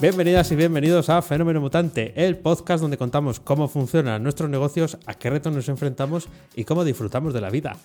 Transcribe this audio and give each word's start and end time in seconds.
Bienvenidas 0.00 0.50
y 0.50 0.56
bienvenidos 0.56 1.10
a 1.10 1.20
Fenómeno 1.20 1.60
Mutante, 1.60 2.14
el 2.16 2.38
podcast 2.38 2.80
donde 2.80 2.96
contamos 2.96 3.38
cómo 3.38 3.68
funcionan 3.68 4.22
nuestros 4.22 4.48
negocios, 4.48 4.96
a 5.04 5.12
qué 5.12 5.28
retos 5.28 5.52
nos 5.52 5.68
enfrentamos 5.68 6.26
y 6.56 6.64
cómo 6.64 6.84
disfrutamos 6.84 7.34
de 7.34 7.42
la 7.42 7.50
vida. 7.50 7.76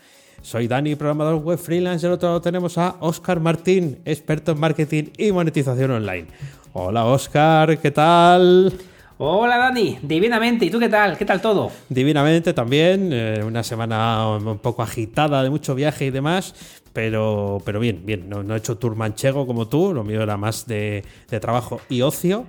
Soy 0.41 0.70
Dani, 0.70 0.96
programador 0.96 1.43
web 1.43 1.59
freelance, 1.59 2.05
y 2.05 2.07
al 2.07 2.14
otro 2.14 2.29
lado 2.29 2.39
tenemos 2.39 2.78
a 2.78 2.96
Oscar 3.01 3.42
Martín, 3.42 4.00
experto 4.06 4.54
en 4.54 4.61
marketing 4.61 5.04
y 5.18 5.33
monetización 5.33 5.92
online. 5.92 6.28
Hola 6.71 7.04
Oscar, 7.04 7.78
¿qué 7.79 7.92
tal? 7.92 8.71
Hola 9.18 9.57
Dani, 9.57 10.00
divinamente. 10.01 10.65
¿Y 10.65 10.70
tú 10.70 10.79
qué 10.79 10.87
tal? 10.87 11.18
¿Qué 11.18 11.25
tal 11.25 11.42
todo? 11.42 11.70
Divinamente 11.89 12.54
también, 12.54 13.09
eh, 13.11 13.43
una 13.45 13.61
semana 13.61 14.37
un 14.37 14.59
poco 14.59 14.84
agitada 14.84 15.43
de 15.43 15.50
mucho 15.50 15.75
viaje 15.75 16.06
y 16.06 16.11
demás, 16.11 16.56
pero, 16.96 17.62
pero 17.66 17.82
bien, 17.82 18.06
bien. 18.06 18.30
No, 18.30 18.56
he 18.56 18.58
hecho 18.58 18.78
tour 18.78 18.96
manchego 18.96 19.46
como 19.46 19.68
tú, 19.68 19.94
lo 19.94 20.06
mío 20.06 20.24
era 20.24 20.38
más 20.38 20.66
de, 20.66 21.04
trabajo 21.42 21.82
y 21.90 22.02
ocio, 22.02 22.46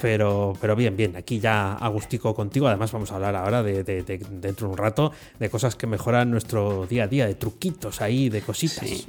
pero, 0.00 0.54
pero 0.58 0.74
bien, 0.74 0.96
bien. 0.96 1.16
Aquí 1.16 1.38
ya 1.38 1.74
agustico 1.74 2.34
contigo. 2.34 2.66
Además, 2.66 2.92
vamos 2.92 3.12
a 3.12 3.16
hablar 3.16 3.36
ahora 3.36 3.62
de, 3.62 3.84
dentro 3.84 4.68
de 4.68 4.72
un 4.72 4.78
rato 4.78 5.12
de 5.38 5.50
cosas 5.50 5.76
que 5.76 5.86
mejoran 5.86 6.30
nuestro 6.30 6.86
día 6.86 7.04
a 7.04 7.08
día, 7.08 7.26
de 7.26 7.34
truquitos 7.34 8.00
ahí, 8.00 8.30
de 8.30 8.40
cositas. 8.40 9.06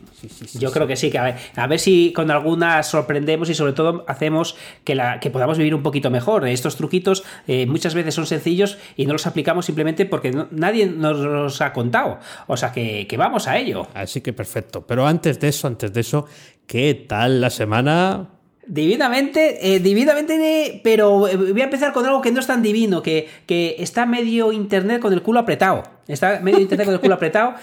Yo 0.56 0.72
creo 0.72 0.88
que 0.88 0.98
sí, 0.98 1.10
que 1.10 1.20
a 1.20 1.24
ver, 1.24 1.36
a 1.56 1.68
ver, 1.68 1.80
si 1.80 2.12
con 2.12 2.30
algunas 2.30 2.86
sorprendemos 2.86 3.50
y 3.50 3.54
sobre 3.54 3.72
todo 3.72 4.04
hacemos 4.10 4.58
que, 4.84 4.96
la, 4.96 5.22
que 5.22 5.30
podamos 5.30 5.58
vivir 5.58 5.74
un 5.74 5.84
poquito 5.84 6.10
mejor. 6.10 6.46
Estos 6.46 6.76
truquitos 6.76 7.24
eh, 7.48 7.66
muchas 7.66 7.94
veces 7.94 8.14
son 8.14 8.26
sencillos 8.26 8.78
y 8.98 9.06
no 9.06 9.14
los 9.14 9.26
aplicamos 9.26 9.68
simplemente 9.68 10.06
porque 10.06 10.34
nadie 10.52 10.88
nos 10.88 11.18
los 11.18 11.62
ha 11.62 11.72
contado. 11.72 12.20
O 12.48 12.58
sea 12.58 12.74
que, 12.74 13.08
que 13.08 13.16
vamos 13.16 13.48
a 13.48 13.58
ello. 13.58 13.88
Así 13.94 14.20
que 14.20 14.34
perfecto. 14.34 14.81
Pero 14.88 15.06
antes 15.06 15.40
de 15.40 15.48
eso, 15.50 15.68
antes 15.68 15.92
de 15.94 16.02
eso, 16.02 16.26
¿qué 16.68 17.06
tal 17.08 17.42
la 17.42 17.50
semana? 17.50 18.30
Divinamente, 18.68 19.76
eh, 19.76 19.80
divinamente, 19.80 20.82
pero 20.84 21.20
voy 21.20 21.62
a 21.62 21.66
empezar 21.66 21.92
con 21.94 22.06
algo 22.06 22.22
que 22.22 22.32
no 22.32 22.40
es 22.40 22.48
tan 22.48 22.62
divino, 22.62 23.02
que, 23.02 23.28
que 23.46 23.76
está 23.80 24.06
medio 24.06 24.52
internet 24.52 25.02
con 25.02 25.14
el 25.14 25.22
culo 25.22 25.40
apretado. 25.40 25.84
Está 26.08 26.40
medio 26.42 26.60
internet 26.60 26.86
con 26.86 26.94
el 26.96 27.00
culo 27.00 27.16
apretado. 27.16 27.54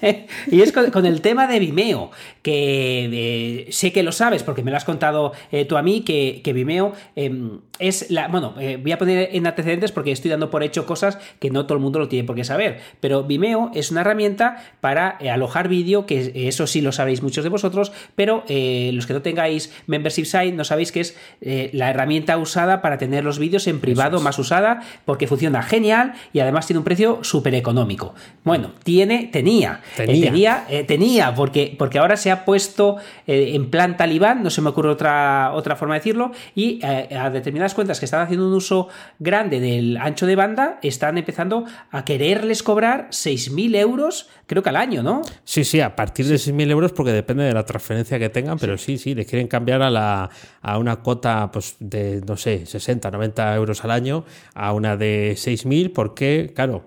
y 0.50 0.60
es 0.60 0.72
con, 0.72 1.06
el 1.06 1.20
tema 1.20 1.46
de 1.46 1.58
Vimeo, 1.58 2.10
que 2.42 3.66
eh, 3.66 3.72
sé 3.72 3.92
que 3.92 4.02
lo 4.02 4.12
sabes 4.12 4.42
porque 4.42 4.62
me 4.62 4.70
lo 4.70 4.76
has 4.76 4.84
contado 4.84 5.32
eh, 5.52 5.64
tú 5.64 5.76
a 5.76 5.82
mí, 5.82 6.00
que, 6.02 6.42
Vimeo 6.52 6.92
em, 7.14 7.60
es 7.78 8.10
la... 8.10 8.28
Bueno, 8.28 8.54
eh, 8.58 8.78
voy 8.80 8.92
a 8.92 8.98
poner 8.98 9.30
en 9.32 9.46
antecedentes 9.46 9.92
porque 9.92 10.12
estoy 10.12 10.30
dando 10.30 10.50
por 10.50 10.62
hecho 10.62 10.86
cosas 10.86 11.18
que 11.38 11.50
no 11.50 11.66
todo 11.66 11.76
el 11.76 11.82
mundo 11.82 11.98
lo 11.98 12.08
tiene 12.08 12.26
por 12.26 12.36
qué 12.36 12.44
saber. 12.44 12.80
Pero 13.00 13.24
Vimeo 13.24 13.70
es 13.74 13.90
una 13.90 14.00
herramienta 14.00 14.64
para 14.80 15.08
alojar 15.08 15.68
vídeo, 15.68 16.06
que 16.06 16.32
eso 16.48 16.66
sí 16.66 16.80
lo 16.80 16.92
sabéis 16.92 17.22
muchos 17.22 17.44
de 17.44 17.50
vosotros, 17.50 17.92
pero 18.16 18.44
los 18.48 19.06
que 19.06 19.12
no 19.12 19.22
tengáis 19.22 19.72
membership 19.86 20.24
site 20.24 20.52
no 20.52 20.64
sabéis 20.64 20.90
que 20.90 21.00
es 21.00 21.16
la 21.40 21.90
herramienta 21.90 22.36
usada 22.38 22.82
para 22.82 22.98
tener 22.98 23.24
los 23.24 23.38
vídeos 23.38 23.66
en 23.66 23.80
privado 23.80 24.20
más 24.20 24.38
usada 24.38 24.82
porque 25.04 25.26
funciona 25.26 25.62
genial 25.62 26.14
y 26.32 26.40
además 26.40 26.66
tiene 26.66 26.78
un 26.78 26.84
precio 26.84 27.20
súper 27.22 27.54
económico 27.54 27.67
económico. 27.68 28.14
Bueno, 28.44 28.72
tiene, 28.82 29.28
tenía, 29.30 29.82
eh, 29.98 30.06
tenía, 30.06 30.64
eh, 30.70 30.82
tenía, 30.84 31.34
porque, 31.34 31.74
porque 31.78 31.98
ahora 31.98 32.16
se 32.16 32.30
ha 32.30 32.46
puesto 32.46 32.96
eh, 33.26 33.50
en 33.52 33.68
plan 33.68 33.98
talibán, 33.98 34.42
no 34.42 34.48
se 34.48 34.62
me 34.62 34.70
ocurre 34.70 34.88
otra, 34.88 35.52
otra 35.52 35.76
forma 35.76 35.94
de 35.94 36.00
decirlo, 36.00 36.32
y 36.54 36.82
a 36.82 37.28
determinadas 37.28 37.74
cuentas 37.74 37.98
que 37.98 38.06
están 38.06 38.22
haciendo 38.22 38.48
un 38.48 38.54
uso 38.54 38.88
grande 39.18 39.60
del 39.60 39.98
ancho 39.98 40.24
de 40.24 40.34
banda, 40.34 40.78
están 40.82 41.18
empezando 41.18 41.66
a 41.90 42.06
quererles 42.06 42.62
cobrar 42.62 43.08
6.000 43.10 43.76
euros, 43.76 44.30
creo 44.46 44.62
que 44.62 44.70
al 44.70 44.76
año, 44.76 45.02
¿no? 45.02 45.20
Sí, 45.44 45.62
sí, 45.62 45.82
a 45.82 45.94
partir 45.94 46.24
de 46.24 46.36
6.000 46.36 46.70
euros, 46.70 46.92
porque 46.92 47.12
depende 47.12 47.44
de 47.44 47.52
la 47.52 47.66
transferencia 47.66 48.18
que 48.18 48.30
tengan, 48.30 48.58
pero 48.58 48.78
sí, 48.78 48.96
sí, 48.96 49.14
les 49.14 49.26
quieren 49.26 49.46
cambiar 49.46 49.82
a, 49.82 49.90
la, 49.90 50.30
a 50.62 50.78
una 50.78 50.96
cuota 50.96 51.50
pues, 51.52 51.76
de, 51.80 52.22
no 52.26 52.38
sé, 52.38 52.64
60, 52.64 53.10
90 53.10 53.54
euros 53.56 53.84
al 53.84 53.90
año, 53.90 54.24
a 54.54 54.72
una 54.72 54.96
de 54.96 55.32
6.000, 55.32 55.92
porque, 55.92 56.52
claro, 56.54 56.84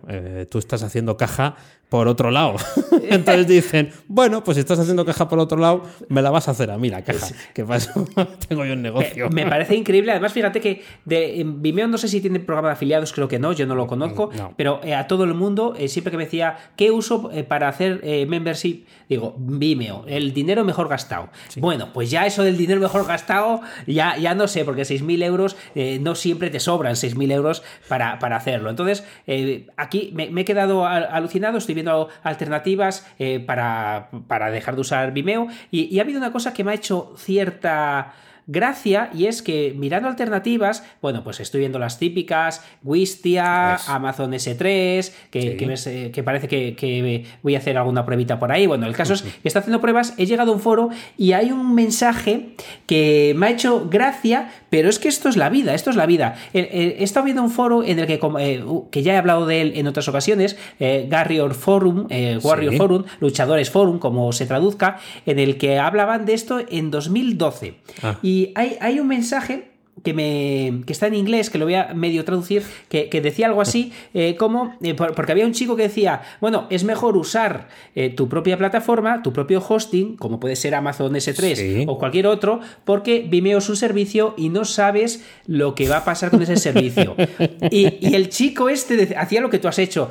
tú 0.49 0.57
estás 0.61 0.83
haciendo 0.83 1.17
caja 1.17 1.55
por 1.91 2.07
otro 2.07 2.31
lado. 2.31 2.55
Entonces 3.09 3.47
dicen, 3.47 3.91
bueno, 4.07 4.45
pues 4.45 4.55
si 4.55 4.61
estás 4.61 4.79
haciendo 4.79 5.03
caja 5.03 5.27
por 5.27 5.39
otro 5.39 5.57
lado, 5.57 5.83
me 6.07 6.21
la 6.21 6.29
vas 6.29 6.47
a 6.47 6.51
hacer 6.51 6.71
a 6.71 6.77
mí 6.77 6.89
la 6.89 7.03
caja. 7.03 7.27
¿Qué 7.53 7.65
pasa? 7.65 7.93
Tengo 8.47 8.63
yo 8.63 8.71
un 8.73 8.81
negocio. 8.81 9.29
Me, 9.29 9.45
parece 9.45 9.75
increíble. 9.75 10.13
Además, 10.13 10.31
fíjate 10.31 10.61
que 10.61 10.83
de, 11.03 11.43
Vimeo 11.45 11.89
no 11.89 11.97
sé 11.97 12.07
si 12.07 12.21
tiene 12.21 12.39
programa 12.39 12.69
de 12.69 12.75
afiliados, 12.75 13.11
creo 13.11 13.27
que 13.27 13.39
no, 13.39 13.51
yo 13.51 13.65
no 13.65 13.75
lo 13.75 13.87
conozco, 13.87 14.29
pero 14.55 14.79
eh, 14.85 14.95
a 14.95 15.07
todo 15.07 15.25
el 15.25 15.33
mundo, 15.33 15.73
eh, 15.77 15.89
siempre 15.89 16.11
que 16.11 16.17
me 16.17 16.23
decía, 16.23 16.55
¿qué 16.77 16.91
uso 16.91 17.29
eh, 17.33 17.43
para 17.43 17.67
hacer 17.67 18.01
membership? 18.25 18.85
Digo, 19.09 19.35
Vimeo, 19.37 20.05
el 20.07 20.33
dinero 20.33 20.63
mejor 20.63 20.87
gastado. 20.87 21.27
Bueno, 21.57 21.91
pues 21.91 22.09
ya 22.09 22.25
eso 22.25 22.41
del 22.43 22.55
dinero 22.55 22.79
mejor 22.79 23.05
gastado, 23.05 23.59
ya, 23.85 24.15
ya 24.15 24.33
no 24.33 24.47
sé, 24.47 24.63
porque 24.63 24.83
6.000 24.83 25.25
euros 25.25 25.57
no 25.99 26.15
siempre 26.15 26.49
te 26.49 26.61
sobran 26.61 26.93
6.000 26.93 27.33
euros 27.33 27.63
para, 27.89 28.17
para 28.19 28.37
hacerlo. 28.37 28.69
Entonces, 28.69 29.03
aquí 29.75 30.11
me, 30.13 30.29
he 30.39 30.45
quedado 30.45 30.85
alucinado, 30.85 31.57
estoy 31.57 31.80
alternativas 32.23 33.07
eh, 33.19 33.39
para, 33.39 34.09
para, 34.27 34.51
dejar 34.51 34.75
de 34.75 34.81
usar 34.81 35.11
Vimeo. 35.13 35.47
Y, 35.71 35.93
y 35.93 35.99
ha 35.99 36.03
habido 36.03 36.19
una 36.19 36.31
cosa 36.31 36.53
que 36.53 36.63
me 36.63 36.71
ha 36.71 36.75
hecho 36.75 37.13
cierta 37.17 38.13
gracia 38.47 39.09
y 39.13 39.27
es 39.27 39.41
que 39.41 39.73
mirando 39.77 40.09
alternativas, 40.09 40.83
bueno, 41.01 41.23
pues 41.23 41.39
estoy 41.39 41.61
viendo 41.61 41.79
las 41.79 41.99
típicas, 41.99 42.63
Wistia, 42.83 43.75
Amazon 43.87 44.33
S3, 44.33 45.11
que, 45.29 45.57
eh, 45.57 46.11
que, 46.11 46.23
parece 46.23 46.47
que, 46.47 47.25
voy 47.41 47.55
a 47.55 47.59
hacer 47.59 47.77
alguna 47.77 48.05
pruebita 48.05 48.39
por 48.39 48.51
ahí. 48.51 48.67
Bueno, 48.67 48.87
el 48.87 48.95
caso 48.95 49.13
es 49.13 49.21
que 49.21 49.47
está 49.47 49.59
haciendo 49.59 49.79
pruebas, 49.79 50.13
he 50.17 50.25
llegado 50.25 50.51
a 50.51 50.55
un 50.55 50.61
foro 50.61 50.89
y 51.17 51.33
hay 51.33 51.51
un 51.51 51.73
mensaje 51.73 52.55
que 52.87 53.33
me 53.37 53.47
ha 53.47 53.49
hecho 53.51 53.87
gracia, 53.89 54.51
pero 54.71 54.89
es 54.89 54.97
que 54.97 55.07
esto 55.07 55.29
es 55.29 55.37
la 55.37 55.49
vida, 55.49 55.75
esto 55.75 55.91
es 55.91 55.95
la 55.95 56.07
vida. 56.07 56.35
He 56.53 57.03
estado 57.03 57.25
viendo 57.25 57.43
un 57.43 57.51
foro 57.51 57.83
en 57.83 57.99
el 57.99 58.07
que, 58.07 58.19
eh, 58.39 58.63
que 58.89 59.03
ya 59.03 59.13
he 59.13 59.17
hablado 59.17 59.45
de 59.45 59.61
él 59.61 59.73
en 59.75 59.85
otras 59.85 60.07
ocasiones, 60.07 60.57
eh, 60.79 61.07
Warrior 61.11 61.53
Forum, 61.53 62.07
Warrior 62.41 62.75
Forum, 62.77 63.03
Luchadores 63.19 63.69
Forum, 63.69 63.99
como 63.99 64.33
se 64.33 64.47
traduzca, 64.47 64.99
en 65.27 65.37
el 65.37 65.57
que 65.59 65.77
hablaban 65.77 66.25
de 66.25 66.33
esto 66.33 66.59
en 66.67 66.89
2012. 66.89 67.75
Y 68.23 68.31
y 68.31 68.53
hay, 68.55 68.99
un 68.99 69.07
mensaje 69.09 69.70
que, 70.03 70.13
me, 70.13 70.83
que 70.85 70.93
está 70.93 71.07
en 71.07 71.13
inglés, 71.13 71.49
que 71.49 71.57
lo 71.57 71.65
voy 71.65 71.75
a 71.75 71.93
medio 71.93 72.25
traducir, 72.25 72.63
que, 72.89 73.21
decía 73.21 73.45
algo 73.45 73.61
así, 73.61 73.93
eh, 74.13 74.35
como, 74.35 74.75
eh, 74.81 74.95
porque 74.95 75.31
había 75.31 75.45
un 75.45 75.51
chico 75.51 75.75
que 75.75 75.83
decía, 75.83 76.21
bueno, 76.39 76.65
es 76.69 76.83
mejor 76.83 77.17
usar 77.17 77.67
eh, 77.93 78.09
tu 78.09 78.27
propia 78.27 78.57
plataforma, 78.57 79.21
tu 79.21 79.31
propio 79.31 79.63
hosting, 79.67 80.17
como 80.17 80.39
puede 80.39 80.55
ser 80.55 80.73
Amazon 80.73 81.13
S3 81.13 81.85
o 81.87 81.97
cualquier 81.99 82.27
otro, 82.27 82.61
porque 82.83 83.25
Vimeo 83.29 83.59
es 83.59 83.69
un 83.69 83.75
servicio 83.75 84.33
y 84.37 84.49
no 84.49 84.65
sabes 84.65 85.23
lo 85.45 85.75
que 85.75 85.87
va 85.87 85.97
a 85.97 86.05
pasar 86.05 86.31
con 86.31 86.41
ese 86.41 86.57
servicio. 86.57 87.15
y, 87.71 88.15
el 88.15 88.29
chico 88.29 88.69
este 88.69 89.15
hacía 89.17 89.41
lo 89.41 89.49
que 89.49 89.59
tú 89.59 89.67
has 89.67 89.79
hecho. 89.79 90.09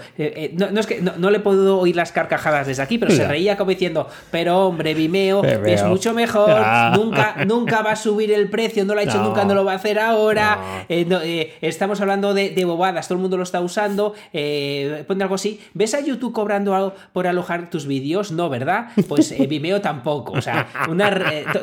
No, 0.52 0.80
es 0.80 0.86
que 0.86 1.00
no, 1.00 1.30
le 1.30 1.40
puedo 1.40 1.78
oír 1.78 1.96
las 1.96 2.12
carcajadas 2.12 2.66
desde 2.66 2.82
aquí, 2.82 2.98
pero 2.98 3.12
se 3.12 3.26
reía 3.26 3.56
como 3.56 3.70
diciendo, 3.70 4.08
pero 4.30 4.66
hombre, 4.66 4.94
Vimeo, 4.94 5.42
es 5.44 5.82
mucho 5.84 6.14
mejor, 6.14 6.50
nunca, 6.94 7.44
nunca 7.46 7.82
va 7.82 7.92
a 7.92 7.96
subir 7.96 8.32
el 8.32 8.48
precio, 8.48 8.84
no 8.84 8.94
lo 8.94 9.00
ha 9.00 9.02
hecho 9.02 9.22
nunca, 9.22 9.44
no 9.44 9.54
lo 9.54 9.64
va 9.64 9.69
a 9.72 9.76
hacer 9.76 9.98
ahora. 9.98 10.84
Eh, 10.88 11.06
eh, 11.10 11.54
estamos 11.60 12.00
hablando 12.00 12.34
de, 12.34 12.64
bobadas, 12.64 13.08
todo 13.08 13.16
el 13.16 13.22
mundo 13.22 13.36
lo 13.36 13.42
está 13.42 13.60
usando. 13.60 14.14
Eh, 14.32 15.04
pon 15.06 15.20
algo 15.22 15.34
así. 15.34 15.60
¿Ves 15.74 15.94
a 15.94 16.00
YouTube 16.00 16.32
cobrando 16.32 16.74
algo 16.74 16.94
por 17.12 17.26
alojar 17.26 17.70
tus 17.70 17.86
vídeos? 17.86 18.32
No, 18.32 18.48
¿verdad? 18.48 18.88
Pues 19.08 19.32
eh, 19.32 19.46
Vimeo 19.48 19.80
tampoco. 19.80 20.32
O 20.32 20.42
sea, 20.42 20.68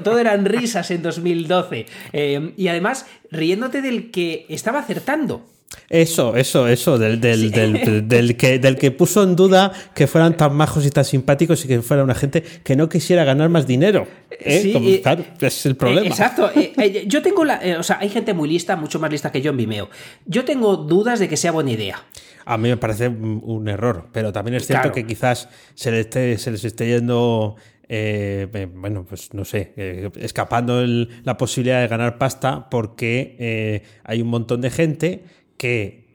todo 0.04 0.20
eran 0.20 0.46
risas 0.46 0.92
en 0.92 1.02
2012. 1.02 1.86
y 2.56 2.68
además, 2.68 3.06
riéndote 3.32 3.82
del 3.82 4.12
que 4.12 4.46
estaba 4.50 4.80
acertando. 4.80 5.57
Eso, 5.90 6.36
eso, 6.36 6.68
eso, 6.68 6.98
del, 6.98 7.22
del, 7.22 7.52
del, 8.08 8.38
que, 8.38 8.60
del 8.60 8.78
que 8.78 8.92
puso 8.92 9.24
en 9.24 9.36
duda 9.36 9.72
que 9.94 10.08
fueran 10.08 10.36
tan 10.36 10.54
majos 10.54 10.86
y 10.86 10.90
tan 10.90 11.06
simpáticos 11.06 11.64
y 11.64 11.68
que 11.68 11.82
fuera 11.82 12.04
una 12.04 12.16
gente 12.16 12.44
que 12.64 12.76
no 12.76 12.90
quisiera 12.90 13.24
ganar 13.24 13.50
más 13.50 13.68
dinero. 13.68 14.06
¿eh? 14.32 14.60
Sí, 14.62 15.00
claro, 15.02 15.24
es 15.40 15.66
el 15.66 15.76
problema. 15.76 16.08
Eh, 16.08 16.10
exacto. 16.10 16.52
Eh, 16.56 17.06
yo 17.08 17.22
tengo 17.22 17.46
la. 17.46 17.62
o 17.80 17.84
sea, 17.84 18.00
hay 18.00 18.10
gente 18.10 18.34
muy 18.34 18.50
lista, 18.50 18.76
mucho 18.76 19.00
más 19.00 19.12
lista 19.12 19.32
que 19.32 19.42
yo 19.42 19.52
en 19.52 19.58
Vimeo. 19.58 19.90
Yo 20.26 20.44
tengo 20.44 20.76
dudas 20.76 21.20
de 21.20 21.30
que 21.30 21.38
sea 21.38 21.52
buena 21.52 21.72
idea. 21.72 22.04
A 22.46 22.58
mí 22.58 22.70
me 22.70 22.78
parece 22.78 23.08
un 23.10 23.68
error, 23.68 24.08
pero 24.12 24.32
también 24.32 24.56
es 24.56 24.68
cierto 24.68 24.92
que 24.92 25.06
quizás 25.06 25.50
se 25.74 25.92
les 25.92 26.02
esté, 26.02 26.38
se 26.38 26.52
les 26.52 26.64
esté 26.64 26.88
yendo 26.88 27.56
bueno, 28.74 29.06
pues 29.08 29.34
no 29.34 29.46
sé, 29.46 29.74
escapando 30.16 30.86
la 30.86 31.38
posibilidad 31.38 31.82
de 31.82 31.88
ganar 31.88 32.18
pasta 32.18 32.70
porque 32.70 33.84
hay 34.04 34.22
un 34.22 34.30
montón 34.30 34.62
de 34.62 34.70
gente 34.70 35.24
que 35.58 36.08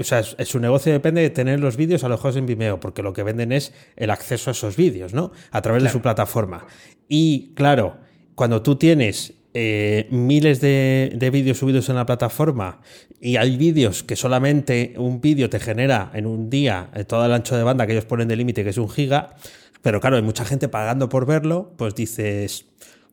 o 0.00 0.04
sea, 0.04 0.22
su 0.24 0.58
negocio 0.58 0.92
depende 0.92 1.20
de 1.20 1.30
tener 1.30 1.60
los 1.60 1.76
vídeos 1.76 2.02
alojados 2.02 2.36
en 2.36 2.46
Vimeo, 2.46 2.80
porque 2.80 3.02
lo 3.02 3.12
que 3.12 3.22
venden 3.22 3.52
es 3.52 3.72
el 3.96 4.10
acceso 4.10 4.50
a 4.50 4.52
esos 4.52 4.76
vídeos, 4.76 5.14
¿no? 5.14 5.30
A 5.52 5.62
través 5.62 5.84
de 5.84 5.90
su 5.90 6.00
plataforma. 6.00 6.66
Y 7.08 7.52
claro, 7.54 7.98
cuando 8.34 8.62
tú 8.62 8.76
tienes 8.76 9.34
eh, 9.54 10.08
miles 10.10 10.60
de, 10.60 11.12
de 11.14 11.30
vídeos 11.30 11.58
subidos 11.58 11.88
en 11.88 11.94
la 11.94 12.04
plataforma 12.04 12.80
y 13.20 13.36
hay 13.36 13.56
vídeos 13.56 14.02
que 14.02 14.16
solamente 14.16 14.94
un 14.98 15.20
vídeo 15.20 15.48
te 15.48 15.60
genera 15.60 16.10
en 16.14 16.26
un 16.26 16.50
día 16.50 16.90
eh, 16.94 17.04
todo 17.04 17.24
el 17.24 17.32
ancho 17.32 17.56
de 17.56 17.62
banda 17.62 17.86
que 17.86 17.92
ellos 17.92 18.04
ponen 18.04 18.28
de 18.28 18.36
límite, 18.36 18.64
que 18.64 18.70
es 18.70 18.78
un 18.78 18.90
giga, 18.90 19.36
pero 19.82 20.00
claro, 20.00 20.16
hay 20.16 20.22
mucha 20.22 20.44
gente 20.44 20.68
pagando 20.68 21.08
por 21.08 21.26
verlo, 21.26 21.72
pues 21.76 21.94
dices, 21.94 22.66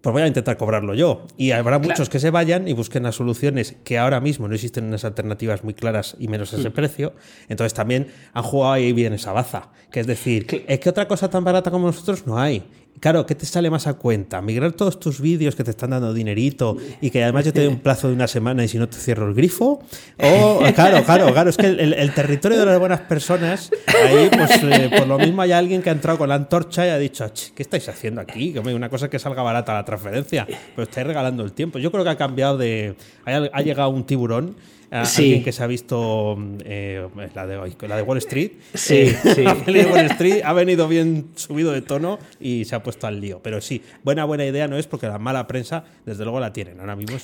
pues 0.06 0.13
voy 0.13 0.22
a 0.22 0.28
intentar 0.28 0.56
cobrarlo 0.56 0.94
yo. 0.94 1.25
Y 1.36 1.50
habrá 1.50 1.80
muchos 1.80 2.10
que 2.10 2.19
se 2.19 2.30
vayan 2.30 2.68
y 2.68 2.74
busquen 2.74 3.02
las 3.02 3.16
soluciones 3.16 3.75
que 3.84 3.98
ahora 3.98 4.19
mismo 4.19 4.48
no 4.48 4.54
existen 4.54 4.84
unas 4.84 5.04
alternativas 5.04 5.63
muy 5.63 5.74
claras 5.74 6.16
y 6.19 6.28
menos 6.28 6.54
a 6.54 6.57
ese 6.57 6.69
mm. 6.69 6.74
precio. 6.74 7.13
Entonces 7.50 7.74
también 7.74 8.10
han 8.31 8.44
jugado 8.44 8.74
ahí 8.74 8.94
bien 8.94 9.13
esa 9.13 9.31
baza. 9.31 9.72
Que 9.90 10.02
es 10.02 10.06
decir, 10.06 10.46
es 10.68 10.80
que 10.80 10.90
otra 10.90 11.07
cosa 11.07 11.31
tan 11.31 11.44
barata 11.44 11.72
como 11.72 11.88
nosotros 11.88 12.28
no 12.28 12.38
hay. 12.38 12.63
Claro, 13.00 13.26
¿qué 13.26 13.36
te 13.36 13.46
sale 13.46 13.70
más 13.70 13.88
a 13.88 13.96
cuenta? 13.96 14.42
¿Migrar 14.42 14.72
todos 14.72 15.00
tus 15.00 15.20
vídeos 15.20 15.56
que 15.56 15.64
te 15.64 15.72
están 15.72 15.90
dando 15.90 16.14
dinerito 16.14 16.78
y 17.02 17.10
que 17.10 17.24
además 17.24 17.46
yo 17.46 17.54
te 17.54 17.62
doy 17.62 17.68
un 17.68 17.80
plazo 17.80 18.08
de 18.08 18.14
una 18.14 18.28
semana 18.28 18.64
y 18.64 18.68
si 18.68 18.78
no 18.78 18.88
te 18.88 18.98
cierro 18.98 19.28
el 19.28 19.34
grifo? 19.34 19.84
O, 20.18 20.60
claro, 20.76 21.04
claro, 21.04 21.32
claro, 21.34 21.50
es 21.50 21.58
que 21.58 21.68
el, 21.68 22.14
territorio 22.14 22.58
de 22.58 22.66
las 22.66 22.80
buenas 22.80 23.02
personas, 23.02 23.70
ahí 23.88 24.30
pues 24.32 24.64
eh, 24.64 24.90
por 24.98 25.08
lo 25.08 25.20
mismo 25.20 25.42
hay 25.42 25.52
alguien 25.52 25.82
que 25.82 25.90
ha 25.90 25.94
entrado 25.94 26.18
con 26.18 26.30
la 26.30 26.36
antorcha 26.36 26.86
y 26.88 26.90
ha 26.90 26.98
dicho, 26.98 27.30
¿qué 27.54 27.64
estáis 27.64 27.88
haciendo 27.90 28.22
aquí? 28.22 28.58
Una 28.58 28.90
cosa 28.90 29.10
que 29.10 29.20
salga 29.20 29.44
barata 29.44 29.74
la 29.74 29.84
transferencia, 29.84 30.48
pues 30.76 30.88
estáis 30.88 31.06
regalando 31.06 31.44
el 31.44 31.52
tiempo. 31.52 31.80
Yo 31.80 31.92
creo 31.92 32.04
que 32.04 32.10
ha 32.10 32.18
cambiado 32.18 32.58
de... 32.58 32.96
ha 33.26 33.62
llegado 33.62 33.90
un 33.90 34.06
tiburón 34.06 34.56
alguien 34.92 35.44
que 35.44 35.52
se 35.52 35.64
ha 35.64 35.68
visto 35.68 36.38
eh, 36.64 37.08
la, 37.34 37.48
de, 37.48 37.88
la 37.88 37.96
de 37.96 38.02
Wall 38.02 38.18
Street. 38.20 38.52
Sí, 38.74 38.96
eh, 38.96 39.18
sí. 39.24 39.44
de 39.72 39.86
Wall 39.86 40.06
Street 40.12 40.42
ha 40.44 40.54
venido 40.54 40.88
bien 40.88 41.30
subido 41.36 41.72
de 41.72 41.82
tono 41.82 42.20
y 42.40 42.66
se 42.66 42.76
ha 42.76 42.84
puesto 42.84 43.08
al 43.08 43.20
lío. 43.20 43.40
Pero 43.44 43.62
sí, 43.62 43.82
buena, 44.04 44.26
buena 44.26 44.46
idea 44.46 44.68
no 44.68 44.78
es 44.78 44.88
porque 44.88 45.08
la 45.08 45.20
mala 45.20 45.48
prensa, 45.48 45.84
desde 46.06 46.24
luego, 46.24 46.40
la 46.40 46.54
tienen. 46.54 46.80
Ahora 46.80 46.96
mismo 46.96 47.18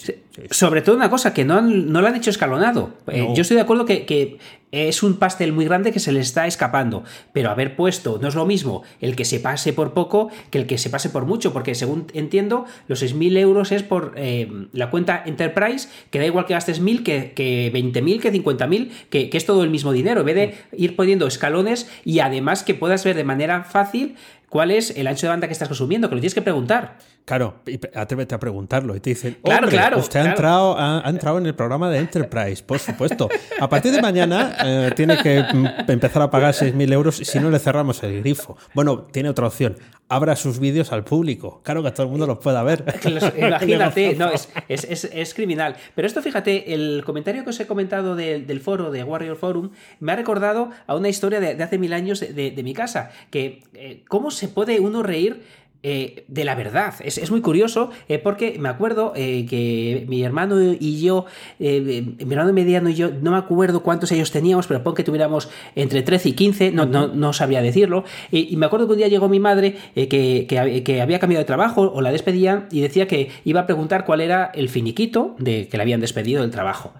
Sobre 0.49 0.81
todo 0.81 0.95
una 0.95 1.09
cosa, 1.09 1.33
que 1.33 1.45
no, 1.45 1.61
no 1.61 2.01
la 2.01 2.09
han 2.09 2.15
hecho 2.15 2.29
escalonado. 2.29 2.93
Eh, 3.07 3.27
yo 3.35 3.41
estoy 3.41 3.55
de 3.55 3.61
acuerdo 3.61 3.85
que, 3.85 4.05
que 4.05 4.37
es 4.71 5.03
un 5.03 5.17
pastel 5.17 5.53
muy 5.53 5.65
grande 5.65 5.91
que 5.91 5.99
se 5.99 6.11
le 6.11 6.19
está 6.19 6.47
escapando. 6.47 7.03
Pero 7.33 7.49
haber 7.49 7.75
puesto, 7.75 8.19
no 8.21 8.27
es 8.27 8.35
lo 8.35 8.45
mismo 8.45 8.83
el 8.99 9.15
que 9.15 9.25
se 9.25 9.39
pase 9.39 9.73
por 9.73 9.93
poco 9.93 10.29
que 10.49 10.57
el 10.57 10.67
que 10.67 10.77
se 10.77 10.89
pase 10.89 11.09
por 11.09 11.25
mucho, 11.25 11.53
porque 11.53 11.75
según 11.75 12.07
entiendo, 12.13 12.65
los 12.87 13.03
6.000 13.03 13.37
euros 13.37 13.71
es 13.71 13.83
por 13.83 14.13
eh, 14.15 14.49
la 14.71 14.89
cuenta 14.89 15.23
Enterprise, 15.25 15.89
que 16.09 16.19
da 16.19 16.25
igual 16.25 16.45
que 16.45 16.53
gastes 16.53 16.81
1.000 16.81 17.03
que, 17.03 17.33
que 17.33 17.71
20.000, 17.73 18.19
que 18.19 18.33
50.000, 18.33 18.89
que, 19.09 19.29
que 19.29 19.37
es 19.37 19.45
todo 19.45 19.63
el 19.63 19.69
mismo 19.69 19.91
dinero, 19.91 20.21
en 20.21 20.25
vez 20.25 20.35
de 20.35 20.55
ir 20.77 20.95
poniendo 20.95 21.27
escalones 21.27 21.89
y 22.05 22.19
además 22.19 22.63
que 22.63 22.73
puedas 22.73 23.03
ver 23.03 23.15
de 23.15 23.23
manera 23.23 23.63
fácil 23.63 24.15
cuál 24.51 24.69
es 24.69 24.91
el 24.97 25.07
ancho 25.07 25.27
de 25.27 25.29
banda 25.29 25.47
que 25.47 25.53
estás 25.53 25.69
consumiendo, 25.69 26.09
que 26.09 26.15
lo 26.15 26.19
tienes 26.19 26.35
que 26.35 26.41
preguntar. 26.41 26.97
Claro, 27.23 27.61
atrévete 27.95 28.35
a 28.35 28.39
preguntarlo. 28.39 28.93
Y 28.97 28.99
te 28.99 29.11
dicen, 29.11 29.37
claro, 29.41 29.69
claro. 29.69 29.99
Usted 29.99 30.19
Ha, 30.19 30.29
entrado, 30.31 30.75
ha, 30.77 31.09
entrado 31.09 31.37
en 31.37 31.45
el 31.45 31.55
programa 31.55 31.89
de 31.89 31.99
Enterprise, 31.99 32.61
por 32.61 32.77
supuesto. 32.77 33.29
A 33.61 33.69
partir 33.69 33.93
de 33.93 34.01
mañana 34.01 34.57
eh, 34.65 34.91
tiene 34.93 35.17
que 35.17 35.41
mm, 35.41 35.89
empezar 35.89 36.23
a 36.23 36.29
pagar 36.29 36.53
6.000 36.53 36.91
euros 36.91 37.15
si 37.15 37.39
no 37.39 37.49
le 37.49 37.59
cerramos 37.59 38.03
el 38.03 38.19
grifo. 38.19 38.57
Bueno, 38.73 39.03
tiene 39.03 39.29
otra 39.29 39.47
opción. 39.47 39.77
Abra 40.09 40.35
sus 40.35 40.59
vídeos 40.59 40.91
al 40.91 41.05
público. 41.05 41.61
Claro 41.63 41.81
que 41.81 41.91
todo 41.91 42.03
el 42.03 42.09
mundo 42.09 42.27
los 42.27 42.39
pueda 42.39 42.61
ver. 42.63 42.83
Imagínate, 43.37 44.15
no, 44.19 44.29
es, 44.67 45.33
criminal. 45.33 45.77
Pero 45.95 46.05
esto, 46.05 46.21
fíjate, 46.21 46.73
el 46.73 47.03
comentario 47.05 47.45
que 47.45 47.51
os 47.51 47.59
he 47.61 47.67
comentado 47.67 48.17
del 48.17 48.59
foro, 48.59 48.91
de 48.91 49.03
Warrior 49.05 49.37
Forum, 49.37 49.69
me 50.01 50.11
ha 50.11 50.17
recordado 50.17 50.71
a 50.87 50.95
una 50.95 51.07
historia 51.07 51.39
de, 51.39 51.63
hace 51.63 51.77
mil 51.77 51.93
años 51.93 52.19
de, 52.19 52.61
mi 52.61 52.73
casa. 52.73 53.11
Que, 53.29 53.63
eh, 53.73 54.03
¿cómo 54.09 54.31
se 54.31 54.40
puede 54.47 54.79
uno 54.79 55.03
reír 55.03 55.41
eh, 55.83 56.25
de 56.27 56.45
la 56.45 56.53
verdad. 56.53 56.93
Es, 57.03 57.31
muy 57.31 57.41
curioso 57.41 57.89
eh, 58.07 58.19
porque 58.19 58.55
me 58.59 58.69
acuerdo 58.69 59.13
eh, 59.15 59.47
que 59.49 60.05
mi 60.07 60.21
hermano 60.21 60.61
y 60.61 61.01
yo, 61.01 61.25
mi 61.57 62.15
hermano 62.19 62.53
mediano 62.53 62.89
y 62.89 62.93
yo, 62.93 63.09
no 63.09 63.31
me 63.31 63.37
acuerdo 63.37 63.81
cuántos 63.81 64.11
años 64.11 64.29
teníamos, 64.29 64.67
pero 64.67 64.83
pon 64.83 64.93
que 64.93 65.03
tuviéramos 65.03 65.49
entre 65.75 66.03
13 66.03 66.29
y 66.29 66.33
15, 66.33 66.71
no, 66.71 66.85
no, 66.85 67.33
sabría 67.33 67.63
decirlo. 67.63 68.03
Y, 68.29 68.55
me 68.57 68.67
acuerdo 68.67 68.85
que 68.85 68.91
un 68.91 68.97
día 68.99 69.07
llegó 69.07 69.27
mi 69.27 69.39
madre 69.39 69.75
que, 69.95 70.45
que, 70.85 71.01
había 71.01 71.17
cambiado 71.17 71.41
de 71.41 71.47
trabajo 71.47 71.81
o 71.81 72.01
la 72.01 72.11
despedían 72.11 72.67
y 72.69 72.81
decía 72.81 73.07
que 73.07 73.31
iba 73.43 73.61
a 73.61 73.65
preguntar 73.65 74.05
cuál 74.05 74.21
era 74.21 74.51
el 74.53 74.69
finiquito 74.69 75.35
de 75.39 75.67
que 75.67 75.77
le 75.77 75.81
habían 75.83 75.99
despedido 75.99 76.43
del 76.43 76.51
trabajo. 76.51 76.93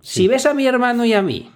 Si 0.00 0.28
ves 0.28 0.46
a 0.46 0.54
mi 0.54 0.66
hermano 0.66 1.04
y 1.04 1.12
a 1.12 1.20
mí 1.20 1.50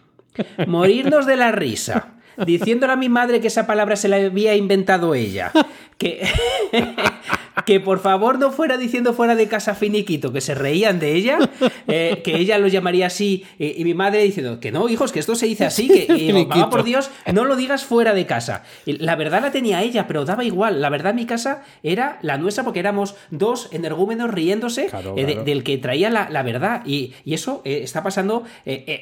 morirnos 0.67 1.25
de 1.25 1.37
la 1.37 1.51
risa 1.51 2.12
diciéndole 2.37 2.93
a 2.93 2.97
mi 2.97 3.09
madre 3.09 3.41
que 3.41 3.49
esa 3.49 3.67
palabra 3.67 3.97
se 3.97 4.09
la 4.09 4.17
había 4.17 4.55
inventado 4.55 5.15
ella. 5.15 5.53
Que, 5.99 6.27
que 7.67 7.81
por 7.81 8.01
favor 8.01 8.39
no 8.39 8.51
fuera 8.51 8.77
diciendo 8.77 9.13
fuera 9.13 9.35
de 9.35 9.49
casa 9.49 9.75
finiquito, 9.75 10.33
que 10.33 10.41
se 10.41 10.55
reían 10.55 10.99
de 10.99 11.15
ella, 11.15 11.39
eh, 11.87 12.21
que 12.25 12.37
ella 12.37 12.59
lo 12.59 12.69
llamaría 12.69 13.07
así, 13.07 13.45
y 13.59 13.85
mi 13.85 13.95
madre 13.95 14.23
diciendo 14.23 14.61
que 14.61 14.73
no, 14.73 14.89
hijos, 14.89 15.13
que 15.13 15.21
esto 15.21 15.35
se 15.35 15.47
dice 15.47 15.65
así, 15.65 15.89
que 15.89 16.07
y, 16.15 16.65
por 16.71 16.85
Dios, 16.85 17.11
no 17.33 17.45
lo 17.45 17.57
digas 17.57 17.85
fuera 17.85 18.15
de 18.15 18.27
casa. 18.27 18.65
la 18.87 19.17
verdad 19.17 19.43
la 19.43 19.51
tenía 19.51 19.83
ella, 19.83 20.07
pero 20.07 20.25
daba 20.25 20.45
igual. 20.45 20.81
La 20.81 20.89
verdad 20.89 21.15
mi 21.15 21.27
casa 21.27 21.63
era 21.83 22.19
la 22.23 22.39
nuestra 22.39 22.65
porque 22.65 22.81
éramos 22.81 23.15
dos 23.31 23.69
energúmenos 23.73 24.31
riéndose 24.31 24.91
eh, 25.17 25.43
del 25.45 25.63
que 25.65 25.79
traía 25.79 26.11
la, 26.11 26.43
verdad. 26.43 26.83
Y, 26.87 27.15
eso 27.27 27.63
eh, 27.65 27.81
está 27.83 28.03
pasando 28.03 28.45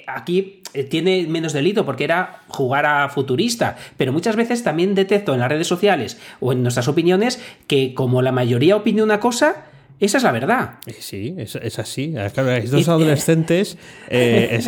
aquí, 0.06 0.62
tiene 0.88 1.26
menos 1.26 1.52
delito 1.52 1.84
porque 1.84 2.04
era 2.04 2.42
jugar 2.48 2.86
a 2.86 3.08
futurista, 3.08 3.76
pero 3.96 4.12
muchas 4.12 4.36
veces 4.36 4.62
también 4.62 4.94
detecto 4.94 5.34
en 5.34 5.40
las 5.40 5.48
redes 5.48 5.66
sociales 5.66 6.18
o 6.40 6.52
en 6.52 6.62
nuestras 6.62 6.88
opiniones 6.88 7.40
que 7.66 7.94
como 7.94 8.22
la 8.22 8.32
mayoría 8.40 8.76
opine 8.76 9.02
una 9.02 9.20
cosa, 9.20 9.66
esa 10.06 10.16
es 10.16 10.24
la 10.24 10.32
verdad. 10.32 10.74
Sí, 10.98 11.34
es, 11.36 11.78
así. 11.78 12.14
Hay 12.16 12.66
dos 12.66 12.88
adolescentes 12.88 13.76
eh, 14.08 14.60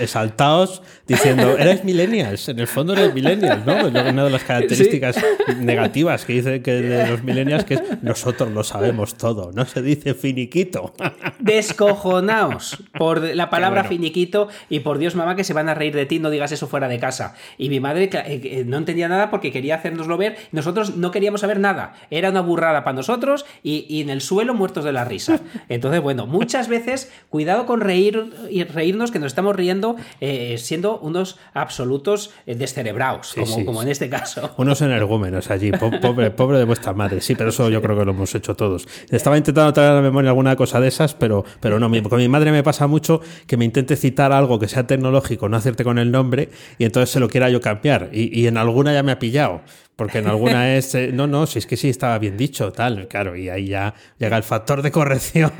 exaltados 0.00 0.82
diciendo, 1.06 1.56
eres 1.56 1.84
millennials. 1.84 2.48
En 2.48 2.58
el 2.58 2.66
fondo 2.66 2.94
eres 2.94 3.14
millennials, 3.14 3.64
¿no? 3.64 3.86
Una 3.86 4.24
de 4.24 4.30
las 4.30 4.42
características 4.42 5.24
negativas 5.60 6.24
que 6.24 6.32
dice 6.32 6.62
que 6.62 6.72
de 6.72 7.06
los 7.06 7.22
millennials 7.22 7.64
que 7.64 7.74
es 7.74 7.82
nosotros 8.02 8.50
lo 8.50 8.64
sabemos 8.64 9.16
todo. 9.16 9.52
No 9.52 9.64
se 9.66 9.82
dice 9.82 10.14
finiquito. 10.14 10.94
Descojonaos 11.38 12.82
por 12.98 13.22
la 13.22 13.50
palabra 13.50 13.84
finiquito 13.84 14.48
y 14.68 14.80
por 14.80 14.98
Dios, 14.98 15.14
mamá, 15.14 15.36
que 15.36 15.44
se 15.44 15.52
van 15.52 15.68
a 15.68 15.74
reír 15.74 15.94
de 15.94 16.06
ti, 16.06 16.18
no 16.18 16.30
digas 16.30 16.50
eso 16.50 16.66
fuera 16.66 16.88
de 16.88 16.98
casa. 16.98 17.34
Y 17.56 17.68
mi 17.68 17.78
madre 17.78 18.10
eh, 18.12 18.64
no 18.66 18.78
entendía 18.78 19.08
nada 19.08 19.30
porque 19.30 19.52
quería 19.52 19.76
hacernoslo 19.76 20.16
ver. 20.16 20.36
Nosotros 20.50 20.96
no 20.96 21.12
queríamos 21.12 21.42
saber 21.42 21.60
nada. 21.60 21.94
Era 22.10 22.30
una 22.30 22.40
burrada 22.40 22.82
para 22.82 22.96
nosotros 22.96 23.46
y, 23.62 23.86
y 23.88 24.00
en 24.00 24.10
el 24.10 24.20
suelo 24.20 24.55
muertos 24.56 24.84
de 24.84 24.92
la 24.92 25.04
risa. 25.04 25.40
Entonces, 25.68 26.00
bueno, 26.00 26.26
muchas 26.26 26.68
veces 26.68 27.12
cuidado 27.30 27.66
con 27.66 27.80
reír 27.80 28.32
y 28.50 28.64
reírnos 28.64 29.10
que 29.10 29.18
nos 29.18 29.28
estamos 29.28 29.54
riendo 29.54 29.96
eh, 30.20 30.56
siendo 30.58 30.98
unos 30.98 31.38
absolutos 31.54 32.30
eh, 32.46 32.54
descerebrados, 32.54 33.34
como, 33.34 33.64
como 33.64 33.82
en 33.82 33.88
este 33.88 34.08
caso. 34.08 34.54
Unos 34.56 34.80
energúmenos 34.82 35.50
allí, 35.50 35.70
pobre, 35.72 36.30
pobre 36.30 36.58
de 36.58 36.64
vuestra 36.64 36.92
madre. 36.92 37.20
Sí, 37.20 37.34
pero 37.34 37.50
eso 37.50 37.68
yo 37.70 37.82
creo 37.82 37.98
que 37.98 38.04
lo 38.04 38.12
hemos 38.12 38.34
hecho 38.34 38.54
todos. 38.54 38.88
Estaba 39.10 39.36
intentando 39.36 39.72
traer 39.72 39.92
a 39.92 39.94
la 39.96 40.02
memoria 40.02 40.30
alguna 40.30 40.56
cosa 40.56 40.80
de 40.80 40.88
esas, 40.88 41.14
pero, 41.14 41.44
pero 41.60 41.78
no, 41.78 41.90
con 42.08 42.18
mi 42.18 42.28
madre 42.28 42.52
me 42.52 42.62
pasa 42.62 42.86
mucho 42.86 43.20
que 43.46 43.56
me 43.56 43.64
intente 43.64 43.96
citar 43.96 44.32
algo 44.32 44.58
que 44.58 44.68
sea 44.68 44.86
tecnológico, 44.86 45.48
no 45.48 45.56
hacerte 45.56 45.84
con 45.84 45.98
el 45.98 46.10
nombre, 46.10 46.50
y 46.78 46.84
entonces 46.84 47.10
se 47.10 47.20
lo 47.20 47.28
quiera 47.28 47.50
yo 47.50 47.60
cambiar. 47.60 48.10
Y, 48.12 48.38
y 48.38 48.46
en 48.46 48.56
alguna 48.56 48.92
ya 48.92 49.02
me 49.02 49.12
ha 49.12 49.18
pillado. 49.18 49.62
Porque 49.96 50.18
en 50.18 50.26
alguna 50.26 50.76
es, 50.76 50.94
eh, 50.94 51.10
no, 51.10 51.26
no, 51.26 51.46
si 51.46 51.58
es 51.58 51.66
que 51.66 51.78
sí 51.78 51.88
estaba 51.88 52.18
bien 52.18 52.36
dicho, 52.36 52.70
tal, 52.70 53.08
claro, 53.08 53.34
y 53.34 53.48
ahí 53.48 53.68
ya 53.68 53.94
llega 54.18 54.36
el 54.36 54.42
factor 54.42 54.82
de 54.82 54.90
corrección. 54.90 55.50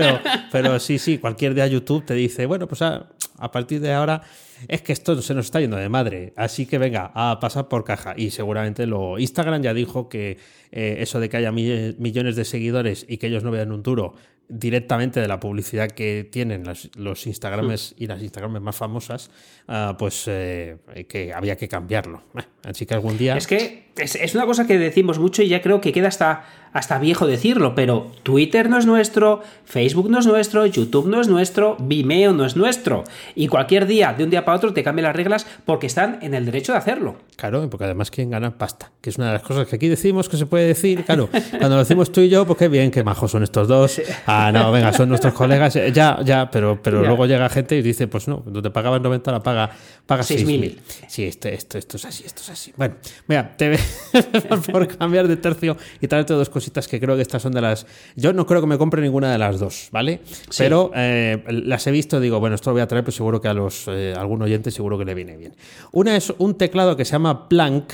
pero, 0.52 0.78
sí, 0.78 1.00
sí, 1.00 1.18
cualquier 1.18 1.54
día 1.54 1.66
YouTube 1.66 2.06
te 2.06 2.14
dice, 2.14 2.46
bueno, 2.46 2.68
pues 2.68 2.82
a, 2.82 3.08
partir 3.50 3.80
de 3.80 3.92
ahora 3.92 4.22
es 4.68 4.82
que 4.82 4.92
esto 4.92 5.20
se 5.20 5.34
nos 5.34 5.46
está 5.46 5.60
yendo 5.60 5.76
de 5.76 5.88
madre, 5.88 6.32
así 6.36 6.66
que 6.66 6.78
venga, 6.78 7.10
a 7.14 7.40
pasar 7.40 7.66
por 7.66 7.82
caja. 7.82 8.14
Y 8.16 8.30
seguramente 8.30 8.86
lo. 8.86 9.18
Instagram 9.18 9.60
ya 9.60 9.74
dijo 9.74 10.08
que 10.08 10.38
eh, 10.70 10.98
eso 11.00 11.18
de 11.18 11.28
que 11.28 11.38
haya 11.38 11.50
millones 11.50 12.36
de 12.36 12.44
seguidores 12.44 13.04
y 13.08 13.16
que 13.16 13.26
ellos 13.26 13.42
no 13.42 13.50
vean 13.50 13.72
un 13.72 13.82
duro 13.82 14.14
directamente 14.50 15.20
de 15.20 15.28
la 15.28 15.40
publicidad 15.40 15.90
que 15.90 16.28
tienen 16.30 16.64
los 16.96 17.26
Instagrames 17.26 17.94
y 17.96 18.06
las 18.06 18.20
Instagrames 18.20 18.60
más 18.60 18.76
famosas, 18.76 19.30
ah, 19.68 19.96
pues 19.98 20.24
eh, 20.26 20.76
que 21.08 21.32
había 21.32 21.56
que 21.56 21.68
cambiarlo. 21.68 22.22
Así 22.64 22.84
que 22.84 22.94
algún 22.94 23.16
día... 23.16 23.36
Es 23.36 23.46
que 23.46 23.89
es, 23.96 24.14
es, 24.14 24.34
una 24.34 24.46
cosa 24.46 24.66
que 24.66 24.78
decimos 24.78 25.18
mucho 25.18 25.42
y 25.42 25.48
ya 25.48 25.60
creo 25.62 25.80
que 25.80 25.92
queda 25.92 26.08
hasta, 26.08 26.44
hasta 26.72 26.98
viejo 26.98 27.26
decirlo, 27.26 27.74
pero 27.74 28.10
Twitter 28.22 28.68
no 28.68 28.78
es 28.78 28.86
nuestro, 28.86 29.42
Facebook 29.64 30.08
no 30.08 30.20
es 30.20 30.26
nuestro, 30.26 30.66
YouTube 30.66 31.08
no 31.08 31.20
es 31.20 31.28
nuestro, 31.28 31.76
Vimeo 31.80 32.32
no 32.32 32.44
es 32.44 32.56
nuestro. 32.56 33.04
Y 33.34 33.48
cualquier 33.48 33.86
día, 33.86 34.12
de 34.12 34.24
un 34.24 34.30
día 34.30 34.44
para 34.44 34.56
otro, 34.56 34.72
te 34.72 34.82
cambian 34.82 35.06
las 35.06 35.16
reglas 35.16 35.46
porque 35.64 35.86
están 35.86 36.18
en 36.22 36.34
el 36.34 36.46
derecho 36.46 36.72
de 36.72 36.78
hacerlo. 36.78 37.16
Claro, 37.36 37.68
porque 37.68 37.84
además 37.84 38.10
quieren 38.10 38.30
ganar 38.30 38.56
pasta, 38.56 38.92
que 39.00 39.10
es 39.10 39.18
una 39.18 39.28
de 39.28 39.32
las 39.34 39.42
cosas 39.42 39.66
que 39.66 39.76
aquí 39.76 39.88
decimos 39.88 40.28
que 40.28 40.36
se 40.36 40.46
puede 40.46 40.66
decir. 40.66 41.04
Claro, 41.04 41.28
cuando 41.50 41.70
lo 41.70 41.78
decimos 41.78 42.12
tú 42.12 42.20
y 42.20 42.28
yo, 42.28 42.46
pues 42.46 42.58
qué 42.58 42.68
bien, 42.68 42.90
qué 42.90 43.02
majos 43.02 43.30
son 43.30 43.42
estos 43.42 43.66
dos. 43.66 44.00
Ah, 44.26 44.52
no, 44.52 44.70
venga, 44.70 44.92
son 44.92 45.08
nuestros 45.08 45.34
colegas. 45.34 45.74
Ya, 45.92 46.20
ya, 46.22 46.50
pero, 46.50 46.80
pero 46.82 47.02
luego 47.02 47.26
llega 47.26 47.48
gente 47.48 47.76
y 47.76 47.82
dice, 47.82 48.06
pues 48.06 48.28
no, 48.28 48.42
cuando 48.42 48.62
te 48.62 48.70
pagaban 48.70 49.02
90 49.02 49.32
la 49.32 49.42
paga, 49.42 49.70
paga 50.06 50.22
6.000. 50.22 50.78
Sí, 51.08 51.24
esto, 51.24 51.48
esto, 51.48 51.78
esto 51.78 51.96
es 51.96 52.04
así, 52.04 52.24
esto 52.24 52.42
es 52.42 52.50
así. 52.50 52.72
Bueno, 52.76 52.94
mira, 53.26 53.56
te 53.56 53.79
por 54.72 54.86
cambiar 54.96 55.28
de 55.28 55.36
tercio 55.36 55.76
y 56.00 56.06
traerte 56.06 56.34
dos 56.34 56.50
cositas 56.50 56.88
que 56.88 57.00
creo 57.00 57.16
que 57.16 57.22
estas 57.22 57.42
son 57.42 57.52
de 57.52 57.60
las. 57.60 57.86
Yo 58.16 58.32
no 58.32 58.46
creo 58.46 58.60
que 58.60 58.66
me 58.66 58.78
compre 58.78 59.02
ninguna 59.02 59.32
de 59.32 59.38
las 59.38 59.58
dos, 59.58 59.88
¿vale? 59.92 60.20
Pero 60.56 60.90
eh, 60.94 61.42
las 61.48 61.86
he 61.86 61.90
visto, 61.90 62.20
digo, 62.20 62.40
bueno, 62.40 62.54
esto 62.54 62.70
lo 62.70 62.74
voy 62.74 62.82
a 62.82 62.86
traer, 62.86 63.04
pues 63.04 63.16
seguro 63.16 63.40
que 63.40 63.48
a 63.48 63.54
los 63.54 63.86
eh, 63.88 64.14
algún 64.16 64.42
oyente 64.42 64.70
seguro 64.70 64.98
que 64.98 65.04
le 65.04 65.14
viene 65.14 65.36
bien. 65.36 65.54
Una 65.92 66.16
es 66.16 66.32
un 66.38 66.56
teclado 66.56 66.96
que 66.96 67.04
se 67.04 67.12
llama 67.12 67.48
Planck. 67.48 67.92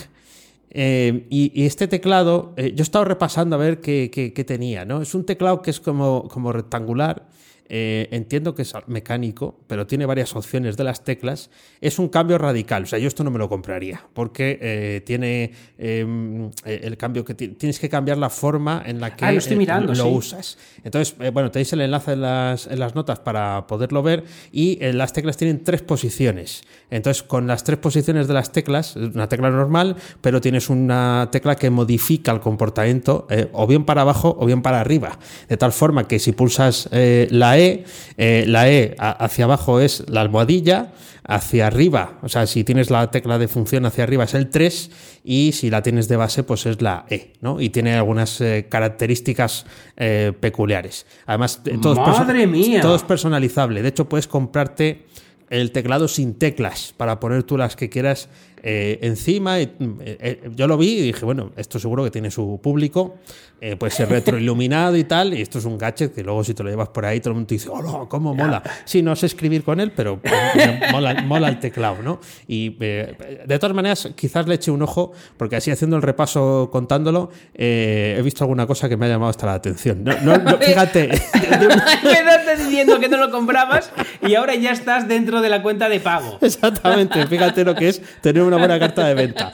Eh, 0.79 1.27
y, 1.31 1.65
este 1.65 1.89
teclado, 1.89 2.55
yo 2.57 2.63
he 2.65 2.83
estado 2.83 3.07
repasando 3.07 3.57
a 3.57 3.59
ver 3.59 3.81
qué, 3.81 4.11
qué, 4.13 4.45
tenía, 4.45 4.85
¿no? 4.85 5.01
Es 5.01 5.15
un 5.15 5.25
teclado 5.25 5.63
que 5.63 5.71
es 5.71 5.81
como, 5.81 6.29
como 6.29 6.53
rectangular, 6.53 7.29
eh, 7.69 8.09
entiendo 8.13 8.55
que 8.55 8.63
es 8.63 8.75
mecánico, 8.87 9.59
pero 9.67 9.87
tiene 9.87 10.07
varias 10.07 10.35
opciones 10.37 10.77
de 10.77 10.85
las 10.85 11.05
teclas. 11.05 11.51
Es 11.81 11.99
un 11.99 12.09
cambio 12.09 12.39
radical. 12.39 12.85
O 12.85 12.87
sea, 12.87 12.99
yo 12.99 13.09
esto 13.09 13.25
no 13.25 13.31
me 13.31 13.39
lo 13.39 13.49
compraría 13.49 14.07
porque 14.15 14.59
eh, 14.61 15.03
tiene 15.05 15.53
em, 15.79 16.47
eh, 16.65 16.81
el 16.83 16.97
cambio 16.97 17.25
que 17.25 17.35
tienes 17.35 17.79
que 17.79 17.89
cambiar 17.89 18.19
la 18.19 18.31
forma 18.31 18.83
en 18.87 19.01
la 19.01 19.17
que 19.17 19.25
ah, 19.25 19.33
lo, 19.33 19.95
lo 19.95 20.09
usas. 20.09 20.59
Entonces, 20.85 21.17
bueno, 21.33 21.51
tenéis 21.51 21.73
el 21.73 21.81
enlace 21.81 22.13
en 22.13 22.23
las, 22.23 22.67
en 22.67 22.79
las, 22.79 22.95
notas 22.95 23.19
para 23.19 23.67
poderlo 23.67 24.03
ver 24.03 24.25
y 24.53 24.79
las 24.93 25.13
teclas 25.13 25.37
tienen 25.37 25.65
tres 25.65 25.83
posiciones. 25.83 26.63
Entonces, 26.91 27.23
con 27.23 27.47
las 27.47 27.65
tres 27.65 27.79
posiciones 27.79 28.29
de 28.29 28.35
las 28.35 28.53
teclas, 28.53 28.97
una 28.97 29.29
tecla 29.29 29.51
normal, 29.51 29.97
pero 30.21 30.41
tienes 30.41 30.71
una 30.71 31.29
tecla 31.33 31.57
que 31.57 31.69
modifica 31.69 32.33
el 32.33 32.41
comportamiento 32.41 33.27
o 33.53 33.67
bien 33.67 33.85
para 33.85 34.03
abajo 34.03 34.37
o 34.39 34.47
bien 34.47 34.63
para 34.63 34.81
arriba. 34.81 35.19
De 35.49 35.57
tal 35.57 35.73
forma 35.73 36.07
que 36.07 36.19
si 36.19 36.33
pulsas 36.33 36.89
la 36.93 37.56
e, 37.59 37.85
eh, 38.17 38.45
la 38.47 38.71
E 38.71 38.95
hacia 38.99 39.45
abajo 39.45 39.81
es 39.81 40.05
la 40.09 40.21
almohadilla, 40.21 40.93
hacia 41.29 41.67
arriba, 41.67 42.19
o 42.23 42.29
sea, 42.29 42.47
si 42.47 42.63
tienes 42.63 42.91
la 42.91 43.11
tecla 43.11 43.39
de 43.39 43.49
función 43.49 43.85
hacia 43.85 44.05
arriba 44.05 44.25
es 44.25 44.35
el 44.35 44.49
3 44.49 44.91
y 45.25 45.53
si 45.53 45.71
la 45.71 45.83
tienes 45.83 46.07
de 46.07 46.17
base 46.17 46.45
pues 46.45 46.67
es 46.67 46.81
la 46.81 47.05
E, 47.11 47.33
¿no? 47.41 47.61
Y 47.61 47.71
tiene 47.71 47.95
algunas 47.95 48.41
eh, 48.41 48.67
características 48.69 49.67
eh, 49.97 50.33
peculiares. 50.39 51.05
Además, 51.27 51.63
todo 51.83 51.95
es, 51.95 52.81
todo 52.81 52.97
es 52.97 53.03
personalizable. 53.03 53.83
De 53.83 53.89
hecho, 53.89 54.09
puedes 54.09 54.29
comprarte 54.29 55.07
el 55.51 55.73
teclado 55.73 56.07
sin 56.07 56.35
teclas 56.35 56.95
para 56.97 57.19
poner 57.19 57.43
tú 57.43 57.57
las 57.57 57.75
que 57.75 57.89
quieras 57.89 58.29
encima. 58.67 59.59
yo 59.61 60.67
lo 60.67 60.77
vi 60.77 60.99
y 60.99 61.03
dije, 61.03 61.25
bueno, 61.25 61.53
esto 61.57 61.79
seguro 61.79 62.05
que 62.05 62.11
tiene 62.11 62.31
su 62.31 62.59
público 62.63 63.15
eh, 63.59 63.75
puede 63.75 63.91
ser 63.91 64.11
retroiluminado 64.11 64.99
y 64.99 65.05
tal, 65.05 65.33
y 65.33 65.41
esto 65.41 65.59
es 65.59 65.65
un 65.65 65.79
gadget 65.79 66.15
que 66.15 66.23
luego 66.23 66.45
si 66.45 66.53
te 66.53 66.63
lo 66.63 66.69
llevas 66.69 66.91
por 66.91 67.07
ahí 67.07 67.21
todo 67.21 67.31
el 67.31 67.37
mundo 67.37 67.47
te 67.47 67.55
dice, 67.55 67.71
¡oh, 67.71 68.07
cómo 68.07 68.35
mola! 68.35 68.63
Sí, 68.85 69.01
no 69.01 69.17
sé 69.17 69.25
escribir 69.25 69.65
con 69.65 69.81
él, 69.81 69.93
pero 69.97 70.21
mola, 70.93 71.23
mola, 71.23 71.49
el 71.49 71.59
teclado, 71.59 72.03
¿no? 72.03 72.21
Y 72.47 72.77
eh, 72.81 73.43
de 73.47 73.59
todas 73.59 73.75
maneras, 73.75 74.11
quizás 74.15 74.47
le 74.47 74.57
eche 74.57 74.71
un 74.71 74.83
ojo, 74.83 75.13
porque 75.39 75.57
así 75.57 75.71
haciendo 75.71 75.97
el 75.97 76.03
repaso 76.03 76.69
contándolo, 76.71 77.31
eh, 77.55 78.17
he 78.19 78.23
visto 78.23 78.45
alguna 78.45 78.67
cosa 78.67 78.91
que 78.91 78.99
me 78.99 79.07
ha 79.07 79.09
llamado 79.09 79.31
hasta 79.31 79.47
la 79.47 79.55
atención. 79.55 80.05
No, 80.05 80.13
no, 80.21 80.59
fíjate. 80.61 81.05
Empezaste 81.33 82.57
diciendo 82.63 83.01
que 83.01 83.09
no 83.09 83.17
lo 83.17 83.31
comprabas 83.31 83.91
y 84.21 84.35
ahora 84.35 84.55
ya 84.55 84.73
estás 84.73 85.09
dentro 85.09 85.41
de 85.41 85.49
la 85.49 85.63
cuenta 85.63 85.89
de 85.89 86.01
pago. 86.01 86.37
Exactamente, 86.43 87.27
fíjate 87.27 87.65
lo 87.65 87.75
que 87.75 87.89
es 87.89 88.03
tener 88.21 88.43
una 88.43 88.56
buena 88.57 88.79
carta 88.79 89.07
de 89.07 89.15
venta. 89.15 89.53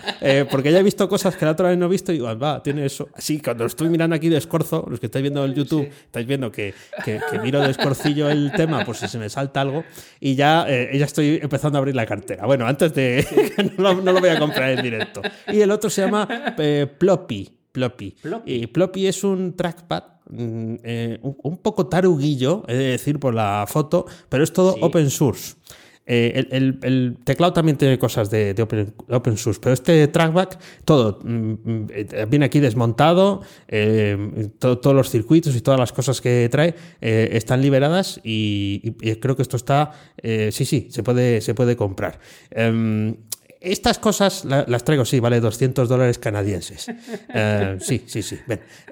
porque 0.50 0.72
ya 0.72 0.78
he 0.78 0.82
visto 0.82 1.08
cosas 1.08 1.36
que 1.36 1.44
la 1.44 1.52
otra 1.52 1.68
vez 1.68 1.78
no 1.78 1.86
he 1.86 1.88
visto 1.88 2.12
y 2.12 2.16
digo, 2.16 2.38
va, 2.38 2.62
tiene 2.62 2.86
eso. 2.86 3.08
Así, 3.14 3.40
cuando 3.40 3.66
estoy 3.66 3.88
mirando 3.88 4.16
aquí 4.16 4.28
de 4.28 4.38
escorzo, 4.38 4.86
los 4.88 5.00
que 5.00 5.06
estáis 5.06 5.22
viendo 5.22 5.44
el 5.44 5.54
YouTube, 5.54 5.88
estáis 6.04 6.26
viendo 6.26 6.50
que, 6.50 6.74
que, 7.04 7.20
miro 7.42 7.60
de 7.60 7.70
escorcillo 7.70 8.28
el 8.28 8.52
tema 8.52 8.84
por 8.84 8.96
si 8.96 9.08
se 9.08 9.18
me 9.18 9.28
salta 9.28 9.60
algo 9.60 9.84
y 10.20 10.34
ya, 10.34 10.66
eh, 10.68 10.96
ya 10.98 11.04
estoy 11.04 11.40
empezando 11.42 11.78
a 11.78 11.80
abrir 11.80 11.94
la 11.94 12.06
cartera. 12.06 12.46
Bueno, 12.46 12.66
antes 12.66 12.94
de... 12.94 13.26
no, 13.78 13.94
lo, 13.94 14.20
voy 14.20 14.30
a 14.30 14.38
comprar 14.38 14.70
en 14.70 14.82
directo. 14.82 15.22
Y 15.48 15.60
el 15.60 15.70
otro 15.70 15.90
se 15.90 16.02
llama 16.02 16.28
eh, 16.58 16.86
Ploppy. 16.98 17.50
Ploppy. 17.72 18.14
Y 18.44 18.66
Ploppy 18.66 19.06
es 19.06 19.24
un 19.24 19.56
trackpad 19.56 20.04
mm, 20.28 20.74
eh, 20.82 21.18
un, 21.22 21.56
poco 21.56 21.86
taruguillo, 21.86 22.64
he 22.68 22.74
de 22.74 22.84
decir 22.90 23.18
por 23.18 23.34
la 23.34 23.64
foto, 23.66 24.06
pero 24.28 24.44
es 24.44 24.52
todo 24.52 24.76
open 24.80 25.10
source. 25.10 25.54
Eh, 26.04 26.48
el, 26.50 27.18
teclado 27.24 27.52
también 27.52 27.76
tiene 27.78 27.98
cosas 27.98 28.28
de, 28.30 28.54
open, 29.08 29.36
source, 29.36 29.60
pero 29.62 29.72
este 29.72 30.08
trackback, 30.08 30.58
todo 30.84 31.20
mm, 31.22 31.52
mm, 31.52 31.86
eh, 31.90 32.26
viene 32.28 32.46
aquí 32.46 32.58
desmontado, 32.58 33.42
eh, 33.68 34.50
todos 34.58 34.94
los 34.94 35.10
circuitos 35.10 35.54
y 35.54 35.60
todas 35.60 35.78
las 35.78 35.92
cosas 35.92 36.20
que 36.20 36.48
trae 36.50 36.74
están 37.00 37.62
liberadas 37.62 38.20
y, 38.24 38.92
creo 39.20 39.36
que 39.36 39.42
esto 39.42 39.56
está, 39.56 39.92
sí, 40.22 40.64
sí, 40.64 40.88
se 40.90 41.02
puede, 41.02 41.40
se 41.40 41.54
puede 41.54 41.76
comprar. 41.76 42.18
Em, 42.50 43.16
estas 43.62 43.98
cosas 43.98 44.44
las 44.44 44.84
traigo, 44.84 45.04
sí, 45.04 45.20
vale 45.20 45.40
200 45.40 45.88
dólares 45.88 46.18
canadienses. 46.18 46.90
Eh, 47.34 47.78
sí, 47.80 48.04
sí, 48.06 48.22
sí. 48.22 48.38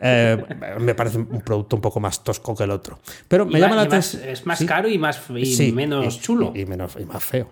Eh, 0.01 0.45
me 0.79 0.95
parece 0.95 1.19
un 1.19 1.43
producto 1.43 1.77
un 1.77 1.83
poco 1.83 2.01
más 2.01 2.25
tosco 2.25 2.55
que 2.55 2.65
el 2.65 2.71
otro. 2.71 2.99
Pero 3.29 3.45
me 3.45 3.61
llama 3.61 3.77
la 3.77 3.83
atención. 3.83 4.23
Es 4.25 4.47
más 4.47 4.65
caro 4.65 4.89
y, 4.89 4.99
más, 4.99 5.21
menos 5.29 6.21
chulo. 6.21 6.53
Y, 6.55 6.65
menos, 6.65 6.97
y 6.99 7.05
más 7.05 7.23
feo. 7.23 7.51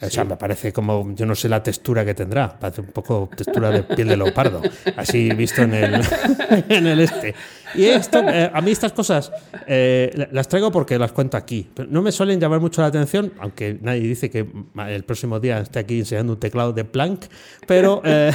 O 0.00 0.10
sea, 0.10 0.24
me 0.24 0.36
parece 0.36 0.72
como, 0.72 1.12
yo 1.14 1.26
no 1.26 1.34
sé 1.34 1.48
la 1.48 1.62
textura 1.62 2.04
que 2.04 2.14
tendrá, 2.14 2.58
parece 2.58 2.82
un 2.82 2.88
poco 2.88 3.28
textura 3.36 3.70
de 3.70 3.82
piel 3.82 4.08
de 4.08 4.16
leopardo, 4.16 4.62
así 4.96 5.30
visto 5.30 5.62
en 5.62 5.74
el, 5.74 5.94
en 6.68 6.86
el 6.86 7.00
este. 7.00 7.34
Y 7.74 7.84
esto, 7.84 8.20
eh, 8.20 8.50
a 8.52 8.60
mí 8.60 8.70
estas 8.70 8.92
cosas 8.92 9.32
eh, 9.66 10.28
las 10.30 10.48
traigo 10.48 10.70
porque 10.70 10.98
las 10.98 11.12
cuento 11.12 11.36
aquí. 11.36 11.68
no 11.88 12.00
me 12.00 12.12
suelen 12.12 12.38
llamar 12.40 12.60
mucho 12.60 12.80
la 12.80 12.88
atención, 12.88 13.32
aunque 13.40 13.78
nadie 13.82 14.02
dice 14.02 14.30
que 14.30 14.46
el 14.88 15.04
próximo 15.04 15.40
día 15.40 15.58
esté 15.58 15.80
aquí 15.80 15.98
enseñando 15.98 16.34
un 16.34 16.40
teclado 16.40 16.72
de 16.72 16.84
Planck, 16.84 17.26
pero 17.66 18.00
eh, 18.04 18.32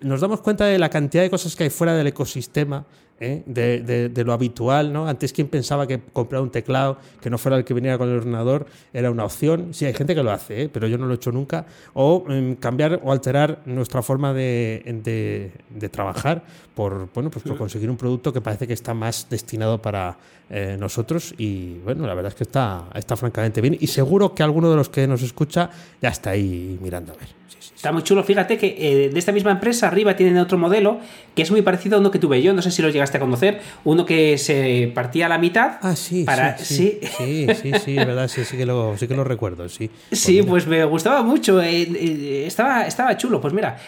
nos 0.00 0.20
damos 0.20 0.40
cuenta 0.40 0.66
de 0.66 0.78
la 0.78 0.90
cantidad 0.90 1.22
de 1.22 1.30
cosas 1.30 1.54
que 1.54 1.64
hay 1.64 1.70
fuera 1.70 1.94
del 1.94 2.08
ecosistema 2.08 2.84
¿eh? 3.22 3.42
de, 3.46 4.24
lo 4.24 4.32
habitual. 4.32 4.92
¿no? 4.92 5.06
Antes, 5.06 5.32
quien 5.32 5.48
pensaba 5.48 5.86
que 5.86 6.00
comprar 6.12 6.42
un 6.42 6.50
teclado 6.50 6.98
que 7.20 7.30
no 7.30 7.38
fuera 7.38 7.56
el 7.56 7.64
que 7.64 7.72
viniera 7.72 7.96
con 7.96 8.08
el 8.08 8.16
ordenador 8.16 8.66
era 8.92 9.10
una 9.10 9.24
opción? 9.24 9.72
Sí, 9.72 9.86
hay 9.86 9.94
gente 9.94 10.14
que 10.14 10.22
lo 10.22 10.30
hace, 10.30 10.62
¿eh? 10.62 10.68
pero 10.68 10.88
yo 10.88 10.98
no 10.98 11.06
lo 11.06 11.12
he 11.12 11.16
hecho 11.16 11.32
nunca. 11.32 11.64
O 11.94 12.24
em, 12.28 12.56
cambiar 12.56 13.00
o 13.02 13.12
alterar 13.12 13.62
nuestra 13.66 14.02
forma 14.02 14.32
de, 14.34 15.52
trabajar 15.90 16.42
por, 16.74 17.08
bueno, 17.12 17.30
pues 17.30 17.44
por 17.44 17.56
conseguir 17.56 17.90
un 17.90 17.96
producto 17.96 18.32
que 18.32 18.40
parece 18.40 18.66
que 18.66 18.72
está 18.72 18.94
más 18.94 19.28
destinado 19.28 19.80
para 19.80 20.18
eh, 20.50 20.76
nosotros. 20.78 21.34
Y 21.38 21.78
bueno, 21.78 22.06
la 22.06 22.14
verdad 22.14 22.32
es 22.32 22.36
que 22.36 22.44
está, 22.44 22.88
está 22.94 23.16
francamente 23.16 23.60
bien. 23.60 23.76
Y 23.80 23.86
seguro 23.86 24.34
que 24.34 24.42
alguno 24.42 24.70
de 24.70 24.76
los 24.76 24.88
que 24.88 25.06
nos 25.06 25.22
escucha 25.22 25.70
ya 26.00 26.08
está 26.08 26.30
ahí 26.30 26.78
mirando 26.82 27.12
a 27.12 27.16
ver. 27.16 27.42
Está 27.82 27.90
muy 27.90 28.04
chulo. 28.04 28.22
Fíjate 28.22 28.58
que 28.58 29.10
de 29.12 29.18
esta 29.18 29.32
misma 29.32 29.50
empresa 29.50 29.88
arriba 29.88 30.14
tienen 30.14 30.38
otro 30.38 30.56
modelo 30.56 31.00
que 31.34 31.42
es 31.42 31.50
muy 31.50 31.62
parecido 31.62 31.96
a 31.96 32.00
uno 32.00 32.12
que 32.12 32.20
tuve 32.20 32.40
yo. 32.40 32.52
No 32.52 32.62
sé 32.62 32.70
si 32.70 32.80
lo 32.80 32.88
llegaste 32.90 33.11
a 33.16 33.20
conocer. 33.20 33.60
Uno 33.84 34.04
que 34.04 34.38
se 34.38 34.90
partía 34.94 35.26
a 35.26 35.28
la 35.28 35.38
mitad. 35.38 35.78
Ah, 35.82 35.96
sí. 35.96 36.24
Para... 36.24 36.56
Sí, 36.58 37.00
sí, 37.18 37.46
sí, 37.60 37.72
sí, 37.84 37.98
es 37.98 38.06
verdad. 38.06 38.28
Sí, 38.28 38.44
sí, 38.44 38.56
que 38.56 38.66
lo, 38.66 38.96
sí 38.96 39.08
que 39.08 39.14
lo 39.14 39.24
recuerdo. 39.24 39.68
Sí, 39.68 39.90
sí 40.10 40.42
pues, 40.42 40.66
me 40.66 40.84
gustaba 40.84 41.22
mucho. 41.22 41.60
Eh, 41.62 41.82
eh, 41.82 42.44
estaba, 42.46 42.86
estaba 42.86 43.16
chulo. 43.16 43.40
Pues 43.40 43.52
mira, 43.54 43.78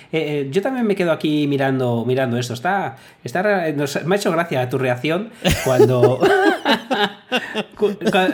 yo 0.51 0.63
también 0.63 0.87
me 0.87 0.95
quedo 0.95 1.13
aquí 1.13 1.47
mirando, 1.47 2.05
mirando 2.07 2.39
esto. 2.39 2.55
Está, 2.55 2.97
está, 3.23 3.43
me 4.05 4.15
ha 4.15 4.19
hecho 4.19 4.33
gracia 4.33 4.69
tu 4.69 4.79
reacción 4.79 5.31
cuando, 5.65 6.21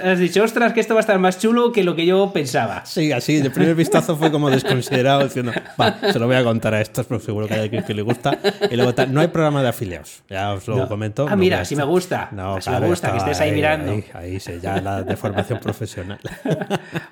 has 0.04 0.18
dicho, 0.18 0.42
ostras, 0.42 0.72
que 0.72 0.80
esto 0.80 0.94
va 0.94 1.00
a 1.00 1.02
estar 1.02 1.18
más 1.18 1.38
chulo 1.38 1.72
que 1.72 1.84
lo 1.84 1.94
que 1.94 2.06
yo 2.06 2.32
pensaba. 2.32 2.84
Sí, 2.86 3.12
así. 3.12 3.40
De 3.40 3.50
primer 3.50 3.74
vistazo 3.74 4.16
fue 4.16 4.30
como 4.30 4.50
desconsiderado 4.50 5.24
diciendo 5.24 5.52
va, 5.80 5.98
se 6.12 6.18
lo 6.18 6.26
voy 6.26 6.36
a 6.36 6.44
contar 6.44 6.74
a 6.74 6.80
estos, 6.80 7.06
porque 7.06 7.24
seguro 7.24 7.46
que 7.46 7.54
hay 7.54 7.60
alguien 7.60 7.84
que 7.84 7.94
le 7.94 8.02
gusta. 8.02 8.38
Y 8.70 8.76
luego 8.76 8.92
no 9.08 9.20
hay 9.20 9.28
programa 9.28 9.62
de 9.62 9.68
afiliados, 9.68 10.22
ya 10.28 10.52
os 10.52 10.66
lo 10.68 10.88
comento. 10.88 11.26
Ah, 11.28 11.36
mira, 11.36 11.64
si 11.64 11.76
me 11.76 11.84
gusta. 11.84 12.28
No, 12.32 12.58
me 12.80 12.86
gusta 12.86 13.12
que 13.12 13.18
estés 13.18 13.40
ahí, 13.40 13.52
mirando. 13.52 13.92
Ahí, 13.92 14.38
ahí, 14.46 14.60
ya 14.62 14.80
la 14.80 15.02
de 15.02 15.16
formación 15.16 15.60
profesional. 15.60 16.18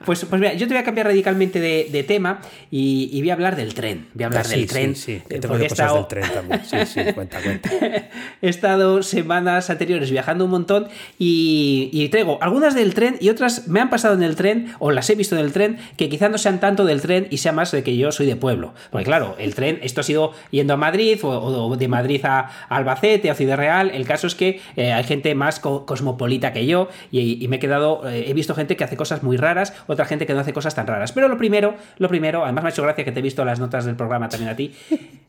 Pues, 0.04 0.24
pues 0.24 0.40
mira, 0.40 0.54
yo 0.54 0.66
te 0.66 0.72
voy 0.72 0.80
a 0.80 0.84
cambiar 0.84 1.08
radicalmente 1.08 1.60
de, 1.60 2.04
tema 2.04 2.40
y, 2.70 3.20
voy 3.20 3.30
a 3.30 3.34
hablar 3.34 3.56
del 3.56 3.74
tren. 3.74 4.08
Voy 4.14 4.24
a 4.24 4.26
hablar 4.28 4.46
del 4.46 4.66
tren. 4.66 4.96
Sí, 4.96 5.22
sí, 5.28 5.38
tengo 5.38 5.58
cosas 5.58 5.94
del 5.94 6.06
tren 6.06 6.24
también. 6.32 6.62
Sí, 6.64 6.76
sí, 6.86 7.12
cuenta, 7.12 7.40
cuenta. 7.42 7.70
He 8.42 8.48
estado 8.48 9.02
semanas 9.02 9.68
anteriores 9.68 10.10
viajando 10.10 10.46
un 10.46 10.50
montón 10.50 10.88
y, 11.18 12.08
traigo 12.10 12.38
algunas 12.40 12.74
del 12.74 12.94
tren 12.94 13.16
y 13.20 13.28
otras 13.28 13.68
me 13.68 13.80
han 13.80 13.90
pasado 13.90 14.14
en 14.14 14.22
el 14.22 14.36
tren 14.36 14.72
o 14.78 14.90
las 14.90 15.10
he 15.10 15.14
visto 15.14 15.36
en 15.36 15.44
el 15.44 15.52
tren 15.52 15.78
que 15.96 16.08
quizás 16.08 16.30
no 16.30 16.38
sean 16.38 16.60
tanto 16.60 16.84
del 16.84 17.00
tren 17.00 17.26
y 17.30 17.38
sea 17.38 17.52
más 17.52 17.72
de 17.72 17.82
que 17.82 17.96
yo 17.96 18.12
soy 18.12 18.26
de 18.26 18.36
pueblo. 18.36 18.72
Porque 18.90 19.04
claro, 19.04 19.34
el 19.38 19.54
tren, 19.54 19.78
esto 19.82 20.00
ha 20.00 20.04
sido 20.04 20.32
yendo 20.50 20.74
a 20.74 20.76
Madrid 20.76 21.18
o, 21.22 21.76
de 21.76 21.88
Madrid 21.88 22.24
a, 22.24 22.50
Albacete, 22.68 23.30
a 23.30 23.34
Ciudad 23.34 23.56
Real. 23.56 23.90
El 23.90 24.06
caso 24.06 24.26
es 24.26 24.34
que 24.34 24.60
eh, 24.76 24.92
hay 24.92 25.04
gente 25.04 25.34
más 25.34 25.60
cosmopolita 25.60 26.52
que 26.52 26.66
yo 26.66 26.88
y, 27.10 27.46
me 27.48 27.56
he 27.56 27.58
quedado, 27.58 28.08
eh, 28.08 28.26
he 28.28 28.34
visto 28.34 28.54
gente 28.54 28.76
que 28.76 28.84
hace 28.84 28.96
cosas 28.96 29.22
muy 29.22 29.36
raras, 29.36 29.74
otra 29.86 30.04
gente 30.04 30.26
que 30.26 30.34
no 30.34 30.40
hace 30.40 30.52
cosas 30.52 30.74
tan 30.74 30.86
raras. 30.86 31.12
Pero 31.12 31.28
lo 31.28 31.36
primero, 31.36 31.74
lo 31.98 32.08
primero, 32.08 32.44
además 32.44 32.64
me 32.64 32.68
ha 32.70 32.72
hecho 32.72 32.82
gracia 32.82 33.04
que 33.04 33.12
te 33.12 33.20
he 33.20 33.22
visto 33.22 33.44
las 33.44 33.58
notas 33.58 33.84
del 33.84 33.96
programa 33.96 34.28
también 34.28 34.50
a 34.50 34.56
ti, 34.56 34.72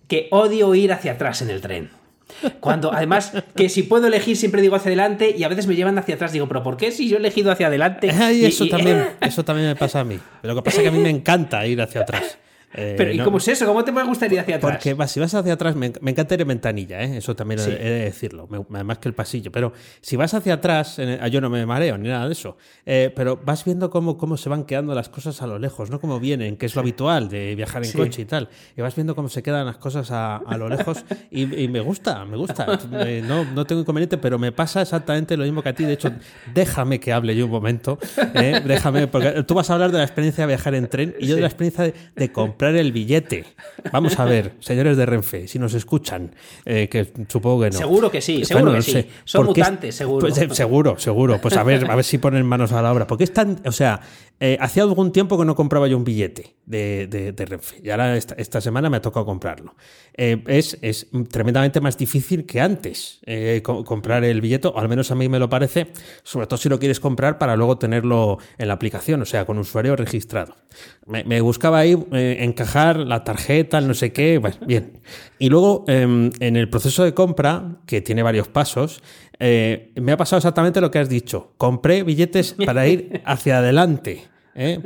que 0.07 0.27
odio 0.31 0.73
ir 0.75 0.91
hacia 0.91 1.13
atrás 1.13 1.41
en 1.41 1.49
el 1.49 1.61
tren. 1.61 1.98
Cuando, 2.59 2.93
además, 2.93 3.33
que 3.55 3.69
si 3.69 3.83
puedo 3.83 4.07
elegir, 4.07 4.37
siempre 4.37 4.61
digo 4.61 4.75
hacia 4.75 4.89
adelante 4.89 5.35
y 5.37 5.43
a 5.43 5.47
veces 5.47 5.67
me 5.67 5.75
llevan 5.75 5.97
hacia 5.97 6.15
atrás. 6.15 6.31
Digo, 6.31 6.47
pero 6.47 6.63
¿por 6.63 6.77
qué 6.77 6.91
si 6.91 7.07
yo 7.09 7.17
he 7.17 7.19
elegido 7.19 7.51
hacia 7.51 7.67
adelante? 7.67 8.09
eso, 8.45 8.67
También, 8.67 9.07
eso 9.21 9.43
también 9.43 9.67
me 9.67 9.75
pasa 9.75 10.01
a 10.01 10.03
mí. 10.03 10.19
Lo 10.43 10.55
que 10.55 10.61
pasa 10.61 10.77
es 10.77 10.83
que 10.83 10.89
a 10.89 10.91
mí 10.91 10.99
me 10.99 11.09
encanta 11.09 11.65
ir 11.65 11.81
hacia 11.81 12.01
atrás. 12.01 12.37
Eh, 12.73 12.93
Pero, 12.97 13.11
¿y 13.11 13.19
cómo 13.19 13.37
es 13.37 13.47
eso? 13.47 13.65
¿Cómo 13.65 13.83
te 13.83 13.91
puede 13.91 14.05
gustar 14.05 14.31
ir 14.31 14.39
hacia 14.39 14.57
atrás? 14.57 14.73
Porque 14.73 15.07
si 15.07 15.19
vas 15.19 15.33
hacia 15.33 15.53
atrás, 15.53 15.75
me, 15.75 15.87
encanta 15.87 16.35
ir 16.35 16.41
en 16.41 16.47
ventanilla, 16.47 17.01
¿eh? 17.01 17.17
eso 17.17 17.35
también 17.35 17.59
he, 17.61 17.63
de 17.63 18.03
decirlo, 18.05 18.47
más 18.69 18.97
que 18.99 19.09
el 19.09 19.15
pasillo. 19.15 19.51
Pero 19.51 19.73
si 20.01 20.15
vas 20.15 20.33
hacia 20.33 20.55
atrás, 20.55 20.99
ah, 21.19 21.27
yo 21.27 21.41
no 21.41 21.49
me 21.49 21.65
mareo 21.65 21.97
ni 21.97 22.09
nada 22.09 22.27
de 22.27 22.33
eso, 22.33 22.57
eh, 22.85 23.11
pero 23.15 23.37
vas 23.43 23.65
viendo 23.65 23.89
cómo, 23.89 24.17
cómo 24.17 24.37
se 24.37 24.49
van 24.49 24.65
quedando 24.65 24.93
las 24.93 25.09
cosas 25.09 25.41
a 25.41 25.47
lo 25.47 25.57
lejos, 25.57 25.89
no 25.89 25.99
como 25.99 26.19
vienen, 26.19 26.57
que 26.57 26.67
es 26.67 26.75
lo 26.75 26.81
habitual 26.81 27.27
de 27.29 27.55
viajar 27.55 27.83
en 27.83 27.91
coche 27.91 28.21
y 28.21 28.25
tal. 28.25 28.49
Y 28.77 28.81
vas 28.81 28.95
viendo 28.95 29.15
cómo 29.15 29.29
se 29.29 29.41
quedan 29.41 29.65
las 29.65 29.77
cosas 29.77 30.11
a, 30.11 30.41
lo 30.57 30.69
lejos 30.69 31.03
y, 31.31 31.67
me 31.69 31.79
gusta, 31.79 32.23
me 32.25 32.37
gusta. 32.37 32.79
no, 33.27 33.45
no 33.45 33.65
tengo 33.65 33.81
inconveniente, 33.81 34.17
pero 34.17 34.37
me 34.37 34.51
pasa 34.51 34.81
exactamente 34.81 35.35
lo 35.35 35.43
mismo 35.43 35.63
que 35.63 35.69
a 35.69 35.73
ti. 35.73 35.85
De 35.85 35.93
hecho, 35.93 36.11
déjame 36.53 36.99
que 36.99 37.13
hable 37.13 37.35
yo 37.35 37.45
un 37.45 37.51
momento. 37.51 37.97
Déjame, 38.33 39.07
porque 39.07 39.43
tú 39.43 39.55
vas 39.55 39.69
a 39.69 39.73
hablar 39.73 39.91
de 39.91 39.97
la 39.97 40.03
experiencia 40.03 40.43
de 40.43 40.47
viajar 40.47 40.75
en 40.75 40.87
tren 40.87 41.15
y 41.19 41.27
yo 41.27 41.35
de 41.35 41.41
la 41.41 41.47
experiencia 41.47 41.93
de 42.15 42.31
comprar 42.31 42.58
el 42.67 42.91
billete. 42.91 43.45
Vamos 43.91 44.19
a 44.19 44.25
ver, 44.25 44.53
señores 44.59 44.97
de 44.97 45.05
Renfe, 45.05 45.47
si 45.47 45.59
nos 45.59 45.73
escuchan, 45.73 46.35
eh, 46.65 46.87
que 46.89 47.11
supongo 47.27 47.63
que 47.63 47.69
no. 47.71 47.77
Seguro 47.77 48.11
que 48.11 48.21
sí, 48.21 48.43
seguro 48.43 48.73
que 48.73 48.81
sí. 48.81 49.05
Son 49.23 49.45
mutantes, 49.45 49.95
seguro. 49.95 50.27
Pues, 50.27 50.37
eh, 50.37 50.49
seguro, 50.51 50.99
seguro. 50.99 51.39
Pues 51.41 51.55
a 51.55 51.63
ver, 51.63 51.89
a 51.89 51.95
ver 51.95 52.05
si 52.05 52.17
ponen 52.17 52.45
manos 52.45 52.71
a 52.71 52.81
la 52.81 52.91
obra. 52.91 53.07
Porque 53.07 53.23
es 53.23 53.33
tan, 53.33 53.61
o 53.65 53.71
sea, 53.71 54.01
eh, 54.39 54.57
hacía 54.59 54.83
algún 54.83 55.11
tiempo 55.11 55.37
que 55.37 55.45
no 55.45 55.55
compraba 55.55 55.87
yo 55.87 55.97
un 55.97 56.03
billete 56.03 56.55
de, 56.65 57.07
de, 57.07 57.45
Renfe. 57.45 57.81
Y 57.83 57.89
ahora 57.89 58.17
esta, 58.17 58.61
semana 58.61 58.89
me 58.89 58.97
ha 58.97 59.01
tocado 59.01 59.25
comprarlo. 59.25 59.75
es, 60.13 60.77
es, 60.81 61.07
tremendamente 61.31 61.81
más 61.81 61.97
difícil 61.97 62.45
que 62.45 62.61
antes 62.61 63.21
comprar 63.63 64.23
el 64.23 64.41
billete, 64.41 64.67
o 64.67 64.77
al 64.77 64.89
menos 64.89 65.11
a 65.11 65.15
mí 65.15 65.29
me 65.29 65.39
lo 65.39 65.49
parece, 65.49 65.87
sobre 66.23 66.47
todo 66.47 66.57
si 66.57 66.69
lo 66.69 66.79
quieres 66.79 66.99
comprar 66.99 67.37
para 67.37 67.55
luego 67.55 67.77
tenerlo 67.77 68.37
en 68.57 68.67
la 68.67 68.73
aplicación, 68.73 69.21
o 69.21 69.25
sea, 69.25 69.45
con 69.45 69.57
usuario 69.57 69.95
registrado. 69.95 70.55
Me, 71.05 71.41
buscaba 71.41 71.79
ahí 71.79 71.97
encajar 72.49 72.97
la 72.97 73.23
tarjeta, 73.23 73.77
el 73.77 73.87
no 73.87 73.93
sé 73.93 74.11
qué, 74.11 74.41
bien. 74.65 74.99
Y 75.39 75.49
luego, 75.49 75.85
em, 75.87 76.31
en 76.39 76.55
el 76.55 76.69
proceso 76.69 77.03
de 77.03 77.13
compra, 77.13 77.77
que 77.85 78.01
tiene 78.01 78.23
varios 78.23 78.47
pasos, 78.47 79.01
eh, 79.39 79.91
me 79.95 80.11
ha 80.11 80.17
pasado 80.17 80.37
exactamente 80.37 80.81
lo 80.81 80.91
que 80.91 80.99
has 80.99 81.09
dicho. 81.09 81.53
Compré 81.57 82.03
billetes 82.03 82.55
para 82.65 82.87
ir 82.87 83.21
hacia 83.25 83.59
adelante. 83.59 84.27
¿eh? 84.55 84.79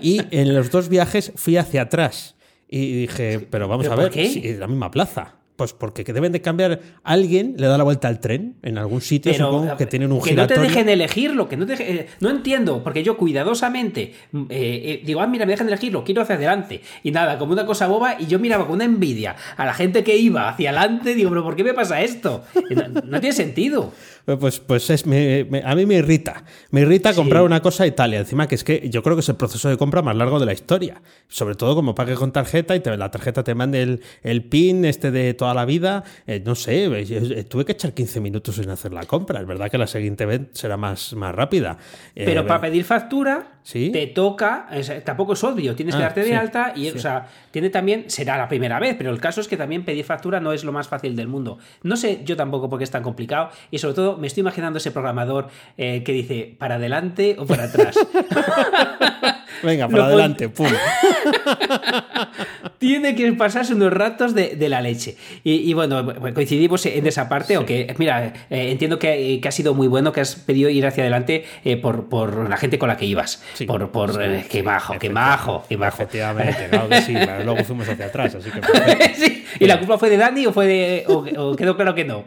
y 0.00 0.20
en 0.30 0.54
los 0.54 0.70
dos 0.70 0.88
viajes 0.88 1.32
fui 1.36 1.56
hacia 1.56 1.82
atrás. 1.82 2.34
Y 2.68 3.00
dije, 3.02 3.46
pero 3.50 3.68
vamos 3.68 3.86
a 3.86 3.94
ver, 3.94 4.12
si 4.12 4.54
la 4.54 4.66
misma 4.66 4.90
plaza. 4.90 5.37
Pues 5.58 5.72
porque 5.72 6.04
deben 6.04 6.30
de 6.30 6.40
cambiar. 6.40 6.78
Alguien 7.02 7.56
le 7.58 7.66
da 7.66 7.76
la 7.76 7.82
vuelta 7.82 8.06
al 8.06 8.20
tren 8.20 8.54
en 8.62 8.78
algún 8.78 9.00
sitio, 9.00 9.34
supongo 9.34 9.76
que 9.76 9.86
tienen 9.86 10.12
un 10.12 10.22
que 10.22 10.32
no 10.32 10.46
te 10.46 10.56
dejen 10.56 10.88
elegirlo, 10.88 11.48
que 11.48 11.56
no 11.56 11.66
te 11.66 11.74
eh, 11.80 12.06
No 12.20 12.30
entiendo, 12.30 12.84
porque 12.84 13.02
yo 13.02 13.16
cuidadosamente 13.16 14.14
mm, 14.30 14.42
eh, 14.42 14.46
eh, 14.50 15.02
digo, 15.04 15.20
ah, 15.20 15.26
mira, 15.26 15.46
me 15.46 15.52
dejan 15.54 15.66
elegirlo, 15.66 16.04
quiero 16.04 16.22
hacia 16.22 16.36
adelante. 16.36 16.82
Y 17.02 17.10
nada, 17.10 17.38
como 17.38 17.54
una 17.54 17.66
cosa 17.66 17.88
boba, 17.88 18.20
y 18.20 18.28
yo 18.28 18.38
miraba 18.38 18.66
con 18.66 18.76
una 18.76 18.84
envidia 18.84 19.34
a 19.56 19.66
la 19.66 19.74
gente 19.74 20.04
que 20.04 20.16
iba 20.16 20.48
hacia 20.48 20.70
adelante, 20.70 21.16
digo, 21.16 21.30
pero 21.30 21.42
¿por 21.42 21.56
qué 21.56 21.64
me 21.64 21.74
pasa 21.74 22.02
esto? 22.02 22.44
no 23.04 23.18
tiene 23.18 23.34
sentido. 23.34 23.92
Pues, 24.36 24.60
pues 24.60 24.90
es, 24.90 25.04
a 25.04 25.74
mí 25.74 25.86
me 25.86 25.94
irrita. 25.94 26.44
Me 26.70 26.82
irrita 26.82 27.14
comprar 27.14 27.42
una 27.42 27.62
cosa 27.62 27.84
a 27.84 27.86
Italia. 27.86 28.18
Encima 28.18 28.46
que 28.46 28.56
es 28.56 28.64
que 28.64 28.90
yo 28.90 29.02
creo 29.02 29.16
que 29.16 29.20
es 29.20 29.28
el 29.30 29.36
proceso 29.36 29.70
de 29.70 29.78
compra 29.78 30.02
más 30.02 30.16
largo 30.16 30.38
de 30.38 30.44
la 30.44 30.52
historia. 30.52 31.00
Sobre 31.28 31.54
todo 31.54 31.74
como 31.74 31.94
pagues 31.94 32.18
con 32.18 32.30
tarjeta 32.30 32.76
y 32.76 32.80
te, 32.80 32.94
la 32.96 33.10
tarjeta 33.10 33.42
te 33.42 33.54
mande 33.54 33.82
el, 33.82 34.02
el 34.22 34.44
PIN 34.44 34.84
este 34.84 35.10
de 35.10 35.32
toda 35.32 35.54
la 35.54 35.64
vida. 35.64 36.04
Eh, 36.26 36.42
no 36.44 36.54
sé, 36.54 36.84
eh, 36.84 37.44
tuve 37.44 37.64
que 37.64 37.72
echar 37.72 37.94
15 37.94 38.20
minutos 38.20 38.58
en 38.58 38.68
hacer 38.68 38.92
la 38.92 39.04
compra. 39.04 39.40
Es 39.40 39.46
verdad 39.46 39.70
que 39.70 39.78
la 39.78 39.86
siguiente 39.86 40.26
vez 40.26 40.42
será 40.52 40.76
más, 40.76 41.14
más 41.14 41.34
rápida. 41.34 41.78
Eh, 42.14 42.24
Pero 42.26 42.46
para 42.46 42.60
pedir 42.60 42.84
factura 42.84 43.57
te 43.70 44.06
toca, 44.06 44.66
tampoco 45.04 45.34
es 45.34 45.44
obvio, 45.44 45.74
tienes 45.76 45.94
que 45.94 46.00
ah, 46.00 46.06
darte 46.06 46.24
de 46.24 46.34
alta 46.34 46.72
y, 46.74 46.88
o 46.88 46.98
sea, 46.98 47.26
tiene 47.50 47.68
también, 47.68 48.08
será 48.08 48.38
la 48.38 48.48
primera 48.48 48.78
vez, 48.78 48.94
pero 48.96 49.10
el 49.10 49.20
caso 49.20 49.42
es 49.42 49.48
que 49.48 49.58
también 49.58 49.84
pedir 49.84 50.04
factura 50.04 50.40
no 50.40 50.52
es 50.52 50.64
lo 50.64 50.72
más 50.72 50.88
fácil 50.88 51.14
del 51.14 51.28
mundo. 51.28 51.58
No 51.82 51.96
sé 51.96 52.22
yo 52.24 52.36
tampoco 52.36 52.70
por 52.70 52.78
qué 52.78 52.84
es 52.84 52.90
tan 52.90 53.02
complicado 53.02 53.50
y 53.70 53.78
sobre 53.78 53.94
todo 53.94 54.16
me 54.16 54.26
estoy 54.26 54.40
imaginando 54.40 54.78
ese 54.78 54.90
programador 54.90 55.48
eh, 55.76 56.02
que 56.02 56.12
dice 56.12 56.56
para 56.58 56.76
adelante 56.76 57.36
o 57.38 57.44
para 57.44 57.64
atrás. 57.64 57.98
Venga, 59.62 59.88
para 59.88 60.06
adelante, 60.06 60.48
pum. 60.48 60.66
Tiene 62.78 63.14
que 63.14 63.30
pasarse 63.32 63.74
unos 63.74 63.92
ratos 63.92 64.34
de, 64.34 64.68
la 64.68 64.80
leche. 64.80 65.16
Y, 65.44 65.72
bueno, 65.74 66.14
coincidimos 66.34 66.84
en 66.86 67.06
esa 67.06 67.28
parte, 67.28 67.56
aunque, 67.56 67.94
mira, 67.98 68.32
eh, 68.50 68.70
entiendo 68.70 68.98
que, 68.98 69.40
ha 69.44 69.50
sido 69.50 69.74
muy 69.74 69.88
bueno 69.88 70.12
que 70.12 70.20
has 70.20 70.36
pedido 70.36 70.70
ir 70.70 70.86
hacia 70.86 71.02
adelante 71.02 71.44
eh, 71.64 71.76
por, 71.76 72.48
la 72.48 72.56
gente 72.56 72.78
con 72.78 72.88
la 72.88 72.96
que 72.96 73.06
ibas. 73.06 73.42
por, 73.66 73.90
por 73.90 74.18
qué 74.48 74.62
majo, 74.62 74.94
qué 74.98 75.10
majo, 75.10 75.64
qué 75.68 75.76
majo. 75.76 75.96
Efectivamente, 75.96 76.66
claro 76.70 76.88
que 76.88 77.02
sí, 77.02 77.14
luego 77.44 77.64
fuimos 77.64 77.88
hacia 77.88 78.06
atrás, 78.06 78.34
así 78.34 78.50
que. 78.50 79.44
¿Y 79.60 79.66
la 79.66 79.78
culpa 79.78 79.98
fue 79.98 80.10
de 80.10 80.16
Dani 80.16 80.46
o 80.46 80.52
fue 80.52 80.66
de. 80.66 81.04
o 81.08 81.56
quedó 81.56 81.76
claro 81.76 81.94
que 81.94 82.04
no? 82.04 82.24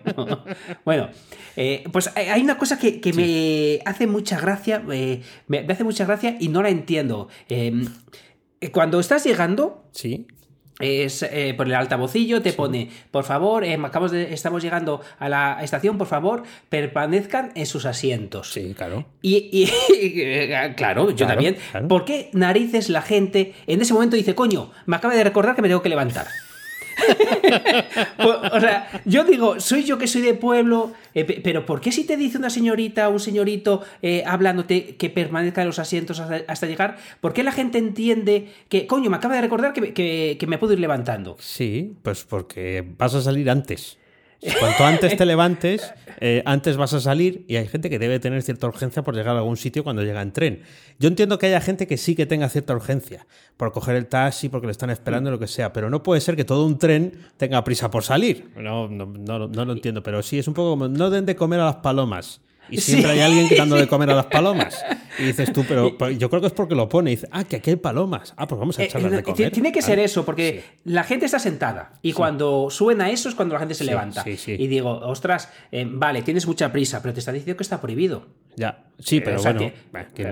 bueno. 0.83 1.09
Eh, 1.55 1.83
pues 1.91 2.11
hay 2.15 2.41
una 2.41 2.57
cosa 2.57 2.77
que, 2.77 2.99
me 3.13 3.79
hace 3.89 4.07
mucha 4.07 4.39
gracia, 4.39 4.83
eh, 4.91 5.21
me 5.47 5.59
hace 5.59 5.83
mucha 5.83 6.05
gracia 6.05 6.37
y 6.39 6.47
no 6.47 6.61
la 6.61 6.69
entiendo. 6.69 7.27
Em, 7.49 7.87
eh, 8.59 8.71
cuando 8.71 8.99
estás 8.99 9.23
llegando, 9.23 9.85
sí. 9.91 10.27
Es 10.79 11.23
por 11.57 11.67
el 11.67 11.75
altavocillo, 11.75 12.41
te 12.41 12.53
pone, 12.53 12.89
por 13.11 13.23
favor, 13.23 13.63
acabamos 13.63 14.09
de, 14.09 14.33
estamos 14.33 14.63
llegando 14.63 15.01
a 15.19 15.29
la 15.29 15.59
estación, 15.61 15.99
por 15.99 16.07
favor, 16.07 16.41
permanezcan 16.69 17.51
en 17.53 17.67
sus 17.67 17.85
asientos. 17.85 18.51
Sí, 18.51 18.73
claro. 18.73 19.05
Y, 19.21 19.69
claro, 20.75 21.11
yo 21.11 21.27
también. 21.27 21.57
¿Por 21.87 22.03
qué 22.03 22.31
narices 22.33 22.89
la 22.89 23.03
gente 23.03 23.53
en 23.67 23.79
ese 23.79 23.93
momento 23.93 24.15
dice, 24.15 24.33
coño, 24.33 24.71
me 24.87 24.95
acaba 24.95 25.13
de 25.13 25.23
recordar 25.23 25.55
que 25.55 25.61
me 25.61 25.67
tengo 25.67 25.83
que 25.83 25.89
levantar? 25.89 26.25
o 28.53 28.59
sea, 28.59 29.01
yo 29.05 29.23
digo, 29.23 29.59
soy 29.59 29.83
yo 29.83 29.97
que 29.97 30.07
soy 30.07 30.21
de 30.21 30.33
pueblo, 30.33 30.91
eh, 31.13 31.41
pero 31.43 31.65
¿por 31.65 31.81
qué 31.81 31.91
si 31.91 32.03
te 32.03 32.17
dice 32.17 32.37
una 32.37 32.49
señorita 32.49 33.09
o 33.09 33.13
un 33.13 33.19
señorito 33.19 33.83
eh, 34.01 34.23
hablándote 34.25 34.95
que 34.95 35.09
permanezca 35.09 35.61
en 35.61 35.67
los 35.67 35.79
asientos 35.79 36.19
hasta, 36.19 36.67
llegar, 36.67 36.97
¿por 37.19 37.33
qué 37.33 37.43
la 37.43 37.51
gente 37.51 37.77
entiende 37.77 38.49
que, 38.69 38.87
coño, 38.87 39.09
me 39.09 39.17
acaba 39.17 39.35
de 39.35 39.41
recordar 39.41 39.73
que, 39.73 39.93
que 39.93 40.47
me 40.47 40.57
puedo 40.57 40.73
ir 40.73 40.79
levantando? 40.79 41.37
Sí, 41.39 41.95
pues 42.03 42.23
porque 42.23 42.85
vas 42.97 43.15
a 43.15 43.21
salir 43.21 43.49
antes. 43.49 43.97
Cuanto 44.59 44.85
antes 44.85 45.15
te 45.15 45.25
levantes, 45.25 45.93
eh, 46.19 46.41
antes 46.45 46.75
vas 46.75 46.93
a 46.93 46.99
salir 46.99 47.45
y 47.47 47.57
hay 47.57 47.67
gente 47.67 47.89
que 47.89 47.99
debe 47.99 48.19
tener 48.19 48.41
cierta 48.41 48.67
urgencia 48.67 49.03
por 49.03 49.15
llegar 49.15 49.35
a 49.35 49.39
algún 49.39 49.57
sitio 49.57 49.83
cuando 49.83 50.01
llega 50.01 50.21
en 50.21 50.31
tren. 50.31 50.63
Yo 50.97 51.09
entiendo 51.09 51.37
que 51.37 51.47
haya 51.47 51.61
gente 51.61 51.85
que 51.85 51.97
sí 51.97 52.15
que 52.15 52.25
tenga 52.25 52.49
cierta 52.49 52.73
urgencia 52.73 53.27
por 53.57 53.71
coger 53.71 53.95
el 53.95 54.07
taxi, 54.07 54.49
porque 54.49 54.65
le 54.67 54.71
están 54.71 54.89
esperando, 54.89 55.29
lo 55.29 55.37
que 55.37 55.47
sea, 55.47 55.73
pero 55.73 55.89
no 55.89 56.01
puede 56.01 56.21
ser 56.21 56.35
que 56.35 56.43
todo 56.43 56.65
un 56.65 56.79
tren 56.79 57.13
tenga 57.37 57.63
prisa 57.63 57.91
por 57.91 58.03
salir. 58.03 58.49
No, 58.55 58.87
no, 58.87 59.05
no, 59.05 59.47
no 59.47 59.65
lo 59.65 59.73
entiendo, 59.73 60.01
pero 60.01 60.23
sí 60.23 60.39
es 60.39 60.47
un 60.47 60.55
poco 60.55 60.71
como 60.71 60.87
no 60.87 61.09
den 61.11 61.25
de 61.25 61.35
comer 61.35 61.59
a 61.59 61.65
las 61.65 61.75
palomas 61.77 62.41
y 62.71 62.79
siempre 62.79 63.11
hay 63.11 63.19
alguien 63.19 63.47
dando 63.55 63.75
de 63.75 63.87
comer 63.87 64.09
a 64.11 64.15
las 64.15 64.25
palomas. 64.27 64.83
Y 65.21 65.25
dices 65.25 65.53
tú, 65.53 65.63
pero, 65.67 65.95
yo 66.11 66.29
creo 66.29 66.41
que 66.41 66.47
es 66.47 66.53
porque 66.53 66.75
lo 66.75 66.89
pone. 66.89 67.11
Y 67.11 67.15
dice, 67.15 67.27
ah, 67.31 67.43
que 67.43 67.57
aquí 67.57 67.71
hay 67.71 67.75
palomas. 67.75 68.33
Ah, 68.37 68.47
pues 68.47 68.59
vamos 68.59 68.77
a 68.79 68.83
eh, 68.83 68.85
echarlas 68.85 69.11
de 69.11 69.23
comer. 69.23 69.51
Tiene 69.51 69.71
que 69.71 69.81
ser 69.81 69.99
eso, 69.99 70.25
porque 70.25 70.63
la 70.83 71.03
gente 71.03 71.25
está 71.25 71.39
sentada. 71.39 71.93
Y 72.01 72.13
cuando 72.13 72.69
suena 72.69 73.09
eso 73.09 73.29
es 73.29 73.35
cuando 73.35 73.53
la 73.53 73.59
gente 73.59 73.75
se 73.75 73.83
levanta. 73.83 74.23
Y 74.27 74.67
digo, 74.67 74.89
ostras, 74.89 75.49
eh, 75.71 75.85
vale, 75.87 76.21
tienes 76.21 76.47
mucha 76.47 76.71
prisa, 76.71 77.01
pero 77.01 77.13
te 77.13 77.19
está 77.19 77.31
diciendo 77.31 77.57
que 77.57 77.63
está 77.63 77.79
prohibido. 77.79 78.25
Ya, 78.55 78.83
sí, 78.99 79.21
pero 79.21 79.41
bueno. 79.41 79.71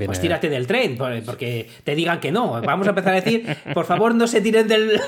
pues 0.06 0.20
tírate 0.20 0.50
del 0.50 0.68
tren, 0.68 0.98
porque 0.98 1.70
te 1.84 1.96
digan 1.96 2.20
que 2.20 2.32
no. 2.32 2.62
Vamos 2.62 2.86
a 2.88 2.90
empezar 2.90 3.14
a 3.14 3.22
decir, 3.22 3.46
por 3.74 3.86
favor, 3.86 4.14
no 4.14 4.28
se 4.28 4.42
tiren 4.42 4.68
del, 4.68 5.00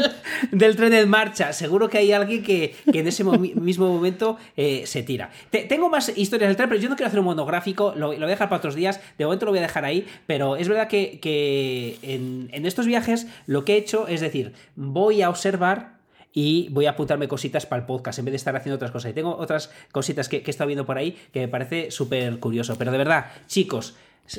del, 0.52 0.76
tren 0.76 0.92
en 0.92 1.08
marcha. 1.08 1.52
Seguro 1.54 1.88
que 1.88 1.98
hay 1.98 2.12
alguien 2.12 2.42
que, 2.42 2.74
en 2.86 3.06
ese 3.06 3.24
mismo 3.24 3.88
momento 3.88 4.36
eh, 4.56 4.82
se 4.84 5.02
tira. 5.02 5.30
tengo 5.50 5.88
más 5.88 6.12
historias 6.16 6.48
del 6.50 6.56
tren, 6.56 6.68
pero 6.68 6.80
yo 6.80 6.88
no 6.90 6.96
quiero 6.96 7.08
hacer 7.08 7.20
un 7.20 7.26
monográfico, 7.26 7.94
lo, 7.96 8.12
lo, 8.12 8.18
voy 8.18 8.24
a 8.24 8.28
dejar 8.28 8.48
para 8.48 8.58
otros 8.58 8.74
días. 8.74 9.00
De 9.16 9.24
momento 9.28 9.46
lo 9.46 9.52
voy 9.52 9.60
a 9.60 9.62
dejar 9.62 9.84
ahí, 9.84 10.06
pero 10.26 10.56
es 10.56 10.68
verdad 10.68 10.88
que, 10.88 11.98
en, 12.02 12.48
en 12.52 12.66
estos 12.66 12.86
viajes 12.86 13.26
lo 13.46 13.64
que 13.64 13.74
he 13.74 13.76
hecho 13.76 14.08
es 14.08 14.20
decir, 14.20 14.52
voy 14.76 15.22
a 15.22 15.30
observar 15.30 15.98
y 16.32 16.68
voy 16.70 16.86
a 16.86 16.90
apuntarme 16.90 17.26
cositas 17.26 17.66
para 17.66 17.80
el 17.80 17.86
podcast 17.86 18.18
en 18.18 18.26
vez 18.26 18.32
de 18.32 18.36
estar 18.36 18.54
haciendo 18.54 18.76
otras 18.76 18.90
cosas. 18.90 19.10
Y 19.10 19.14
tengo 19.14 19.36
otras 19.36 19.70
cositas 19.92 20.28
que, 20.28 20.42
que 20.42 20.50
he 20.50 20.52
estado 20.52 20.68
viendo 20.68 20.86
por 20.86 20.98
ahí 20.98 21.16
que 21.32 21.40
me 21.40 21.48
parece 21.48 21.90
súper 21.90 22.38
curioso. 22.38 22.76
Pero 22.78 22.92
de 22.92 22.98
verdad, 22.98 23.26
chicos, 23.46 23.96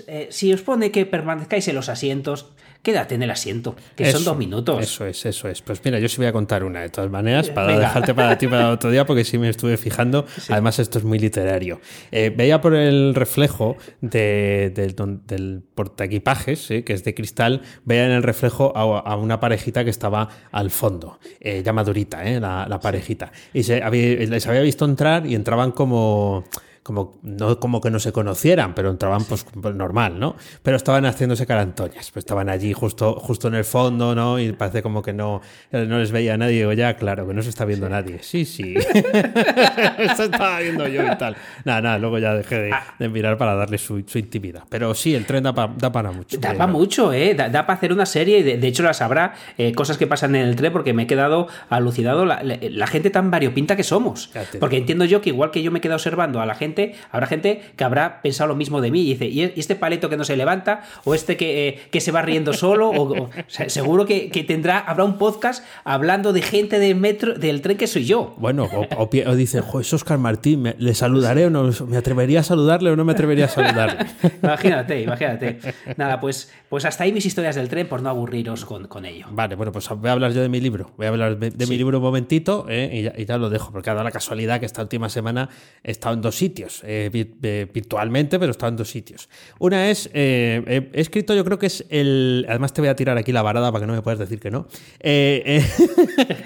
eh, 0.07 0.27
si 0.29 0.53
os 0.53 0.61
pone 0.61 0.91
que 0.91 1.05
permanezcáis 1.05 1.67
en 1.67 1.75
los 1.75 1.89
asientos, 1.89 2.51
quédate 2.81 3.15
en 3.15 3.23
el 3.23 3.31
asiento, 3.31 3.75
que 3.95 4.11
son 4.11 4.23
dos 4.23 4.37
minutos. 4.37 4.81
Eso 4.81 5.05
es, 5.05 5.25
eso 5.25 5.47
es. 5.47 5.61
Pues 5.61 5.81
mira, 5.83 5.99
yo 5.99 6.07
sí 6.07 6.17
voy 6.17 6.27
a 6.27 6.31
contar 6.31 6.63
una 6.63 6.81
de 6.81 6.89
todas 6.89 7.09
maneras 7.09 7.49
para 7.49 7.77
dejarte 7.77 8.13
para 8.13 8.37
ti 8.37 8.47
para 8.47 8.71
otro 8.71 8.91
día, 8.91 9.05
porque 9.05 9.23
sí 9.23 9.37
me 9.37 9.49
estuve 9.49 9.77
fijando. 9.77 10.25
Además, 10.49 10.79
esto 10.79 10.97
es 10.99 11.03
muy 11.03 11.19
literario. 11.19 11.81
Eh, 12.11 12.33
veía 12.35 12.61
por 12.61 12.75
el 12.75 13.15
reflejo 13.15 13.77
de, 14.01 14.71
del 14.73 15.63
portaequipajes, 15.75 16.67
que 16.67 16.93
es 16.93 17.03
de 17.03 17.13
cristal, 17.13 17.61
veía 17.85 18.05
en 18.05 18.11
el 18.11 18.23
reflejo 18.23 18.75
a, 18.75 19.15
una 19.17 19.39
parejita 19.39 19.83
que 19.83 19.89
estaba 19.89 20.29
al 20.51 20.71
fondo, 20.71 21.19
eh, 21.39 21.61
ya 21.63 21.73
madurita, 21.73 22.23
la, 22.39 22.67
la 22.67 22.79
parejita. 22.79 23.31
Y 23.53 23.63
se, 23.63 23.79
les 23.79 24.47
había 24.47 24.61
visto 24.61 24.85
entrar 24.85 25.25
y 25.25 25.35
entraban 25.35 25.71
como 25.71 26.45
como, 26.89 27.19
no 27.21 27.59
como 27.59 27.81
que 27.81 27.91
no 27.91 27.99
se 27.99 28.11
conocieran, 28.11 28.73
pero 28.73 28.89
entraban 28.89 29.23
pues, 29.23 29.45
pues 29.61 29.75
normal, 29.75 30.19
¿no? 30.19 30.35
Pero 30.63 30.75
estaban 30.75 31.05
haciéndose 31.05 31.45
carantoñas, 31.45 32.09
pues 32.09 32.23
estaban 32.25 32.49
allí 32.49 32.73
justo, 32.73 33.13
justo 33.19 33.47
en 33.47 33.53
el 33.53 33.63
fondo, 33.63 34.15
¿no? 34.15 34.39
Y 34.39 34.53
parece 34.53 34.81
como 34.81 35.03
que 35.03 35.13
no, 35.13 35.39
no 35.71 35.99
les 35.99 36.11
veía 36.11 36.33
a 36.33 36.37
nadie. 36.37 36.57
Digo, 36.57 36.73
ya, 36.73 36.95
claro, 36.95 37.27
que 37.27 37.35
no 37.35 37.43
se 37.43 37.49
está 37.49 37.63
viendo 37.65 37.87
nadie. 37.89 38.23
Sí, 38.23 38.43
sí. 38.43 38.73
Esto 39.99 40.23
estaba 40.23 40.61
viendo 40.61 40.87
yo 40.87 41.03
y 41.05 41.15
tal. 41.15 41.35
Nada, 41.63 41.79
nada, 41.79 41.99
luego 41.99 42.17
ya 42.17 42.33
dejé 42.33 42.57
de, 42.57 42.71
ah. 42.73 42.95
mirar 43.07 43.37
para 43.37 43.53
darle 43.53 43.77
su, 43.77 43.99
intimidad. 43.99 44.63
Pero 44.67 44.95
sí, 44.95 45.13
el 45.13 45.27
tren 45.27 45.43
da, 45.43 45.51
da 45.51 45.91
para 45.91 46.11
mucho. 46.11 46.39
Da 46.39 46.53
para 46.53 46.65
mucho, 46.65 47.13
¿eh? 47.13 47.35
Da, 47.35 47.51
para 47.51 47.73
hacer 47.73 47.93
una 47.93 48.07
serie. 48.07 48.41
De, 48.43 48.57
de 48.57 48.67
hecho, 48.67 48.81
las 48.81 49.03
habrá 49.03 49.35
eh, 49.59 49.73
cosas 49.73 49.99
que 49.99 50.07
pasan 50.07 50.33
en 50.33 50.47
el 50.47 50.55
tren 50.55 50.73
porque 50.73 50.93
me 50.93 51.03
he 51.03 51.07
quedado 51.07 51.49
alucinado 51.69 52.25
la, 52.25 52.41
la 52.43 52.87
gente 52.87 53.11
tan 53.11 53.29
variopinta 53.29 53.75
que 53.75 53.83
somos. 53.83 54.31
Porque 54.59 54.77
entiendo 54.77 55.05
yo 55.05 55.21
que 55.21 55.29
igual 55.29 55.51
que 55.51 55.61
yo 55.61 55.69
me 55.69 55.77
he 55.77 55.81
quedado 55.81 55.97
observando 55.97 56.41
a 56.41 56.47
la 56.47 56.55
gente 56.55 56.78
habrá 57.11 57.27
gente 57.27 57.61
que 57.75 57.83
habrá 57.83 58.21
pensado 58.21 58.47
lo 58.47 58.55
mismo 58.55 58.81
de 58.81 58.91
mí 58.91 59.01
y 59.01 59.13
dice, 59.15 59.25
¿y 59.27 59.41
este 59.59 59.75
paleto 59.75 60.09
que 60.09 60.17
no 60.17 60.23
se 60.23 60.35
levanta? 60.35 60.83
¿O 61.03 61.13
este 61.13 61.37
que, 61.37 61.67
eh, 61.67 61.79
que 61.91 62.01
se 62.01 62.11
va 62.11 62.21
riendo 62.21 62.53
solo? 62.53 62.89
O, 62.89 63.29
seguro 63.47 64.05
que, 64.05 64.29
tendrá, 64.47 64.79
habrá 64.79 65.03
un 65.03 65.17
podcast 65.17 65.63
hablando 65.83 66.33
de 66.33 66.41
gente 66.41 66.79
del 66.79 66.95
metro, 66.95 67.33
del 67.33 67.61
tren 67.61 67.77
que 67.77 67.87
soy 67.87 68.05
yo. 68.05 68.35
Bueno, 68.37 68.69
o, 68.97 69.35
dice, 69.35 69.61
es 69.79 69.93
Oscar 69.93 70.17
Martín, 70.17 70.73
¿le 70.77 70.93
saludaré 70.93 71.45
o 71.45 71.49
no? 71.49 71.69
¿Me 71.87 71.97
atrevería 71.97 72.41
a 72.41 72.43
saludarle 72.43 72.91
o 72.91 72.95
no 72.95 73.05
me 73.05 73.13
atrevería 73.13 73.45
a 73.45 73.49
saludarle? 73.49 74.05
imagínate, 74.43 75.01
imagínate. 75.01 75.59
Nada, 75.97 76.19
pues, 76.19 76.51
pues 76.69 76.85
hasta 76.85 77.03
ahí 77.03 77.11
mis 77.11 77.25
historias 77.25 77.55
del 77.55 77.69
tren 77.69 77.87
por 77.87 78.01
no 78.01 78.09
aburriros 78.09 78.65
con, 78.65 78.87
con 78.87 79.05
ello. 79.05 79.27
Vale, 79.31 79.55
bueno, 79.55 79.71
pues 79.71 79.87
voy 79.89 80.09
a 80.09 80.13
hablar 80.13 80.31
yo 80.31 80.41
de 80.41 80.49
mi 80.49 80.59
libro. 80.59 80.91
Voy 80.97 81.07
a 81.07 81.09
hablar 81.09 81.37
de, 81.37 81.67
mi 81.67 81.77
libro 81.77 81.97
un 81.97 82.03
momentito 82.03 82.65
eh, 82.69 83.11
y, 83.17 83.25
ya, 83.25 83.37
lo 83.37 83.49
dejo, 83.49 83.71
porque 83.71 83.89
ha 83.89 83.93
dado 83.93 84.03
la 84.03 84.11
casualidad 84.11 84.59
que 84.59 84.65
esta 84.65 84.81
última 84.81 85.09
semana 85.09 85.49
he 85.83 85.91
estado 85.91 86.15
en 86.15 86.21
dos 86.21 86.35
sitios. 86.35 86.68
Eh, 86.83 87.67
virtualmente, 87.73 88.39
pero 88.39 88.51
está 88.51 88.67
en 88.67 88.77
dos 88.77 88.89
sitios. 88.89 89.29
Una 89.59 89.89
es, 89.89 90.09
eh, 90.13 90.89
he 90.93 91.01
escrito, 91.01 91.33
yo 91.33 91.43
creo 91.43 91.59
que 91.59 91.67
es 91.67 91.85
el. 91.89 92.45
Además, 92.47 92.73
te 92.73 92.81
voy 92.81 92.89
a 92.89 92.95
tirar 92.95 93.17
aquí 93.17 93.31
la 93.31 93.41
varada 93.41 93.71
para 93.71 93.83
que 93.83 93.87
no 93.87 93.93
me 93.93 94.01
puedas 94.01 94.19
decir 94.19 94.39
que 94.39 94.51
no. 94.51 94.67
Eh, 94.99 95.63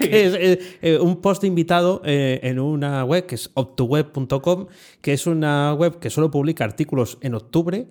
es 0.00 1.00
un 1.00 1.20
post 1.20 1.44
invitado 1.44 2.02
en 2.04 2.58
una 2.58 3.04
web 3.04 3.26
que 3.26 3.34
es 3.34 3.50
optoweb.com, 3.54 4.66
que 5.00 5.12
es 5.12 5.26
una 5.26 5.74
web 5.74 5.98
que 5.98 6.10
solo 6.10 6.30
publica 6.30 6.64
artículos 6.64 7.18
en 7.20 7.34
octubre 7.34 7.86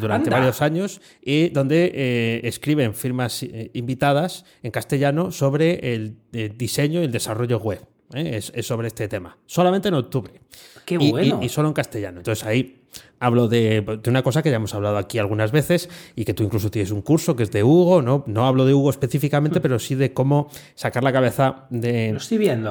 durante 0.00 0.30
varios 0.30 0.62
años 0.62 1.00
y 1.20 1.48
donde 1.48 2.40
escriben 2.44 2.94
firmas 2.94 3.44
invitadas 3.72 4.44
en 4.62 4.70
castellano 4.70 5.32
sobre 5.32 5.94
el, 5.94 6.16
diseño 6.56 7.00
y 7.00 7.04
el 7.04 7.12
desarrollo 7.12 7.58
web. 7.58 7.91
Es, 8.12 8.52
es, 8.54 8.66
sobre 8.66 8.88
este 8.88 9.08
tema. 9.08 9.36
Solamente 9.46 9.88
en 9.88 9.94
octubre. 9.94 10.40
Qué 10.84 10.98
bueno. 10.98 11.40
Y, 11.42 11.48
solo 11.48 11.68
en 11.68 11.74
castellano. 11.74 12.18
Entonces 12.18 12.44
ahí 12.44 12.80
hablo 13.20 13.48
de, 13.48 14.00
una 14.06 14.22
cosa 14.22 14.42
que 14.42 14.50
ya 14.50 14.56
hemos 14.56 14.74
hablado 14.74 14.98
aquí 14.98 15.18
algunas 15.18 15.52
veces 15.52 15.88
y 16.16 16.24
que 16.24 16.34
tú 16.34 16.42
incluso 16.42 16.70
tienes 16.70 16.90
un 16.90 17.02
curso 17.02 17.36
que 17.36 17.44
es 17.44 17.50
de 17.50 17.62
Hugo. 17.62 18.02
No, 18.02 18.24
no 18.26 18.46
hablo 18.46 18.66
de 18.66 18.74
Hugo 18.74 18.90
específicamente, 18.90 19.60
mm. 19.60 19.62
pero 19.62 19.78
sí 19.78 19.94
de 19.94 20.12
cómo 20.12 20.50
sacar 20.74 21.04
la 21.04 21.12
cabeza 21.12 21.66
de, 21.70 22.18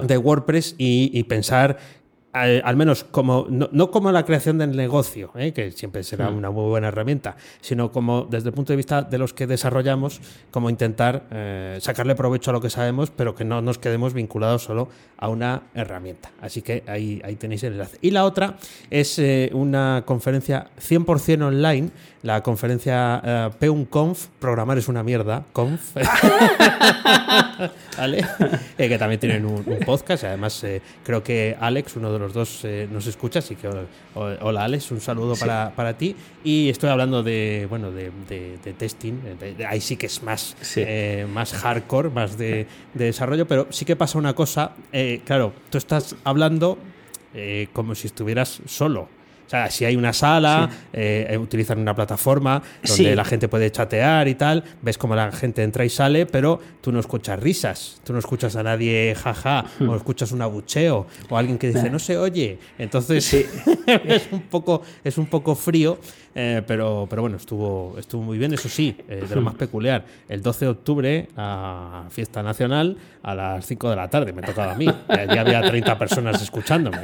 de 0.03 0.17
WordPress 0.17 0.75
y 0.77 1.23
pensar 1.23 1.77
al, 2.33 2.77
menos 2.77 3.03
como 3.03 3.45
no, 3.49 3.91
como 3.91 4.11
la 4.11 4.25
creación 4.25 4.57
del 4.57 4.75
negocio, 4.75 5.31
¿eh? 5.35 5.51
que 5.51 5.71
siempre 5.71 6.03
será 6.03 6.29
hmm. 6.29 6.37
una 6.37 6.49
muy 6.49 6.69
buena 6.69 6.87
herramienta, 6.87 7.35
sino 7.59 7.91
como 7.91 8.25
desde 8.29 8.49
el 8.49 8.55
punto 8.55 8.73
de 8.73 8.77
vista 8.77 9.01
de 9.01 9.17
los 9.17 9.33
que 9.33 9.47
desarrollamos, 9.47 10.21
como 10.49 10.69
intentar 10.69 11.23
eh, 11.31 11.77
sacarle 11.81 12.15
provecho 12.15 12.51
a 12.51 12.53
lo 12.53 12.61
que 12.61 12.69
sabemos, 12.69 13.11
pero 13.11 13.35
que 13.35 13.43
no 13.43 13.61
nos 13.61 13.77
quedemos 13.77 14.13
vinculados 14.13 14.63
solo 14.63 14.87
a 15.17 15.29
una 15.29 15.63
herramienta. 15.73 16.31
Así 16.41 16.61
que 16.61 16.83
ahí, 16.87 17.21
ahí 17.23 17.35
tenéis 17.35 17.63
el 17.63 17.73
enlace. 17.73 17.97
Y 18.01 18.11
la 18.11 18.25
otra 18.25 18.57
es 18.89 19.19
eh, 19.19 19.49
una 19.53 20.03
conferencia 20.05 20.67
100% 20.79 21.43
online, 21.43 21.89
la 22.23 22.43
conferencia 22.43 23.51
PeunConf, 23.59 24.27
programar 24.39 24.77
es 24.77 24.87
una 24.87 25.01
mierda, 25.01 25.43
conf, 25.53 25.95
¿vale? 27.97 28.23
que 28.77 28.97
también 28.99 29.19
tienen 29.19 29.45
un, 29.45 29.63
un 29.65 29.79
podcast, 29.79 30.25
además 30.25 30.63
creo 31.03 31.23
que 31.23 31.57
Alex, 31.59 31.95
uno 31.95 32.13
de 32.13 32.19
los 32.21 32.33
dos 32.33 32.61
eh, 32.63 32.87
nos 32.91 33.07
escucha, 33.07 33.39
así 33.39 33.55
que 33.55 33.67
hola 34.15 34.63
Alex, 34.63 34.91
un 34.91 35.01
saludo 35.01 35.35
para, 35.35 35.73
para, 35.75 35.97
ti. 35.97 36.15
Y 36.43 36.69
estoy 36.69 36.89
hablando 36.89 37.23
de, 37.23 37.67
bueno, 37.69 37.91
de, 37.91 38.11
de, 38.29 38.73
testing, 38.73 39.13
ahí 39.67 39.81
sí 39.81 39.97
que 39.97 40.05
es 40.05 40.23
más, 40.23 40.55
eh, 40.77 41.27
más 41.31 41.53
hardcore, 41.53 42.09
más 42.09 42.37
de, 42.37 42.67
desarrollo, 42.93 43.47
pero 43.47 43.67
sí 43.71 43.85
que 43.85 43.95
pasa 43.95 44.17
una 44.17 44.33
cosa, 44.33 44.75
eh, 44.91 45.21
claro, 45.25 45.53
tú 45.69 45.77
estás 45.77 46.15
hablando 46.23 46.77
como 47.73 47.95
si 47.95 48.07
estuvieras 48.07 48.61
solo. 48.65 49.20
O 49.51 49.53
sea, 49.53 49.69
si 49.69 49.83
hay 49.83 49.97
una 49.97 50.13
sala, 50.13 50.69
eh, 50.93 51.37
utilizan 51.37 51.77
una 51.77 51.93
plataforma 51.93 52.63
donde 52.87 53.17
la 53.17 53.25
gente 53.25 53.49
puede 53.49 53.69
chatear 53.69 54.29
y 54.29 54.35
tal, 54.35 54.63
ves 54.81 54.97
cómo 54.97 55.13
la 55.13 55.29
gente 55.33 55.61
entra 55.61 55.83
y 55.83 55.89
sale, 55.89 56.25
pero 56.25 56.61
tú 56.79 56.93
no 56.93 57.01
escuchas 57.01 57.37
risas, 57.37 57.99
tú 58.05 58.13
no 58.13 58.19
escuchas 58.19 58.55
a 58.55 58.63
nadie 58.63 59.13
jaja, 59.13 59.65
hmm. 59.77 59.89
o 59.89 59.95
escuchas 59.97 60.31
un 60.31 60.41
abucheo, 60.41 61.05
o 61.29 61.37
alguien 61.37 61.57
que 61.57 61.67
dice 61.67 61.89
no 61.89 61.99
se 61.99 62.17
oye. 62.17 62.59
Entonces 62.77 63.33
es, 64.05 64.29
un 64.31 64.43
poco, 64.43 64.83
es 65.03 65.17
un 65.17 65.25
poco 65.25 65.53
frío. 65.53 65.99
Eh, 66.33 66.61
pero, 66.65 67.07
pero 67.09 67.21
bueno, 67.21 67.37
estuvo, 67.37 67.95
estuvo 67.97 68.23
muy 68.23 68.37
bien. 68.37 68.53
Eso 68.53 68.69
sí, 68.69 68.95
eh, 69.09 69.25
de 69.27 69.35
lo 69.35 69.41
más 69.41 69.55
peculiar, 69.55 70.05
el 70.29 70.41
12 70.41 70.65
de 70.65 70.71
octubre, 70.71 71.27
a 71.35 72.03
fiesta 72.09 72.41
nacional, 72.41 72.97
a 73.23 73.35
las 73.35 73.65
5 73.65 73.89
de 73.89 73.95
la 73.95 74.09
tarde, 74.09 74.33
me 74.33 74.41
tocaba 74.41 74.73
a 74.73 74.75
mí. 74.75 74.85
Ya 75.09 75.41
había 75.41 75.61
30 75.61 75.97
personas 75.97 76.41
escuchándome. 76.41 76.97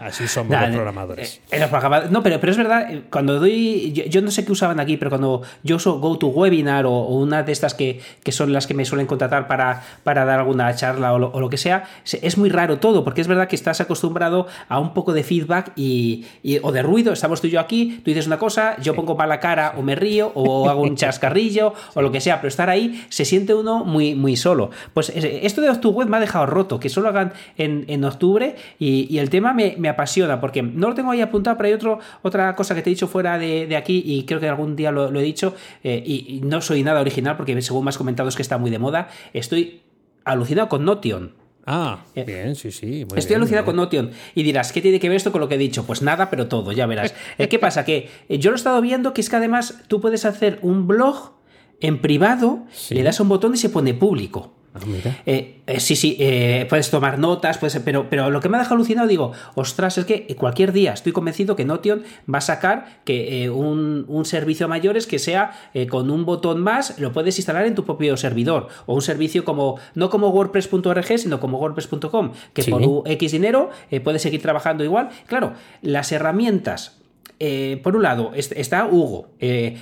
así 0.00 0.28
somos 0.28 0.58
los 0.58 0.70
programadores. 0.70 1.40
Eh, 1.50 1.66
no, 2.10 2.22
pero, 2.22 2.40
pero 2.40 2.52
es 2.52 2.58
verdad, 2.58 2.88
cuando 3.10 3.38
doy. 3.38 3.92
Yo, 3.92 4.22
no 4.22 4.30
sé 4.30 4.44
qué 4.44 4.52
usaban 4.52 4.80
aquí, 4.80 4.96
pero 4.96 5.10
cuando 5.10 5.42
yo 5.62 5.76
uso 5.76 5.98
GoToWebinar 5.98 6.86
o, 6.86 6.92
o 6.92 7.16
una 7.16 7.42
de 7.42 7.52
estas 7.52 7.74
que, 7.74 8.00
que, 8.22 8.32
son 8.32 8.52
las 8.52 8.66
que 8.66 8.74
me 8.74 8.84
suelen 8.84 9.06
contratar 9.06 9.48
para, 9.48 9.82
para 10.04 10.24
dar 10.24 10.38
alguna 10.38 10.74
charla 10.74 11.12
o 11.12 11.18
lo, 11.18 11.50
que 11.50 11.56
sea, 11.56 11.84
es 12.04 12.38
muy 12.38 12.48
raro 12.48 12.78
todo, 12.78 13.04
porque 13.04 13.20
es 13.20 13.26
verdad 13.26 13.48
que 13.48 13.56
estás 13.56 13.80
acostumbrado 13.80 14.46
a 14.68 14.78
un 14.78 14.94
poco 14.94 15.12
de 15.12 15.24
feedback 15.24 15.72
y, 15.76 16.26
o 16.62 16.72
de 16.72 16.82
ruido. 16.82 17.12
Estamos 17.12 17.40
tú 17.40 17.48
y 17.48 17.50
yo 17.50 17.60
aquí, 17.60 18.00
tú 18.04 18.10
dices 18.10 18.26
una 18.26 18.38
cosa 18.38 18.59
yo 18.80 18.94
pongo 18.94 19.16
para 19.16 19.28
la 19.28 19.40
cara 19.40 19.74
o 19.76 19.82
me 19.82 19.94
río 19.94 20.32
o 20.34 20.68
hago 20.68 20.82
un 20.82 20.96
chascarrillo 21.00 21.74
o 21.94 22.02
lo 22.02 22.10
que 22.12 22.20
sea, 22.20 22.36
pero 22.36 22.48
estar 22.48 22.70
ahí 22.70 23.04
se 23.08 23.24
siente 23.24 23.54
uno 23.54 23.84
muy, 23.84 24.14
muy 24.14 24.36
solo. 24.36 24.70
Pues 24.94 25.10
esto 25.14 25.60
de 25.60 25.70
Octubre 25.70 26.06
me 26.06 26.16
ha 26.16 26.20
dejado 26.20 26.46
roto, 26.46 26.80
que 26.80 26.88
solo 26.88 27.08
hagan 27.08 27.32
en, 27.56 28.04
octubre 28.04 28.56
y, 28.78 29.18
el 29.18 29.28
tema 29.30 29.52
me, 29.52 29.88
apasiona 29.88 30.40
porque 30.40 30.62
no 30.62 30.88
lo 30.88 30.94
tengo 30.94 31.10
ahí 31.10 31.20
apuntado, 31.20 31.56
pero 31.56 31.68
hay 31.68 31.72
otro, 31.74 31.98
otra 32.22 32.54
cosa 32.54 32.74
que 32.74 32.82
te 32.82 32.90
he 32.90 32.94
dicho 32.94 33.08
fuera 33.08 33.38
de, 33.38 33.76
aquí 33.76 34.02
y 34.04 34.24
creo 34.24 34.40
que 34.40 34.48
algún 34.48 34.76
día 34.76 34.90
lo, 34.90 35.08
he 35.08 35.22
dicho 35.22 35.54
eh, 35.84 36.02
y, 36.04 36.40
no 36.44 36.60
soy 36.60 36.82
nada 36.82 37.00
original 37.00 37.36
porque 37.36 37.60
según 37.62 37.84
me 37.84 37.90
has 37.90 37.98
comentado 37.98 38.28
es 38.28 38.36
que 38.36 38.42
está 38.42 38.58
muy 38.58 38.70
de 38.70 38.78
moda, 38.78 39.08
estoy 39.32 39.82
alucinado 40.24 40.68
con 40.68 40.84
Notion. 40.84 41.39
Ah, 41.72 42.00
eh, 42.16 42.24
bien, 42.24 42.56
sí, 42.56 42.72
sí. 42.72 43.06
Estoy 43.14 43.36
alucinado 43.36 43.64
con 43.64 43.76
Notion. 43.76 44.10
Y 44.34 44.42
dirás, 44.42 44.72
¿qué 44.72 44.82
tiene 44.82 44.98
que 44.98 45.08
ver 45.08 45.16
esto 45.16 45.30
con 45.30 45.40
lo 45.40 45.48
que 45.48 45.54
he 45.54 45.58
dicho? 45.58 45.86
Pues 45.86 46.02
nada, 46.02 46.28
pero 46.28 46.48
todo, 46.48 46.72
ya 46.72 46.86
verás. 46.86 47.14
Eh, 47.38 47.48
¿Qué 47.48 47.60
pasa? 47.60 47.84
Que 47.84 48.10
eh, 48.28 48.38
yo 48.38 48.50
lo 48.50 48.56
he 48.56 48.58
estado 48.58 48.80
viendo 48.80 49.14
que 49.14 49.20
es 49.20 49.30
que 49.30 49.36
además 49.36 49.78
tú 49.86 50.00
puedes 50.00 50.24
hacer 50.24 50.58
un 50.62 50.88
blog 50.88 51.32
en 51.80 52.00
privado, 52.00 52.64
le 52.90 53.04
das 53.04 53.20
un 53.20 53.28
botón 53.28 53.54
y 53.54 53.56
se 53.56 53.70
pone 53.70 53.94
público. 53.94 54.52
Ah, 54.72 54.78
eh, 55.26 55.62
eh, 55.66 55.80
sí, 55.80 55.96
sí, 55.96 56.16
eh, 56.20 56.64
puedes 56.68 56.90
tomar 56.90 57.18
notas, 57.18 57.58
puedes, 57.58 57.76
pero, 57.80 58.08
pero 58.08 58.30
lo 58.30 58.40
que 58.40 58.48
me 58.48 58.56
ha 58.56 58.60
dejado 58.60 58.76
alucinado, 58.76 59.08
digo, 59.08 59.32
ostras, 59.56 59.98
es 59.98 60.04
que 60.04 60.36
cualquier 60.36 60.72
día 60.72 60.92
estoy 60.92 61.10
convencido 61.10 61.56
que 61.56 61.64
Notion 61.64 62.04
va 62.32 62.38
a 62.38 62.40
sacar 62.40 63.00
que 63.04 63.50
un, 63.50 64.06
servicio 64.24 64.66
a 64.66 64.68
mayores 64.68 65.08
que 65.08 65.18
sea 65.18 65.52
con 65.88 66.10
un 66.10 66.24
botón 66.24 66.60
más, 66.60 67.00
lo 67.00 67.12
puedes 67.12 67.36
instalar 67.38 67.66
en 67.66 67.74
tu 67.74 67.84
propio 67.84 68.16
servidor. 68.16 68.68
O 68.86 68.94
un 68.94 69.02
servicio 69.02 69.44
como, 69.44 69.80
no 69.94 70.08
como 70.08 70.28
WordPress.org, 70.28 71.18
sino 71.18 71.40
como 71.40 71.58
WordPress.com, 71.58 72.32
que 72.52 72.64
por 72.64 73.08
X 73.08 73.32
dinero 73.32 73.70
puedes 74.04 74.22
seguir 74.22 74.42
trabajando 74.42 74.84
igual. 74.84 75.08
Claro, 75.26 75.54
las 75.82 76.12
herramientas 76.12 76.99
eh, 77.40 77.80
por 77.82 77.96
un 77.96 78.02
lado, 78.02 78.32
está 78.34 78.86
Hugo. 78.86 79.30
Eh, 79.40 79.78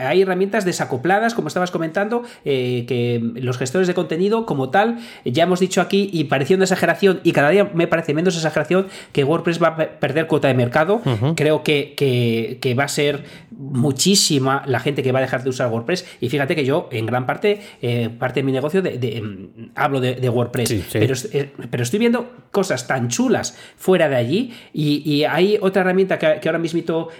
hay 0.00 0.22
herramientas 0.22 0.64
desacopladas, 0.64 1.34
como 1.34 1.48
estabas 1.48 1.70
comentando, 1.70 2.22
que 2.44 3.20
los 3.34 3.58
gestores 3.58 3.88
de 3.88 3.94
contenido, 3.94 4.46
como 4.46 4.70
tal, 4.70 4.98
ya 5.24 5.42
hemos 5.42 5.60
dicho 5.60 5.80
aquí, 5.80 6.08
y 6.12 6.24
pareció 6.24 6.56
una 6.56 6.64
exageración, 6.64 7.20
y 7.24 7.32
cada 7.32 7.50
día 7.50 7.70
me 7.74 7.88
parece 7.88 8.14
menos 8.14 8.36
exageración, 8.36 8.86
que 9.12 9.24
WordPress 9.24 9.62
va 9.62 9.68
a 9.68 9.76
perder 9.76 10.28
cuota 10.28 10.48
de 10.48 10.54
mercado. 10.54 11.02
Creo 11.34 11.64
que, 11.64 11.94
que, 11.96 12.74
va 12.74 12.84
a 12.84 12.88
ser 12.88 13.24
muchísima 13.50 14.62
la 14.66 14.78
gente 14.78 15.02
que 15.02 15.10
va 15.10 15.18
a 15.18 15.22
dejar 15.22 15.42
de 15.42 15.50
usar 15.50 15.70
WordPress. 15.70 16.06
Y 16.20 16.28
fíjate 16.28 16.54
que 16.54 16.64
yo, 16.64 16.88
en 16.92 17.06
gran 17.06 17.26
parte, 17.26 17.60
parte 18.18 18.40
de 18.40 18.44
mi 18.44 18.52
negocio, 18.52 18.82
de, 18.82 19.20
mm, 19.20 19.70
hablo 19.74 20.00
de, 20.00 20.28
WordPress. 20.28 20.74
Pero, 20.92 21.14
pero 21.70 21.82
estoy 21.82 21.98
viendo 21.98 22.30
cosas 22.52 22.86
tan 22.86 23.08
chulas 23.08 23.58
fuera 23.76 24.08
de 24.08 24.16
allí. 24.16 24.52
Y, 24.72 25.24
hay 25.24 25.58
otra 25.60 25.82
herramienta 25.82 26.18
que, 26.18 26.40
ahora 26.44 26.58
mismo 26.58 26.67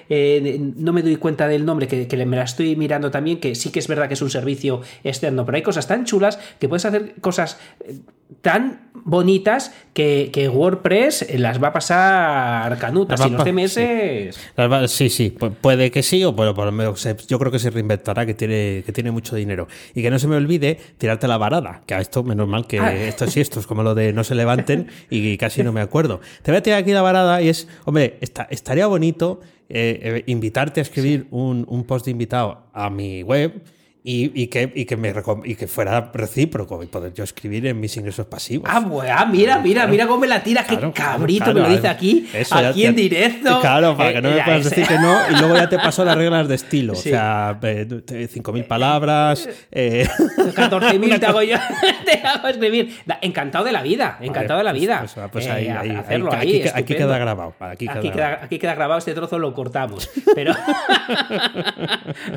eh, 0.09 0.73
no 0.77 0.93
me 0.93 1.03
doy 1.03 1.17
cuenta 1.17 1.49
del 1.49 1.65
nombre, 1.65 1.89
que, 1.89 2.27
me 2.27 2.37
la 2.37 2.45
estoy 2.45 2.77
mirando 2.77 3.11
también, 3.11 3.41
que 3.41 3.55
sí 3.55 3.71
que 3.71 3.79
es 3.79 3.89
verdad 3.89 4.09
que 4.09 4.15
es 4.15 4.23
un 4.23 4.31
servicio 4.31 4.81
externo, 5.05 5.45
pero 5.45 5.57
hay 5.57 5.63
cosas 5.63 5.87
tan 5.87 6.05
chulas 6.05 6.39
que 6.59 6.69
puedes 6.69 6.85
hacer 6.85 7.15
cosas 7.21 7.59
eh, 7.85 7.99
tan 8.41 8.91
bonitas 9.05 9.73
que, 9.95 10.51
WordPress 10.53 11.27
las 11.39 11.63
va 11.63 11.69
a 11.69 11.73
pasar 11.73 12.79
canutas 12.79 13.21
y 13.27 13.31
los 13.31 13.43
CMS. 13.43 14.91
Sí. 14.91 15.09
sí, 15.09 15.31
puede 15.31 15.91
que 15.91 16.03
sí, 16.03 16.25
o 16.25 16.35
por 16.35 16.55
lo 16.57 16.73
menos 16.73 17.07
yo 17.27 17.39
creo 17.39 17.51
que 17.51 17.59
se 17.59 17.71
reinventará, 17.71 18.27
que 18.27 18.35
tiene, 18.35 18.83
que 18.85 18.93
tiene 18.93 19.11
mucho 19.11 19.35
dinero. 19.35 19.67
Y 19.95 20.03
que 20.03 20.11
no 20.11 20.19
se 20.19 20.29
me 20.29 20.37
olvide 20.37 20.79
tirarte 20.99 21.27
la 21.27 21.39
varada, 21.39 21.83
que 21.87 21.95
a 21.95 22.01
esto 22.01 22.23
menos 22.23 22.49
mal 22.49 22.67
que 22.67 22.81
ah. 22.81 22.95
esto 22.95 23.27
sí, 23.27 23.41
esto 23.41 23.61
es 23.61 23.67
como 23.67 23.83
lo 23.83 23.95
de 23.95 24.13
no 24.13 24.25
se 24.25 24.35
levanten 24.35 24.89
y 25.11 25.37
casi 25.39 25.63
no 25.63 25.73
me 25.73 25.81
acuerdo. 25.81 26.21
Te 26.43 26.51
voy 26.51 26.59
a 26.59 26.63
tirar 26.63 26.81
aquí 26.81 26.93
la 26.93 27.03
varada 27.03 27.41
y 27.43 27.49
es, 27.49 27.69
hombre, 27.85 28.19
estaría 28.21 28.87
bonito 28.87 29.41
eh, 29.69 30.01
eh, 30.03 30.23
invitarte 30.27 30.81
a 30.81 30.83
escribir 30.83 31.27
un, 31.31 31.65
un 31.69 31.85
post 31.85 32.05
de 32.05 32.11
invitado 32.11 32.65
a 32.73 32.91
mi 32.91 33.23
web 33.23 33.63
y, 34.11 34.47
que, 34.47 34.73
y, 34.75 34.87
que 34.87 34.97
me, 34.97 35.13
y 35.45 35.55
que 35.55 35.67
fuera 35.67 36.11
recíproco 36.15 36.83
y 36.83 36.87
poder 36.87 37.13
yo 37.13 37.25
escribir 37.25 37.67
en 37.67 37.79
mis 37.79 37.95
ingresos 37.99 38.25
pasivos. 38.25 38.69
Ah, 38.73 38.81
bueno, 38.81 39.15
ah, 39.15 39.27
mira, 39.27 39.59
mira, 39.59 39.87
mira 39.87 40.07
cómo 40.07 40.21
me 40.21 40.27
la 40.27 40.43
tira, 40.43 40.65
qué 40.65 40.79
cabrito 40.93 41.53
me 41.53 41.61
lo 41.61 41.69
dice 41.69 41.89
aquí, 41.89 42.27
aquí 42.51 42.87
en 42.87 42.97
directo. 42.97 43.61
Claro, 43.61 43.97
para 43.99 44.15
que 44.15 44.23
no 44.23 44.31
me 44.31 44.39
eh, 44.39 44.43
puedas 44.45 44.65
decir 44.65 44.87
que 44.87 44.99
no, 44.99 45.15
y 45.31 45.39
luego 45.39 45.57
ya 45.57 45.69
te 45.69 45.77
paso 45.77 46.07
las 46.07 46.17
reglas 46.17 46.49
de 46.49 46.55
estilo. 46.55 46.95
O 46.95 46.97
sea, 46.97 47.59
5.000 47.61 48.67
palabras. 48.67 49.47
Eh. 49.71 50.09
14.000 50.39 51.21
te 51.21 51.27
hago 51.27 51.43
yo, 51.43 51.59
te 52.07 52.27
hago 52.27 52.49
escribir. 52.49 52.97
Encantado 53.21 53.65
de 53.65 53.73
la 53.73 53.83
vida, 53.83 54.17
encantado 54.23 54.59
de 54.59 54.65
la 54.65 54.73
vida. 54.73 55.01
Pues, 55.01 55.13
pues, 55.13 55.29
pues 55.33 55.49
ahí, 55.49 55.67
eh, 55.67 55.73
ahí, 55.73 55.91
hacerlo 55.91 56.33
ahí, 56.33 56.65
aquí, 56.73 56.95
queda 56.95 57.19
grabado. 57.19 57.55
Aquí, 57.61 57.87
queda, 57.87 58.41
aquí, 58.43 58.59
queda, 58.59 58.75
grabado, 58.75 58.99
este 58.99 59.13
trozo 59.13 59.39
lo 59.39 59.53
cortamos. 59.53 60.09
Pero, 60.35 60.55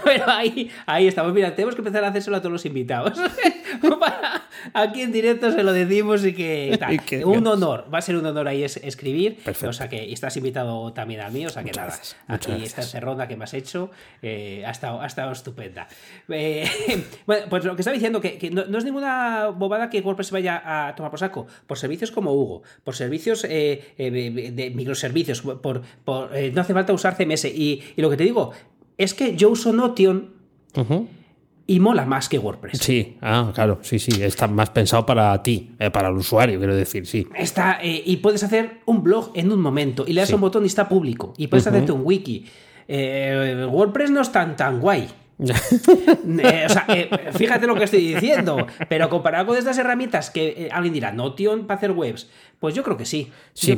pero 0.03 0.29
ahí, 0.29 0.69
ahí 0.85 1.07
estamos, 1.07 1.33
mira, 1.33 1.55
tenemos 1.61 1.75
que 1.75 1.81
empezar 1.81 2.03
a 2.03 2.07
hacérselo 2.07 2.37
a 2.37 2.39
todos 2.39 2.53
los 2.53 2.65
invitados. 2.65 3.19
Aquí 4.73 5.01
en 5.01 5.11
directo 5.11 5.51
se 5.51 5.61
lo 5.61 5.73
decimos 5.73 6.25
y 6.25 6.33
que, 6.33 7.21
un 7.25 7.45
honor, 7.45 7.85
va 7.93 7.99
a 7.99 8.01
ser 8.01 8.15
un 8.15 8.25
honor 8.25 8.47
ahí 8.47 8.63
es, 8.63 8.77
escribir. 8.77 9.37
O 9.67 9.71
sea 9.71 9.87
que 9.87 10.11
estás 10.11 10.35
invitado 10.37 10.91
también 10.93 11.21
a 11.21 11.29
mí, 11.29 11.45
o 11.45 11.49
sea 11.49 11.63
que 11.63 11.71
nada, 11.71 11.93
aquí 12.27 12.51
esta 12.63 12.99
ronda 12.99 13.27
que 13.27 13.35
me 13.37 13.43
has 13.43 13.53
hecho 13.53 13.91
eh, 14.23 14.63
ha, 14.65 14.71
estado, 14.71 15.01
ha, 15.01 15.05
estado, 15.05 15.31
estupenda. 15.31 15.87
Eh, 16.29 16.67
bueno, 17.27 17.45
pues 17.47 17.63
lo 17.63 17.75
que 17.75 17.83
estaba 17.83 17.93
diciendo, 17.93 18.21
que, 18.21 18.49
no, 18.51 18.75
es 18.75 18.83
ninguna 18.83 19.47
bobada 19.47 19.91
que 19.91 20.01
WordPress 20.01 20.31
vaya 20.31 20.63
a 20.65 20.95
tomar 20.95 21.11
por 21.11 21.19
saco, 21.19 21.45
por 21.67 21.77
servicios 21.77 22.11
como 22.11 22.33
Hugo, 22.33 22.63
por 22.83 22.95
servicios 22.95 23.45
eh, 23.47 23.93
de 23.97 24.71
microservicios, 24.73 25.41
por, 25.41 25.83
no 26.07 26.61
hace 26.61 26.73
falta 26.73 26.91
usar 26.91 27.15
CMS. 27.15 27.45
Y, 27.45 27.83
lo 27.97 28.09
que 28.09 28.17
te 28.17 28.23
digo 28.23 28.51
es 28.97 29.13
que 29.13 29.35
yo 29.35 29.51
uso 29.51 29.71
Notion 29.71 30.41
y 31.71 31.79
mola 31.79 32.03
más 32.05 32.27
que 32.27 32.37
WordPress. 32.37 32.79
Sí, 32.79 33.17
ah, 33.21 33.49
claro, 33.55 33.79
sí, 33.81 33.97
sí, 33.97 34.21
está 34.21 34.45
más 34.45 34.69
pensado 34.71 35.05
para 35.05 35.41
ti, 35.41 35.71
eh, 35.79 35.89
para 35.89 36.09
el 36.09 36.15
usuario, 36.15 36.59
quiero 36.59 36.75
decir, 36.75 37.07
sí. 37.07 37.25
Está, 37.33 37.79
eh, 37.81 38.03
y 38.05 38.17
puedes 38.17 38.43
hacer 38.43 38.81
un 38.85 39.01
blog 39.01 39.31
en 39.35 39.53
un 39.53 39.61
momento 39.61 40.03
y 40.05 40.11
le 40.11 40.19
das 40.19 40.33
un 40.33 40.41
botón 40.41 40.63
y 40.63 40.67
está 40.67 40.89
público. 40.89 41.33
Y 41.37 41.47
puedes 41.47 41.65
hacerte 41.65 41.93
un 41.93 42.01
wiki. 42.03 42.45
Eh, 42.89 43.65
WordPress 43.71 44.11
no 44.11 44.19
es 44.19 44.33
tan, 44.33 44.57
tan 44.57 44.81
guay. 44.81 45.07
o 45.41 45.45
sea, 46.69 46.85
fíjate 47.33 47.65
lo 47.65 47.75
que 47.75 47.85
estoy 47.85 48.13
diciendo, 48.13 48.67
pero 48.89 49.09
comparado 49.09 49.47
con 49.47 49.57
estas 49.57 49.77
herramientas 49.77 50.29
que 50.29 50.69
alguien 50.73 50.93
dirá, 50.93 51.13
Notion 51.13 51.67
para 51.67 51.77
hacer 51.77 51.91
webs, 51.91 52.29
pues 52.61 52.75
yo 52.75 52.83
creo 52.83 52.95
que 52.95 53.05
sí. 53.05 53.31
Sí, 53.53 53.75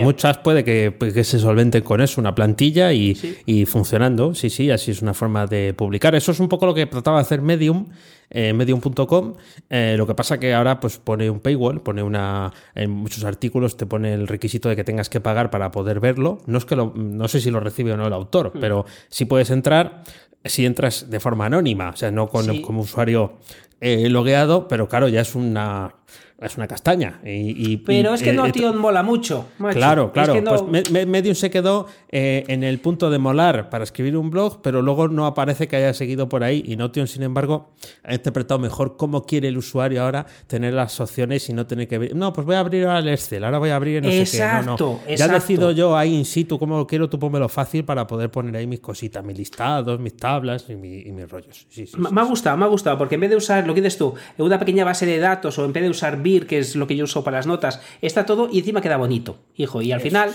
muchas 0.00 0.38
puede 0.38 0.92
pues, 0.92 1.12
que, 1.12 1.24
se 1.24 1.38
solventen 1.38 1.82
con 1.82 2.00
eso, 2.00 2.22
una 2.22 2.34
plantilla 2.34 2.90
y, 2.94 3.66
funcionando. 3.66 4.34
Sí, 4.34 4.48
sí, 4.48 4.70
así 4.70 4.92
es 4.92 5.02
una 5.02 5.12
forma 5.12 5.46
de 5.46 5.74
publicar. 5.74 6.14
Eso 6.14 6.32
es 6.32 6.40
un 6.40 6.48
poco 6.48 6.64
lo 6.64 6.72
que 6.72 6.86
trataba 6.86 7.18
de 7.18 7.20
hacer 7.20 7.42
Medium, 7.42 7.88
eh, 8.30 8.54
medium.com. 8.54 9.34
Eh, 9.68 9.94
lo 9.98 10.06
que 10.06 10.14
pasa 10.14 10.40
que 10.40 10.54
ahora 10.54 10.80
pues 10.80 10.96
pone 10.96 11.28
un 11.28 11.40
paywall, 11.40 11.82
pone 11.82 12.02
una 12.02 12.50
en 12.74 12.90
muchos 12.90 13.24
artículos 13.24 13.76
te 13.76 13.84
pone 13.84 14.14
el 14.14 14.26
requisito 14.26 14.70
de 14.70 14.76
que 14.76 14.84
tengas 14.84 15.10
que 15.10 15.20
pagar 15.20 15.50
para 15.50 15.70
poder 15.70 16.00
verlo. 16.00 16.38
No 16.46 16.56
es 16.56 16.64
que 16.64 16.76
lo, 16.76 16.94
no 16.96 17.28
sé 17.28 17.42
si 17.42 17.50
lo 17.50 17.60
recibe 17.60 17.92
o 17.92 17.98
no 17.98 18.06
el 18.06 18.14
autor, 18.14 18.52
hmm. 18.54 18.60
pero 18.60 18.86
sí 19.10 19.26
puedes 19.26 19.50
entrar 19.50 20.02
si 20.46 20.64
entras 20.64 21.10
de 21.10 21.20
forma 21.20 21.44
anónima, 21.44 21.90
o 21.90 21.96
sea, 21.96 22.10
no 22.10 22.28
con, 22.28 22.62
como 22.62 22.80
usuario 22.80 23.34
eh, 23.82 24.08
logueado, 24.08 24.66
pero 24.66 24.88
claro, 24.88 25.08
ya 25.08 25.20
es 25.20 25.34
una 25.34 25.94
es 26.40 26.56
una 26.56 26.68
castaña. 26.68 27.20
Y, 27.24 27.78
Pero 27.78 28.14
es 28.14 28.22
que 28.22 28.32
no, 28.32 28.50
tío, 28.52 28.72
mola 28.72 29.02
mucho. 29.02 29.46
Claro, 29.72 30.12
claro. 30.12 30.34
Pues 30.68 30.90
Medium 30.90 31.34
se 31.34 31.50
quedó 31.50 31.86
eh, 32.10 32.44
en 32.46 32.62
el 32.62 32.78
punto 32.78 33.10
de 33.10 33.18
molar 33.18 33.68
para 33.70 33.82
escribir 33.82 34.16
un 34.16 34.30
blog, 34.30 34.60
pero 34.62 34.80
luego 34.80 35.08
no 35.08 35.26
aparece 35.26 35.66
que 35.66 35.76
haya 35.76 35.92
seguido 35.94 36.28
por 36.28 36.44
ahí. 36.44 36.62
Y 36.64 36.76
Notion, 36.76 37.08
sin 37.08 37.24
embargo, 37.24 37.70
ha 38.04 38.14
interpretado 38.14 38.60
mejor 38.60 38.96
cómo 38.96 39.24
quiere 39.24 39.48
el 39.48 39.58
usuario 39.58 40.02
ahora 40.02 40.26
tener 40.46 40.74
las 40.74 41.00
opciones 41.00 41.48
y 41.48 41.52
no 41.52 41.66
tener 41.66 41.88
que. 41.88 42.12
No, 42.14 42.32
pues 42.32 42.46
voy 42.46 42.54
a 42.54 42.60
abrir 42.60 42.86
ahora 42.86 43.00
el 43.00 43.08
Excel, 43.08 43.42
ahora 43.42 43.58
voy 43.58 43.70
a 43.70 43.76
abrir 43.76 44.02
no 44.02 44.10
sé 44.10 44.38
qué. 44.38 44.64
No, 44.64 44.76
no. 44.76 45.00
Ya 45.08 45.26
decido 45.26 45.72
yo 45.72 45.96
ahí 45.96 46.14
in 46.14 46.24
situ 46.24 46.58
cómo 46.58 46.86
quiero, 46.86 47.08
tú 47.08 47.18
pónmelo 47.18 47.48
fácil 47.48 47.84
para 47.84 48.06
poder 48.06 48.30
poner 48.30 48.54
ahí 48.56 48.66
mis 48.66 48.80
cositas, 48.80 49.24
mis 49.24 49.36
listados, 49.36 49.98
mis 49.98 50.16
tablas 50.16 50.66
y, 50.68 50.76
mis 50.76 51.28
rollos. 51.28 51.66
me, 51.96 52.20
ha 52.20 52.24
gustado, 52.24 52.56
me 52.56 52.64
ha 52.64 52.68
gustado, 52.68 52.96
porque 52.96 53.16
en 53.16 53.22
vez 53.22 53.30
de 53.30 53.36
usar, 53.36 53.66
lo 53.66 53.74
que 53.74 53.80
dices 53.80 53.98
tú, 53.98 54.14
una 54.38 54.58
pequeña 54.58 54.84
base 54.84 55.04
de 55.04 55.18
datos 55.18 55.58
o 55.58 55.64
en 55.64 55.72
vez 55.72 55.82
de 55.82 55.90
usar 55.90 56.22
que 56.46 56.58
es 56.58 56.76
lo 56.76 56.86
que 56.86 56.96
yo 56.96 57.04
uso 57.04 57.24
para 57.24 57.38
las 57.38 57.46
notas, 57.46 57.80
está 58.02 58.26
todo 58.26 58.48
y 58.52 58.58
encima 58.58 58.80
queda 58.80 58.96
bonito, 58.96 59.38
hijo. 59.56 59.82
Y 59.82 59.92
al 59.92 60.00
final 60.00 60.34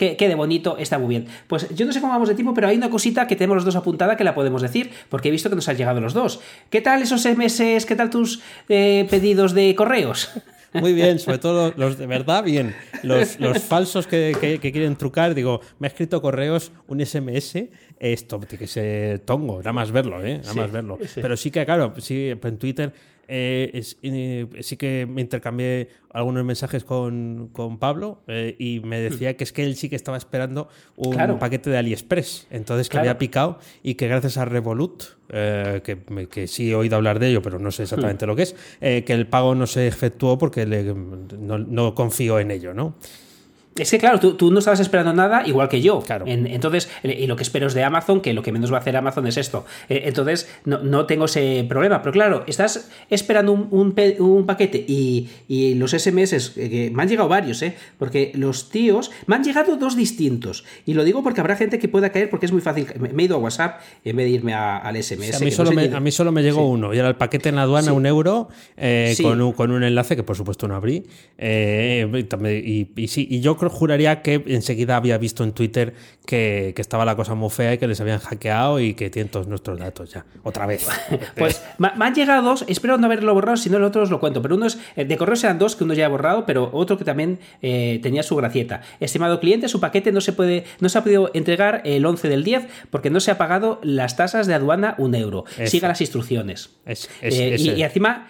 que 0.00 0.16
quede 0.16 0.34
bonito, 0.34 0.78
está 0.78 0.98
muy 0.98 1.10
bien. 1.10 1.26
Pues 1.46 1.68
yo 1.74 1.84
no 1.84 1.92
sé 1.92 2.00
cómo 2.00 2.14
vamos 2.14 2.28
de 2.28 2.34
tiempo, 2.34 2.54
pero 2.54 2.68
hay 2.68 2.76
una 2.76 2.88
cosita 2.88 3.26
que 3.26 3.36
tenemos 3.36 3.56
los 3.56 3.66
dos 3.66 3.76
apuntada 3.76 4.16
que 4.16 4.24
la 4.24 4.34
podemos 4.34 4.62
decir, 4.62 4.90
porque 5.10 5.28
he 5.28 5.30
visto 5.30 5.50
que 5.50 5.56
nos 5.56 5.68
han 5.68 5.76
llegado 5.76 6.00
los 6.00 6.14
dos. 6.14 6.40
¿Qué 6.70 6.80
tal 6.80 7.02
esos 7.02 7.22
meses? 7.36 7.84
¿Qué 7.84 7.96
tal 7.96 8.08
tus 8.08 8.40
eh, 8.70 9.06
pedidos 9.10 9.52
de 9.52 9.74
correos? 9.74 10.30
Muy 10.72 10.94
bien, 10.94 11.18
sobre 11.18 11.38
todo 11.38 11.74
los 11.76 11.98
de 11.98 12.06
verdad, 12.06 12.44
bien. 12.44 12.74
Los, 13.02 13.36
falsos 13.66 14.06
que, 14.06 14.58
quieren 14.60 14.96
trucar, 14.96 15.34
digo, 15.34 15.60
me 15.78 15.86
ha 15.86 15.90
escrito 15.90 16.22
correos 16.22 16.72
un 16.86 17.04
SMS, 17.04 17.64
esto 17.98 18.40
que 18.40 18.66
ser 18.66 19.18
tongo, 19.20 19.58
nada 19.58 19.72
más 19.72 19.90
verlo, 19.90 20.24
¿eh? 20.24 20.38
Nada 20.38 20.54
más 20.54 20.70
verlo. 20.70 20.98
Pero 21.14 21.36
sí 21.36 21.50
que, 21.50 21.64
claro, 21.66 21.92
sí, 21.98 22.30
en 22.30 22.58
Twitter 22.58 22.92
eh, 23.32 23.84
eh, 24.02 24.46
sí 24.60 24.76
que 24.76 25.06
me 25.08 25.20
intercambié 25.20 25.88
algunos 26.12 26.44
mensajes 26.44 26.82
con, 26.82 27.48
Pablo 27.78 28.22
eh, 28.26 28.56
y 28.58 28.80
me 28.80 28.98
decía 28.98 29.36
que 29.36 29.44
es 29.44 29.52
que 29.52 29.62
él 29.62 29.76
sí 29.76 29.88
que 29.88 29.94
estaba 29.94 30.16
esperando 30.16 30.68
un 30.96 31.38
paquete 31.38 31.70
de 31.70 31.78
AliExpress. 31.78 32.48
Entonces 32.50 32.88
que 32.88 32.98
había 32.98 33.18
picado 33.18 33.60
y 33.84 33.94
que 33.94 34.08
gracias 34.08 34.36
a 34.36 34.46
Revolut, 34.46 35.04
que, 35.28 35.98
que, 36.28 36.48
sí 36.48 36.72
he 36.72 36.74
oído 36.74 36.96
hablar 36.96 37.20
de 37.20 37.28
ello, 37.28 37.40
pero 37.40 37.60
no 37.60 37.70
sé 37.70 37.84
exactamente 37.84 38.26
lo 38.26 38.34
que 38.34 38.42
es, 38.42 38.56
que 38.80 39.12
el 39.12 39.28
pago 39.28 39.54
no 39.54 39.68
se 39.68 39.86
efectuó 39.86 40.36
porque 40.36 40.66
no, 40.66 41.58
no 41.58 41.94
confío 41.94 42.40
en 42.40 42.50
ello, 42.50 42.74
¿no? 42.74 42.96
Es 43.76 43.90
que 43.90 43.98
claro, 43.98 44.18
tú, 44.18 44.50
no 44.50 44.58
estabas 44.58 44.80
esperando 44.80 45.12
nada 45.12 45.46
igual 45.46 45.68
que 45.68 45.80
yo. 45.80 46.00
Claro. 46.00 46.24
entonces, 46.26 46.90
y 47.04 47.26
lo 47.26 47.36
que 47.36 47.44
espero 47.44 47.68
es 47.68 47.74
de 47.74 47.84
Amazon, 47.84 48.20
que 48.20 48.32
lo 48.32 48.42
que 48.42 48.50
menos 48.50 48.72
va 48.72 48.78
a 48.78 48.80
hacer 48.80 48.96
Amazon 48.96 49.26
es 49.28 49.36
esto. 49.36 49.64
Eh, 49.88 50.02
entonces, 50.06 50.48
no, 50.64 51.06
tengo 51.06 51.26
ese 51.26 51.64
problema. 51.68 52.02
Pero 52.02 52.12
claro, 52.12 52.44
estás 52.48 52.90
esperando 53.10 53.52
un, 53.52 54.44
paquete 54.44 54.84
y, 54.86 55.74
los 55.76 55.92
SMS, 55.92 56.56
eh, 56.56 56.68
que 56.70 56.90
me 56.92 57.02
han 57.02 57.08
llegado 57.08 57.28
varios, 57.28 57.62
¿eh? 57.62 57.76
Porque 57.96 58.32
los 58.34 58.70
tíos, 58.70 59.12
me 59.26 59.36
han 59.36 59.44
llegado 59.44 59.76
dos 59.76 59.96
distintos. 59.96 60.64
Y 60.84 60.94
lo 60.94 61.04
digo 61.04 61.22
porque 61.22 61.40
habrá 61.40 61.54
gente 61.54 61.78
que 61.78 61.88
pueda 61.88 62.10
caer 62.10 62.28
porque 62.28 62.46
es 62.46 62.52
muy 62.52 62.60
fácil. 62.60 62.88
Me, 62.98 63.22
he 63.22 63.24
ido 63.24 63.36
a 63.36 63.38
WhatsApp 63.38 63.80
en 64.04 64.16
vez 64.16 64.26
de 64.26 64.32
irme 64.32 64.52
al 64.52 65.00
SMS. 65.00 65.40
a, 65.40 65.44
mí 65.44 66.10
solo 66.10 66.32
me, 66.32 66.42
llegó 66.42 66.68
uno. 66.68 66.92
Y 66.92 66.98
era 66.98 67.08
el 67.08 67.16
paquete 67.16 67.50
en 67.50 67.56
la 67.56 67.62
aduana, 67.62 67.92
un 67.92 68.04
euro, 68.04 68.48
con, 69.22 69.40
un, 69.40 69.52
con, 69.52 69.70
un, 69.70 69.84
enlace 69.84 70.16
que 70.16 70.24
por 70.24 70.36
supuesto 70.36 70.66
no 70.66 70.74
abrí. 70.74 71.06
y, 71.38 72.88
y 72.96 73.08
sí, 73.08 73.28
y 73.30 73.40
yo 73.40 73.56
juraría 73.68 74.22
que 74.22 74.42
enseguida 74.46 74.96
había 74.96 75.18
visto 75.18 75.44
en 75.44 75.52
Twitter 75.52 75.94
que, 76.24 76.72
que, 76.74 76.82
estaba 76.82 77.04
la 77.04 77.16
cosa 77.16 77.34
muy 77.34 77.50
fea 77.50 77.74
y 77.74 77.78
que 77.78 77.86
les 77.86 78.00
habían 78.00 78.18
hackeado 78.18 78.80
y 78.80 78.94
que 78.94 79.10
tienen 79.10 79.30
todos 79.30 79.46
nuestros 79.46 79.78
datos 79.78 80.12
ya. 80.12 80.24
Otra 80.42 80.66
vez. 80.66 80.86
pues 81.36 81.62
me 81.78 81.88
han 82.04 82.14
llegado 82.14 82.42
dos, 82.42 82.64
espero 82.68 82.96
no 82.98 83.06
haberlo 83.06 83.34
borrado, 83.34 83.56
si 83.56 83.70
no 83.70 83.76
el 83.76 83.84
otro 83.84 84.02
os 84.02 84.10
lo 84.10 84.20
cuento. 84.20 84.42
Pero 84.42 84.56
uno 84.56 84.66
es, 84.66 84.78
eh, 84.96 85.04
de 85.04 85.16
correos 85.16 85.42
eran 85.44 85.58
dos, 85.58 85.76
que 85.76 85.84
uno 85.84 85.94
ya 85.94 86.06
he 86.06 86.08
borrado, 86.08 86.46
pero 86.46 86.70
otro 86.72 86.96
que 86.96 87.04
también 87.04 87.38
eh, 87.62 87.98
tenía 88.02 88.22
su 88.22 88.36
gracieta. 88.36 88.82
Estimado 89.00 89.40
cliente, 89.40 89.68
su 89.68 89.80
paquete 89.80 90.12
no 90.12 90.20
se 90.20 90.32
puede, 90.32 90.64
no 90.80 90.88
se 90.88 90.98
ha 90.98 91.04
podido 91.04 91.30
entregar 91.34 91.82
el 91.84 92.06
11 92.06 92.28
del 92.28 92.44
10 92.44 92.68
porque 92.90 93.10
no 93.10 93.20
se 93.20 93.30
ha 93.30 93.38
pagado 93.38 93.80
las 93.82 94.16
tasas 94.16 94.46
de 94.46 94.54
aduana 94.54 94.94
un 94.98 95.14
euro. 95.14 95.44
Siga 95.64 95.88
las 95.88 96.00
instrucciones. 96.00 96.70
Eh, 97.20 97.56
y, 97.58 97.82
encima 97.82 98.28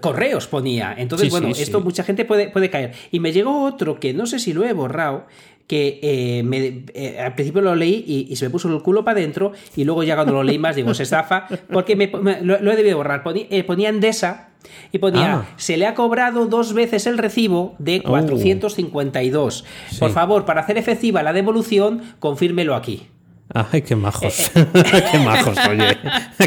correos 0.00 0.46
ponía. 0.46 0.94
Entonces, 0.96 1.30
bueno, 1.30 1.48
esto 1.48 1.80
mucha 1.80 2.04
gente 2.04 2.24
puede, 2.24 2.48
puede 2.48 2.70
caer. 2.70 2.92
Y 3.10 3.20
me 3.20 3.32
llegó 3.32 3.64
otro 3.64 3.98
que 3.98 4.12
no 4.12 4.26
sé 4.26 4.38
si 4.38 4.52
lo 4.52 4.64
he 4.64 4.72
borrado, 4.72 5.26
que 5.68 6.00
eh, 6.02 6.42
me, 6.42 6.84
eh, 6.94 7.20
al 7.20 7.34
principio 7.34 7.60
lo 7.60 7.76
leí 7.76 8.26
y, 8.28 8.34
se 8.36 8.46
me 8.46 8.50
puso 8.50 8.74
el 8.74 8.82
culo 8.82 9.04
para 9.04 9.18
adentro 9.18 9.52
y 9.76 9.84
luego 9.84 10.02
ya 10.02 10.14
cuando 10.14 10.32
lo 10.32 10.42
leí 10.42 10.58
más 10.58 10.74
digo, 10.74 10.94
se 10.94 11.02
estafa, 11.02 11.46
porque 11.70 11.94
me, 11.94 12.10
lo, 12.42 12.72
he 12.72 12.76
debido 12.76 12.96
borrar. 12.96 13.22
Eh, 13.50 13.64
ponía, 13.64 13.90
Endesa 13.90 14.48
y 14.92 14.98
ponía, 14.98 15.34
ah. 15.34 15.46
se 15.56 15.76
le 15.76 15.86
ha 15.86 15.94
cobrado 15.94 16.46
dos 16.46 16.72
veces 16.72 17.06
el 17.06 17.18
recibo 17.18 17.76
de 17.78 18.02
452. 18.02 19.64
Por 19.98 20.10
favor, 20.10 20.46
para 20.46 20.62
hacer 20.62 20.78
efectiva 20.78 21.22
la 21.22 21.34
devolución, 21.34 22.02
confírmelo 22.18 22.74
aquí. 22.74 23.08
Ay, 23.54 23.80
qué 23.80 23.96
majos. 23.96 24.50
qué 24.54 25.18
majos, 25.18 25.56
oye. 25.68 25.96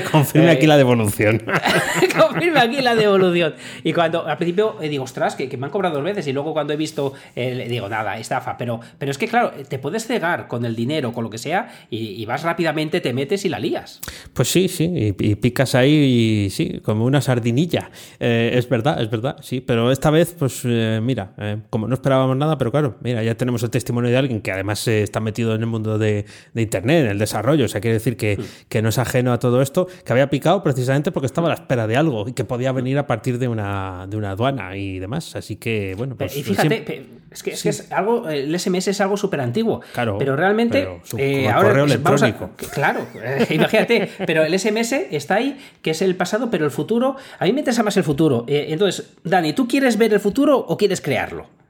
Confirme 0.11 0.51
aquí 0.51 0.67
la 0.67 0.77
devolución. 0.77 1.41
Confirme 2.17 2.59
aquí 2.59 2.81
la 2.81 2.95
devolución. 2.95 3.55
Y 3.83 3.91
cuando 3.91 4.27
al 4.27 4.37
principio 4.37 4.77
eh, 4.81 4.87
digo, 4.87 5.03
ostras, 5.03 5.35
que, 5.35 5.57
me 5.57 5.65
han 5.65 5.71
cobrado 5.71 5.95
dos 5.95 6.03
veces. 6.03 6.27
Y 6.27 6.33
luego 6.33 6.53
cuando 6.53 6.73
he 6.73 6.77
visto, 6.77 7.13
eh, 7.35 7.65
digo, 7.67 7.89
nada, 7.89 8.19
estafa. 8.19 8.55
Pero, 8.55 8.79
pero 8.99 9.11
es 9.11 9.17
que, 9.17 9.27
claro, 9.27 9.51
te 9.67 9.79
puedes 9.79 10.05
cegar 10.05 10.47
con 10.47 10.63
el 10.63 10.75
dinero, 10.75 11.11
con 11.11 11.23
lo 11.23 11.29
que 11.31 11.39
sea, 11.39 11.69
y, 11.89 12.23
vas 12.25 12.43
rápidamente, 12.43 13.01
te 13.01 13.13
metes 13.13 13.45
y 13.45 13.49
la 13.49 13.59
lías. 13.59 13.99
Pues 14.33 14.49
sí, 14.49 14.67
sí. 14.67 15.15
Y, 15.19 15.35
picas 15.35 15.73
ahí, 15.73 16.45
y, 16.45 16.49
sí, 16.51 16.81
como 16.83 17.05
una 17.05 17.19
sardinilla. 17.19 17.89
Eh, 18.19 18.51
es 18.53 18.69
verdad, 18.69 19.01
es 19.01 19.09
verdad, 19.09 19.37
sí. 19.41 19.59
Pero 19.59 19.91
esta 19.91 20.11
vez, 20.11 20.35
pues 20.37 20.63
mira, 20.65 21.33
como 21.71 21.87
no 21.87 21.95
esperábamos 21.95 22.37
nada, 22.37 22.59
pero 22.59 22.71
claro, 22.71 22.97
mira, 23.01 23.23
ya 23.23 23.35
tenemos 23.35 23.63
el 23.63 23.71
testimonio 23.71 24.11
de 24.11 24.17
alguien 24.17 24.41
que 24.41 24.51
además 24.51 24.87
está 24.87 25.19
metido 25.19 25.55
en 25.55 25.61
el 25.61 25.67
mundo 25.67 25.97
de 25.97 26.25
Internet 26.55 26.90
en 26.99 27.07
el 27.07 27.19
desarrollo. 27.19 27.65
O 27.65 27.67
sea, 27.67 27.81
quiere 27.81 27.95
decir 27.95 28.17
que, 28.17 28.39
que, 28.69 28.81
no 28.81 28.89
es 28.89 28.97
ajeno 28.97 29.33
a 29.33 29.39
todo 29.39 29.61
esto, 29.61 29.87
que 30.05 30.11
había 30.13 30.29
picado 30.29 30.63
precisamente 30.63 31.11
porque 31.11 31.25
estaba 31.25 31.47
a 31.47 31.49
la 31.49 31.55
espera 31.55 31.87
de 31.87 31.97
algo 31.97 32.27
y 32.27 32.33
que 32.33 32.43
podía 32.43 32.71
venir 32.71 32.97
a 32.97 33.07
partir 33.07 33.39
de 33.39 33.47
una, 33.47 34.07
de 34.09 34.17
una 34.17 34.31
aduana 34.31 34.75
y 34.75 34.99
demás. 34.99 35.35
Así 35.35 35.55
que, 35.55 35.95
bueno, 35.97 36.15
pues. 36.15 36.35
Y 36.35 36.43
fíjate, 36.43 37.05
es, 37.31 37.43
que, 37.43 37.69
es, 37.69 37.91
algo, 37.91 38.27
el 38.29 38.57
SMS 38.59 38.89
es 38.89 39.01
algo 39.01 39.15
súper 39.15 39.39
antiguo. 39.39 39.81
Claro. 39.93 40.17
Pero 40.17 40.35
realmente. 40.35 40.87
Eh, 41.17 41.47
ahora 41.47 41.69
correo 41.69 41.85
electrónico. 41.85 42.51
claro, 42.73 43.07
eh, 43.15 43.47
imagínate. 43.51 44.09
pero 44.25 44.43
el 44.43 44.57
SMS 44.57 44.93
está 45.11 45.35
ahí, 45.35 45.57
que 45.81 45.91
es 45.91 46.01
el 46.01 46.15
pasado, 46.15 46.49
pero 46.49 46.65
el 46.65 46.71
futuro. 46.71 47.15
A 47.39 47.45
mí 47.45 47.53
me 47.53 47.59
interesa 47.59 47.83
más 47.83 47.95
el 47.97 48.03
futuro. 48.03 48.45
Eh, 48.47 48.67
entonces, 48.69 49.11
Dani, 49.23 49.53
¿tú 49.53 49.67
quieres 49.67 49.97
ver 49.97 50.13
el 50.13 50.19
futuro 50.19 50.57
o 50.57 50.77
quieres 50.77 51.01
crearlo? 51.01 51.60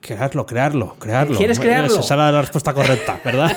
Crearlo, 0.00 0.46
crearlo, 0.46 0.96
crearlo. 1.00 1.36
¿Quieres 1.36 1.58
crearlo? 1.58 1.86
Esa 1.86 2.02
será 2.02 2.30
la 2.30 2.42
respuesta 2.42 2.72
correcta, 2.72 3.20
¿verdad? 3.24 3.56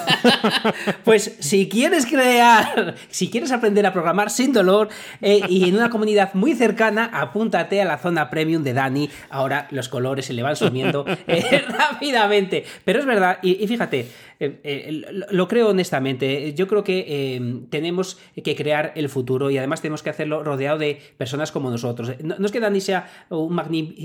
pues 1.04 1.36
si 1.40 1.70
quieres 1.70 2.08
crear, 2.08 2.96
si 3.10 3.30
quieres 3.30 3.52
aprender 3.52 3.86
a 3.86 3.94
programar 3.94 4.32
sin 4.32 4.52
dolor 4.52 4.90
eh, 5.22 5.42
y 5.48 5.70
en 5.70 5.76
una 5.76 5.92
comunidad 5.92 6.34
muy 6.34 6.56
cercana, 6.56 7.12
apúntate 7.14 7.82
a 7.82 7.86
la 7.86 8.00
zona 8.00 8.32
premium 8.32 8.64
de 8.64 8.74
Dani. 8.74 9.10
Ahora 9.30 9.68
los 9.70 9.88
colores 9.88 10.26
se 10.26 10.34
le 10.34 10.42
van 10.42 10.56
sumiendo 10.56 11.06
eh, 11.28 11.64
rápidamente. 11.70 12.66
Pero 12.84 13.00
es 13.00 13.06
verdad, 13.06 13.38
y 13.44 13.68
fíjate, 13.68 14.08
eh, 14.40 14.60
eh, 14.64 15.26
lo 15.32 15.48
creo 15.48 15.70
honestamente. 15.70 16.54
Yo 16.54 16.68
creo 16.68 16.84
que 16.84 17.06
eh, 17.08 17.62
tenemos 17.70 18.18
que 18.44 18.56
crear 18.56 18.92
el 18.96 19.10
futuro 19.10 19.50
y 19.50 19.58
además 19.58 19.82
tenemos 19.82 20.04
que 20.04 20.10
hacerlo 20.10 20.44
rodeado 20.44 20.78
de 20.78 21.00
personas 21.18 21.52
como 21.52 21.70
nosotros. 21.70 22.12
No, 22.22 22.46
es 22.46 22.52
que 22.52 22.60
Dani 22.60 22.82
sea 22.82 23.08
un, 23.30 23.60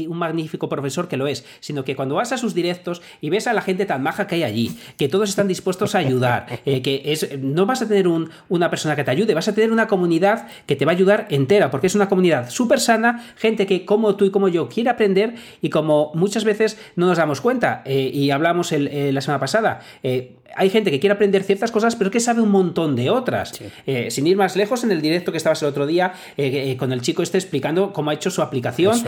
un, 0.08 0.18
magnífico 0.18 0.68
profesor, 0.68 1.08
que 1.08 1.16
lo 1.16 1.26
es, 1.26 1.44
sino 1.60 1.84
que 1.84 1.96
cuando 1.96 2.14
vas 2.14 2.32
a 2.32 2.38
sus 2.38 2.54
directos 2.54 3.02
y 3.20 3.30
ves 3.30 3.46
a 3.46 3.52
la 3.52 3.62
gente 3.62 3.86
tan 3.86 4.02
maja 4.02 4.26
que 4.26 4.36
hay 4.36 4.42
allí, 4.44 4.78
que 4.96 5.08
todos 5.08 5.28
están 5.28 5.48
dispuestos 5.48 5.94
a 5.94 5.98
ayudar, 5.98 6.46
que 6.64 7.02
es, 7.06 7.38
no 7.38 7.66
vas 7.66 7.82
a 7.82 7.88
tener 7.88 8.08
un, 8.08 8.30
una 8.48 8.70
persona 8.70 8.96
que 8.96 9.04
te 9.04 9.10
ayude, 9.10 9.34
vas 9.34 9.48
a 9.48 9.54
tener 9.54 9.72
una 9.72 9.86
comunidad 9.86 10.48
que 10.66 10.76
te 10.76 10.84
va 10.84 10.92
a 10.92 10.94
ayudar 10.94 11.26
entera, 11.30 11.70
porque 11.70 11.86
es 11.86 11.94
una 11.94 12.08
comunidad 12.08 12.50
súper 12.50 12.80
sana, 12.80 13.24
gente 13.36 13.66
que 13.66 13.84
como 13.84 14.16
tú 14.16 14.24
y 14.24 14.30
como 14.30 14.48
yo 14.48 14.68
quiere 14.68 14.90
aprender 14.90 15.34
y 15.60 15.70
como 15.70 16.12
muchas 16.14 16.44
veces 16.44 16.78
no 16.96 17.06
nos 17.06 17.18
damos 17.18 17.40
cuenta, 17.40 17.82
y 17.86 18.30
hablamos 18.30 18.72
la 18.72 19.20
semana 19.20 19.40
pasada, 19.40 19.80
they 20.20 20.36
hay 20.56 20.70
gente 20.70 20.90
que 20.90 21.00
quiere 21.00 21.14
aprender 21.14 21.42
ciertas 21.44 21.70
cosas, 21.70 21.96
pero 21.96 22.10
que 22.10 22.20
sabe 22.20 22.40
un 22.40 22.50
montón 22.50 22.96
de 22.96 23.10
otras. 23.10 23.52
Eh, 23.86 24.10
sin 24.10 24.26
ir 24.26 24.36
más 24.36 24.56
lejos, 24.56 24.84
en 24.84 24.92
el 24.92 25.00
directo 25.00 25.32
que 25.32 25.38
estabas 25.38 25.62
el 25.62 25.68
otro 25.68 25.86
día 25.86 26.12
eh, 26.36 26.70
eh, 26.72 26.76
con 26.76 26.92
el 26.92 27.00
chico 27.02 27.22
este 27.22 27.38
explicando 27.38 27.92
cómo 27.92 28.10
ha 28.10 28.14
hecho 28.14 28.30
su 28.30 28.42
aplicación, 28.42 29.00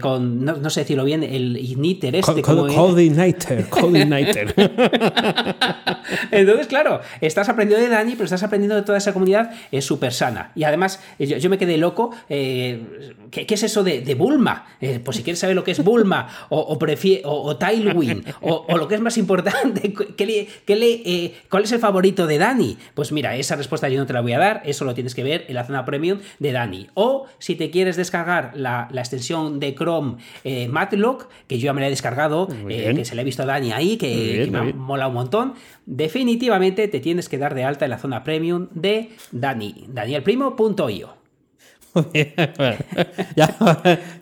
con, 0.00 0.44
no, 0.44 0.70
sé 0.70 0.80
decirlo 0.80 1.04
bien, 1.04 1.22
el 1.22 1.56
Igniter 1.56 2.16
este. 2.16 2.42
coordinator, 2.42 3.68
coordinator. 3.68 4.54
Entonces, 6.30 6.66
claro, 6.66 7.00
estás 7.20 7.48
aprendiendo 7.48 7.84
de 7.84 7.90
Dani, 7.90 8.12
pero 8.12 8.24
estás 8.24 8.42
aprendiendo 8.42 8.76
de 8.76 8.82
toda 8.82 8.98
esa 8.98 9.12
comunidad, 9.12 9.52
es 9.70 9.84
súper 9.84 10.12
sana. 10.12 10.52
Y 10.54 10.64
además, 10.64 11.00
yo, 11.18 11.50
me 11.50 11.58
quedé 11.58 11.76
loco, 11.76 12.10
¿qué, 12.28 13.46
es 13.48 13.62
eso 13.62 13.82
de, 13.84 14.14
Bulma? 14.14 14.66
pues 15.04 15.16
si 15.16 15.22
quieres 15.22 15.38
saber 15.38 15.56
lo 15.56 15.64
que 15.64 15.70
es 15.72 15.82
Bulma, 15.82 16.28
o, 16.48 16.58
o, 16.58 16.78
o, 17.24 17.56
Tailwind, 17.56 18.34
o, 18.40 18.76
lo 18.76 18.88
que 18.88 18.94
es 18.94 19.00
más 19.00 19.16
importante, 19.18 19.92
¿qué 20.16 20.26
le, 20.26 20.48
qué 20.64 20.76
le 20.76 20.89
eh, 21.04 21.34
¿cuál 21.48 21.64
es 21.64 21.72
el 21.72 21.78
favorito 21.78 22.26
de 22.26 22.38
Dani? 22.38 22.76
Pues 22.94 23.12
mira, 23.12 23.36
esa 23.36 23.56
respuesta 23.56 23.88
yo 23.88 23.98
no 23.98 24.06
te 24.06 24.12
la 24.12 24.20
voy 24.20 24.32
a 24.32 24.38
dar, 24.38 24.62
eso 24.64 24.84
lo 24.84 24.94
tienes 24.94 25.14
que 25.14 25.22
ver 25.22 25.44
en 25.48 25.54
la 25.54 25.64
zona 25.64 25.84
premium 25.84 26.18
de 26.38 26.52
Dani. 26.52 26.88
O 26.94 27.26
si 27.38 27.54
te 27.54 27.70
quieres 27.70 27.96
descargar 27.96 28.52
la, 28.54 28.88
extensión 28.92 29.60
de 29.60 29.74
Chrome 29.74 30.16
eh, 30.44 30.68
Matlock, 30.68 31.28
que 31.46 31.58
yo 31.58 31.66
ya 31.66 31.72
me 31.72 31.80
la 31.80 31.88
he 31.88 31.90
descargado, 31.90 32.48
eh, 32.68 32.92
que 32.94 33.04
se 33.04 33.14
le 33.14 33.22
he 33.22 33.24
visto 33.24 33.42
a 33.42 33.46
Dani 33.46 33.72
ahí, 33.72 33.96
que, 33.96 34.48
me 34.50 34.72
mola 34.72 35.08
un 35.08 35.14
montón, 35.14 35.54
definitivamente 35.86 36.88
te 36.88 37.00
tienes 37.00 37.28
que 37.28 37.38
dar 37.38 37.54
de 37.54 37.64
alta 37.64 37.86
en 37.86 37.90
la 37.90 37.98
zona 37.98 38.24
premium 38.24 38.68
de 38.72 39.10
Dani, 39.32 39.86
danielprimo.io. 39.88 41.19
ya, 43.34 43.56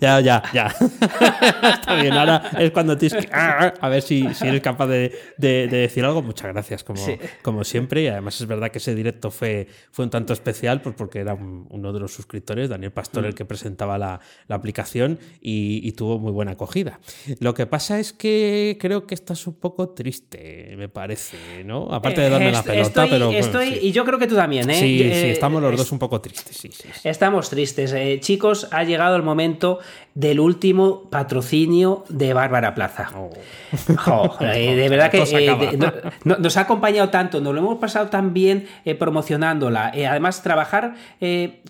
ya, 0.00 0.20
ya, 0.20 0.42
ya. 0.52 0.66
Está 1.74 1.94
bien, 2.00 2.14
ahora 2.14 2.50
es 2.58 2.70
cuando 2.70 2.96
tienes 2.96 3.26
que. 3.26 3.30
A 3.32 3.88
ver 3.88 4.00
si, 4.00 4.32
si 4.34 4.46
eres 4.46 4.62
capaz 4.62 4.86
de, 4.86 5.12
decir 5.38 6.04
algo. 6.04 6.22
Muchas 6.22 6.52
gracias, 6.52 6.82
como, 6.82 7.04
como 7.42 7.64
siempre. 7.64 8.02
Y 8.02 8.06
además 8.08 8.40
es 8.40 8.46
verdad 8.46 8.70
que 8.70 8.78
ese 8.78 8.94
directo 8.94 9.30
fue, 9.30 9.68
fue 9.90 10.06
un 10.06 10.10
tanto 10.10 10.32
especial 10.32 10.80
pues 10.80 10.94
porque 10.96 11.18
era 11.20 11.34
uno 11.34 11.92
de 11.92 12.00
los 12.00 12.12
suscriptores, 12.12 12.70
Daniel 12.70 12.92
Pastor, 12.92 13.26
el 13.26 13.32
mm. 13.32 13.36
que 13.36 13.44
presentaba 13.44 13.98
la, 13.98 14.20
aplicación 14.48 15.18
y, 15.40 15.92
tuvo 15.92 16.18
muy 16.18 16.32
buena 16.32 16.52
acogida. 16.52 17.00
Lo 17.40 17.54
que 17.54 17.66
pasa 17.66 17.98
es 17.98 18.12
que 18.12 18.78
creo 18.80 19.06
que 19.06 19.14
estás 19.14 19.46
un 19.46 19.54
poco 19.54 19.90
triste, 19.90 20.74
me 20.76 20.88
parece, 20.88 21.64
¿no? 21.64 21.92
Aparte 21.92 22.20
de 22.20 22.30
darme 22.30 22.52
la 22.52 22.62
pelota, 22.62 23.06
pero. 23.10 23.30
Estoy, 23.32 23.78
y 23.82 23.92
yo 23.92 24.04
creo 24.04 24.18
que 24.18 24.26
tú 24.26 24.36
también, 24.36 24.70
¿eh? 24.70 24.74
Sí, 24.74 24.98
sí, 24.98 25.04
eh, 25.04 25.30
estamos 25.32 25.60
los 25.60 25.76
dos 25.76 25.92
un 25.92 25.98
poco 25.98 26.20
tristes, 26.20 26.56
sí, 26.56 26.70
sí. 26.72 26.88
Estamos 27.04 27.50
tristes 27.50 27.57
eh, 27.58 28.20
chicos, 28.20 28.68
ha 28.70 28.84
llegado 28.84 29.16
el 29.16 29.22
momento 29.22 29.80
del 30.14 30.40
último 30.40 31.08
patrocinio 31.10 32.04
de 32.08 32.32
Bárbara 32.32 32.74
Plaza. 32.74 33.10
Oh. 33.16 33.30
Eh, 34.48 34.74
de 34.74 34.88
verdad 34.88 35.10
que 35.10 35.22
eh, 35.22 35.78
nos 36.24 36.56
ha 36.56 36.62
acompañado 36.62 37.10
tanto, 37.10 37.40
nos 37.40 37.54
lo 37.54 37.60
hemos 37.60 37.78
pasado 37.78 38.08
tan 38.08 38.32
bien 38.32 38.66
promocionándola. 38.98 39.92
además, 40.08 40.42
trabajar 40.42 40.94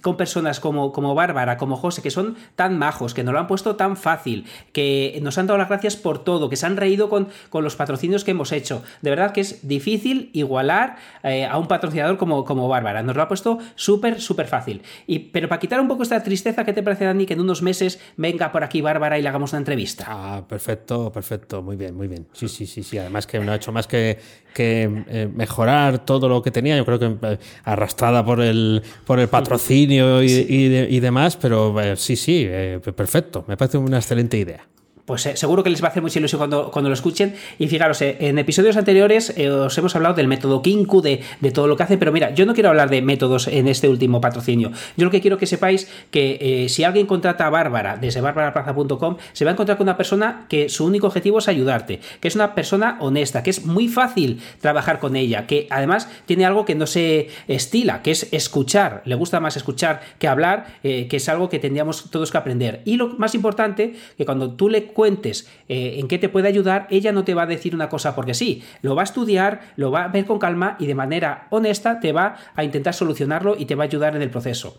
con 0.00 0.16
personas 0.16 0.60
como, 0.60 0.92
como 0.92 1.14
Bárbara, 1.14 1.56
como 1.56 1.76
José, 1.76 2.00
que 2.02 2.10
son 2.10 2.36
tan 2.54 2.78
majos, 2.78 3.14
que 3.14 3.24
nos 3.24 3.34
lo 3.34 3.40
han 3.40 3.46
puesto 3.46 3.76
tan 3.76 3.96
fácil, 3.96 4.46
que 4.72 5.18
nos 5.22 5.38
han 5.38 5.46
dado 5.46 5.58
las 5.58 5.68
gracias 5.68 5.96
por 5.96 6.22
todo, 6.22 6.48
que 6.48 6.56
se 6.56 6.66
han 6.66 6.76
reído 6.76 7.08
con, 7.08 7.28
con 7.50 7.64
los 7.64 7.76
patrocinios 7.76 8.24
que 8.24 8.30
hemos 8.30 8.52
hecho. 8.52 8.82
De 9.02 9.10
verdad 9.10 9.32
que 9.32 9.40
es 9.40 9.66
difícil 9.66 10.30
igualar 10.32 10.96
a 11.22 11.58
un 11.58 11.66
patrocinador 11.66 12.16
como, 12.16 12.44
como 12.44 12.68
Bárbara. 12.68 13.02
Nos 13.02 13.16
lo 13.16 13.22
ha 13.22 13.28
puesto 13.28 13.58
súper, 13.74 14.20
súper 14.20 14.46
fácil. 14.46 14.82
Y, 15.06 15.18
pero 15.18 15.48
para 15.48 15.60
quitar 15.60 15.77
un 15.80 15.88
poco 15.88 16.02
esta 16.02 16.22
tristeza, 16.22 16.64
¿qué 16.64 16.72
te 16.72 16.82
parece, 16.82 17.04
Dani, 17.04 17.26
que 17.26 17.34
en 17.34 17.40
unos 17.40 17.62
meses 17.62 17.98
venga 18.16 18.52
por 18.52 18.64
aquí 18.64 18.80
Bárbara 18.80 19.18
y 19.18 19.22
le 19.22 19.28
hagamos 19.28 19.52
una 19.52 19.58
entrevista? 19.58 20.06
Ah, 20.08 20.44
perfecto, 20.46 21.10
perfecto, 21.12 21.62
muy 21.62 21.76
bien, 21.76 21.94
muy 21.94 22.08
bien. 22.08 22.26
Sí, 22.32 22.48
sí, 22.48 22.66
sí, 22.66 22.82
sí. 22.82 22.98
Además 22.98 23.26
que 23.26 23.38
no 23.38 23.52
ha 23.52 23.56
hecho 23.56 23.72
más 23.72 23.86
que, 23.86 24.18
que 24.54 25.04
eh, 25.08 25.28
mejorar 25.32 26.04
todo 26.04 26.28
lo 26.28 26.42
que 26.42 26.50
tenía, 26.50 26.76
yo 26.76 26.84
creo 26.84 26.98
que 26.98 27.16
eh, 27.22 27.38
arrastrada 27.64 28.24
por 28.24 28.40
el, 28.40 28.82
por 29.04 29.18
el 29.20 29.28
patrocinio 29.28 30.22
y, 30.22 31.00
demás, 31.00 31.36
pero 31.36 31.80
eh, 31.80 31.96
sí, 31.96 32.16
sí, 32.16 32.48
perfecto. 32.94 33.44
Me 33.46 33.56
parece 33.56 33.78
una 33.78 33.98
excelente 33.98 34.36
idea. 34.36 34.66
Pues 35.08 35.24
eh, 35.24 35.36
seguro 35.38 35.64
que 35.64 35.70
les 35.70 35.82
va 35.82 35.86
a 35.86 35.90
hacer 35.90 36.02
mucha 36.02 36.18
ilusión 36.18 36.38
cuando, 36.38 36.70
cuando 36.70 36.90
lo 36.90 36.94
escuchen. 36.94 37.34
Y 37.58 37.66
fijaros, 37.66 38.02
eh, 38.02 38.18
en 38.20 38.38
episodios 38.38 38.76
anteriores 38.76 39.32
eh, 39.38 39.48
os 39.48 39.76
hemos 39.78 39.96
hablado 39.96 40.14
del 40.14 40.28
método 40.28 40.60
Kinku, 40.60 41.00
de, 41.00 41.22
todo 41.54 41.66
lo 41.66 41.78
que 41.78 41.82
hace, 41.82 41.96
pero 41.96 42.12
mira, 42.12 42.34
yo 42.34 42.44
no 42.44 42.52
quiero 42.52 42.68
hablar 42.68 42.90
de 42.90 43.00
métodos 43.00 43.48
en 43.48 43.68
este 43.68 43.88
último 43.88 44.20
patrocinio. 44.20 44.70
Yo 44.98 45.06
lo 45.06 45.10
que 45.10 45.22
quiero 45.22 45.38
que 45.38 45.46
sepáis 45.46 45.88
que 46.10 46.66
si 46.68 46.84
alguien 46.84 47.06
contrata 47.06 47.46
a 47.46 47.50
Bárbara 47.50 47.96
desde 47.96 48.20
barbaraplaza.com, 48.20 49.16
se 49.32 49.46
va 49.46 49.50
a 49.50 49.54
encontrar 49.54 49.78
con 49.78 49.86
una 49.86 49.96
persona 49.96 50.44
que 50.50 50.68
su 50.68 50.84
único 50.84 51.06
objetivo 51.06 51.38
es 51.38 51.48
ayudarte, 51.48 52.00
que 52.20 52.28
es 52.28 52.34
una 52.34 52.54
persona 52.54 52.98
honesta, 53.00 53.42
que 53.42 53.48
es 53.48 53.64
muy 53.64 53.88
fácil 53.88 54.42
trabajar 54.60 54.98
con 54.98 55.16
ella, 55.16 55.46
que 55.46 55.68
además 55.70 56.10
tiene 56.26 56.44
algo 56.44 56.66
que 56.66 56.74
no 56.74 56.86
se 56.86 57.28
estila, 57.48 58.02
que 58.02 58.10
es 58.10 58.30
escuchar. 58.30 59.00
Le 59.06 59.14
gusta 59.14 59.40
más 59.40 59.56
escuchar 59.56 60.02
que 60.18 60.28
hablar, 60.28 60.66
que 60.82 61.08
es 61.10 61.28
algo 61.30 61.48
que 61.48 61.58
tendríamos 61.58 62.10
todos 62.10 62.30
que 62.30 62.36
aprender. 62.36 62.82
Y 62.84 62.96
lo 62.96 63.08
más 63.16 63.34
importante, 63.34 63.94
que 64.18 64.26
cuando 64.26 64.50
tú 64.50 64.68
le 64.68 64.97
cuentes 64.98 65.48
eh, 65.68 66.00
en 66.00 66.08
qué 66.08 66.18
te 66.18 66.28
puede 66.28 66.48
ayudar, 66.48 66.88
ella 66.90 67.12
no 67.12 67.22
te 67.22 67.32
va 67.32 67.42
a 67.42 67.46
decir 67.46 67.72
una 67.72 67.88
cosa 67.88 68.16
porque 68.16 68.34
sí, 68.34 68.64
lo 68.82 68.96
va 68.96 69.02
a 69.02 69.04
estudiar, 69.04 69.60
lo 69.76 69.92
va 69.92 70.02
a 70.02 70.08
ver 70.08 70.24
con 70.24 70.40
calma 70.40 70.74
y 70.80 70.86
de 70.86 70.96
manera 70.96 71.46
honesta 71.50 72.00
te 72.00 72.10
va 72.10 72.34
a 72.56 72.64
intentar 72.64 72.94
solucionarlo 72.94 73.54
y 73.56 73.66
te 73.66 73.76
va 73.76 73.84
a 73.84 73.86
ayudar 73.86 74.16
en 74.16 74.22
el 74.22 74.30
proceso. 74.30 74.76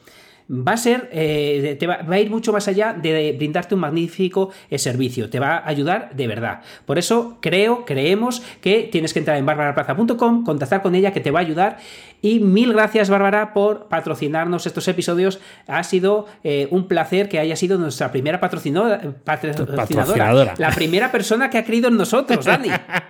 Va 0.51 0.73
a 0.73 0.77
ser, 0.77 1.09
eh, 1.13 1.77
te 1.79 1.87
va, 1.87 1.99
a 2.05 2.19
ir 2.19 2.29
mucho 2.29 2.51
más 2.51 2.67
allá 2.67 2.91
de 2.91 3.33
brindarte 3.37 3.75
un 3.75 3.81
magnífico 3.81 4.49
eh, 4.69 4.77
servicio, 4.77 5.29
te 5.29 5.39
va 5.39 5.57
a 5.57 5.69
ayudar 5.69 6.13
de 6.15 6.27
verdad. 6.27 6.61
Por 6.85 6.97
eso 6.97 7.37
creo, 7.39 7.85
creemos 7.85 8.41
que 8.59 8.89
tienes 8.91 9.13
que 9.13 9.19
entrar 9.19 9.37
en 9.37 9.45
barbaraplaza.com, 9.45 10.43
contactar 10.43 10.81
con 10.81 10.95
ella 10.95 11.13
que 11.13 11.21
te 11.21 11.31
va 11.31 11.39
a 11.39 11.43
ayudar 11.43 11.77
y 12.21 12.39
mil 12.39 12.73
gracias, 12.73 13.09
Bárbara, 13.09 13.53
por 13.53 13.87
patrocinarnos 13.87 14.65
estos 14.65 14.87
episodios. 14.87 15.39
Ha 15.67 15.83
sido 15.83 16.25
eh, 16.43 16.67
un 16.71 16.87
placer 16.87 17.29
que 17.29 17.39
haya 17.39 17.55
sido 17.55 17.77
nuestra 17.77 18.11
primera 18.11 18.39
patrocinadora, 18.39 19.01
patrocinadora, 19.23 20.55
La 20.57 20.71
primera 20.71 21.11
persona 21.11 21.49
que 21.49 21.57
ha 21.57 21.63
creído 21.63 21.87
en 21.87 21.97
nosotros, 21.97 22.43
Dani. 22.43 22.69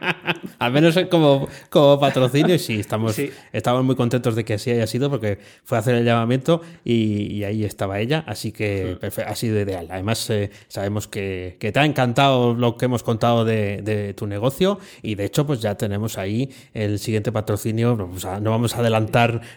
Al 0.59 0.71
menos 0.71 0.97
como, 1.09 1.47
como 1.69 1.99
patrocinio, 1.99 2.53
y 2.53 2.59
sí 2.59 2.79
estamos, 2.79 3.17
estamos 3.53 3.83
muy 3.83 3.95
contentos 3.95 4.35
de 4.35 4.43
que 4.43 4.55
así 4.55 4.69
haya 4.71 4.85
sido, 4.87 5.09
porque 5.09 5.39
fue 5.63 5.77
a 5.77 5.81
hacer 5.81 5.95
el 5.95 6.05
llamamiento 6.05 6.61
y, 6.83 7.43
ahí 7.43 7.63
estaba 7.63 7.99
ella, 7.99 8.23
así 8.27 8.51
que 8.51 8.97
ha 9.25 9.35
sido 9.35 9.59
ideal. 9.59 9.87
Además, 9.89 10.29
eh, 10.29 10.51
sabemos 10.67 11.07
que, 11.07 11.57
te 11.59 11.79
ha 11.79 11.85
encantado 11.85 12.53
lo 12.53 12.77
que 12.77 12.85
hemos 12.85 13.03
contado 13.03 13.45
de, 13.45 14.13
tu 14.17 14.27
negocio 14.27 14.79
y 15.01 15.15
de 15.15 15.25
hecho, 15.25 15.47
pues 15.47 15.61
ya 15.61 15.75
tenemos 15.75 16.17
ahí 16.17 16.49
el 16.73 16.99
siguiente 16.99 17.31
patrocinio. 17.31 17.95
no 18.41 18.51
vamos 18.51 18.75
a 18.75 18.79
adelantar 18.79 18.98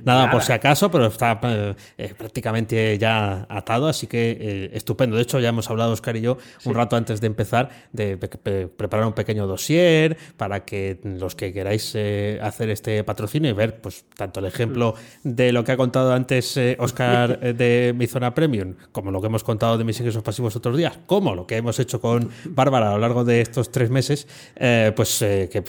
nada, 0.04 0.30
por 0.30 0.42
si 0.42 0.52
acaso, 0.52 0.90
pero 0.90 1.06
está 1.06 1.40
eh, 1.42 1.74
eh, 1.98 2.14
prácticamente 2.16 2.98
ya 2.98 3.46
atado, 3.48 3.88
así 3.88 4.06
que 4.06 4.36
eh, 4.40 4.70
estupendo. 4.74 5.16
De 5.16 5.22
hecho, 5.22 5.40
ya 5.40 5.48
hemos 5.48 5.68
hablado, 5.70 5.92
Oscar 5.92 6.16
y 6.16 6.22
yo, 6.22 6.38
un 6.64 6.74
rato 6.74 6.96
antes 6.96 7.20
de 7.20 7.26
empezar, 7.26 7.70
de 7.92 8.16
preparar 8.16 9.06
un 9.06 9.12
pequeño 9.12 9.46
dossier 9.46 10.16
para 10.36 10.64
que 10.64 11.00
los 11.04 11.34
que 11.34 11.52
queráis 11.52 11.96
hacer 12.40 12.70
este 12.70 13.04
patrocinio 13.04 13.50
y 13.50 13.54
ver, 13.54 13.80
pues, 13.80 14.04
tanto 14.16 14.40
el 14.40 14.46
ejemplo 14.46 14.94
de 15.22 15.52
lo 15.52 15.64
que 15.64 15.72
ha 15.72 15.76
contado 15.76 16.12
antes 16.12 16.58
Oscar 16.78 17.38
de 17.54 17.94
mi 17.96 18.06
zona 18.06 18.34
premium, 18.34 18.74
como 18.92 19.10
lo 19.10 19.20
que 19.20 19.26
hemos 19.26 19.44
contado 19.44 19.78
de 19.78 19.84
mis 19.84 19.98
ingresos 19.98 20.22
pasivos 20.22 20.56
otros 20.56 20.76
días, 20.76 20.98
como 21.06 21.34
lo 21.34 21.46
que 21.46 21.56
hemos 21.56 21.78
hecho 21.78 22.00
con 22.00 22.30
Bárbara 22.44 22.90
a 22.90 22.92
lo 22.92 22.98
largo 22.98 23.24
de 23.24 23.40
estos 23.40 23.70
tres 23.70 23.90
meses, 23.90 24.26
pues 24.94 25.18
que, 25.18 25.62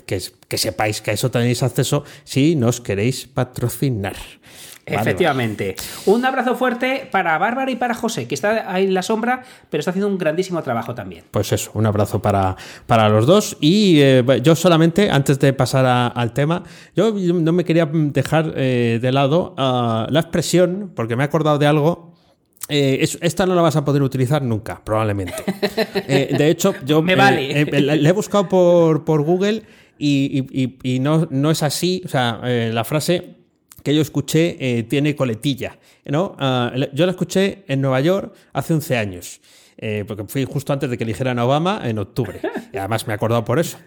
que 0.54 0.58
sepáis 0.58 1.02
que 1.02 1.12
a 1.12 1.14
eso 1.14 1.32
tenéis 1.32 1.64
acceso 1.64 2.04
si 2.24 2.56
nos 2.56 2.82
queréis 2.82 3.28
patrocinar. 3.28 3.63
Efectivamente. 4.86 5.76
Un 6.06 6.26
abrazo 6.26 6.56
fuerte 6.56 7.08
para 7.10 7.38
Bárbara 7.38 7.72
y 7.72 7.76
para 7.76 7.94
José, 7.94 8.28
que 8.28 8.36
está 8.36 8.72
ahí 8.72 8.86
en 8.86 8.94
la 8.94 9.02
sombra, 9.02 9.44
pero 9.70 9.80
está 9.80 9.92
haciendo 9.92 10.08
un 10.08 10.18
grandísimo 10.18 10.62
trabajo 10.62 10.94
también. 10.94 11.24
Pues 11.32 11.52
eso, 11.54 11.72
un 11.74 11.86
abrazo 11.86 12.22
para, 12.22 12.58
para 12.86 13.08
los 13.10 13.26
dos. 13.26 13.58
Y 13.62 14.02
eh, 14.02 14.26
yo 14.42 14.56
solamente, 14.56 15.10
antes 15.10 15.40
de 15.40 15.54
pasar 15.54 16.12
al 16.14 16.34
tema, 16.34 16.64
yo 16.96 17.14
no 17.14 17.54
me 17.54 17.64
quería 17.64 17.86
dejar 17.86 18.54
eh, 18.56 19.00
de 19.02 19.12
lado 19.12 19.56
ah, 19.58 20.08
la 20.10 20.20
expresión, 20.20 20.92
porque 20.94 21.16
me 21.16 21.24
he 21.24 21.26
acordado 21.26 21.58
de 21.58 21.68
algo 21.68 22.12
eh, 22.70 23.06
esta 23.20 23.46
no 23.46 23.56
la 23.56 23.62
vas 23.62 23.76
a 23.76 23.84
poder 23.84 24.02
utilizar 24.02 24.42
nunca, 24.42 24.82
probablemente. 24.86 25.36
de 26.08 26.50
hecho, 26.50 26.74
yo 26.86 27.02
me 27.02 27.16
vale. 27.16 27.66
la 27.82 28.10
he 28.10 28.12
buscado 28.14 28.48
por, 28.48 29.04
por 29.04 29.22
Google 29.22 29.64
y, 30.00 31.00
no, 31.02 31.28
no, 31.30 31.52
es 31.52 31.62
así. 31.62 32.02
O 32.06 32.08
sea, 32.08 32.40
la 32.42 32.86
frase 32.86 33.43
que 33.84 33.94
yo 33.94 34.02
escuché 34.02 34.58
eh, 34.60 34.84
tiene 34.84 35.16
coletilla. 35.16 35.78
¿no? 36.06 36.36
Ah, 36.40 36.74
yo 36.94 37.06
la 37.06 37.12
escuché 37.12 37.64
en 37.68 37.82
Nueva 37.82 38.02
York 38.02 38.34
hace 38.54 38.74
11 38.74 38.98
años, 38.98 39.42
eh, 39.78 40.06
porque 40.08 40.24
fui 40.28 40.46
justo 40.46 40.74
antes 40.74 40.90
de 40.90 40.98
que 40.98 41.04
eligieran 41.04 41.38
a 41.40 41.46
Obama 41.46 41.82
en 41.84 42.00
octubre. 42.00 42.40
Y 42.74 42.78
además 42.78 43.06
me 43.06 43.14
he 43.14 43.16
acordado 43.16 43.46
por 43.46 43.60
eso. 43.60 43.78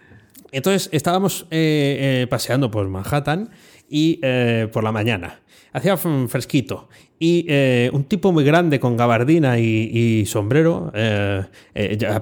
Entonces 0.53 0.89
estábamos 0.93 1.47
eh, 1.51 2.29
paseando 2.31 2.71
por 2.71 2.87
Manhattan 2.87 3.51
y 3.91 4.21
por 4.73 4.85
la 4.85 4.93
mañana. 4.93 5.41
Hacía 5.73 5.97
fresquito. 5.97 6.89
Y 7.19 7.49
un 7.93 8.05
tipo 8.05 8.31
muy 8.31 8.45
grande 8.45 8.79
con 8.79 8.97
gabardina 8.97 9.59
y, 9.59 9.91
y 9.93 10.27
sombrero 10.27 10.93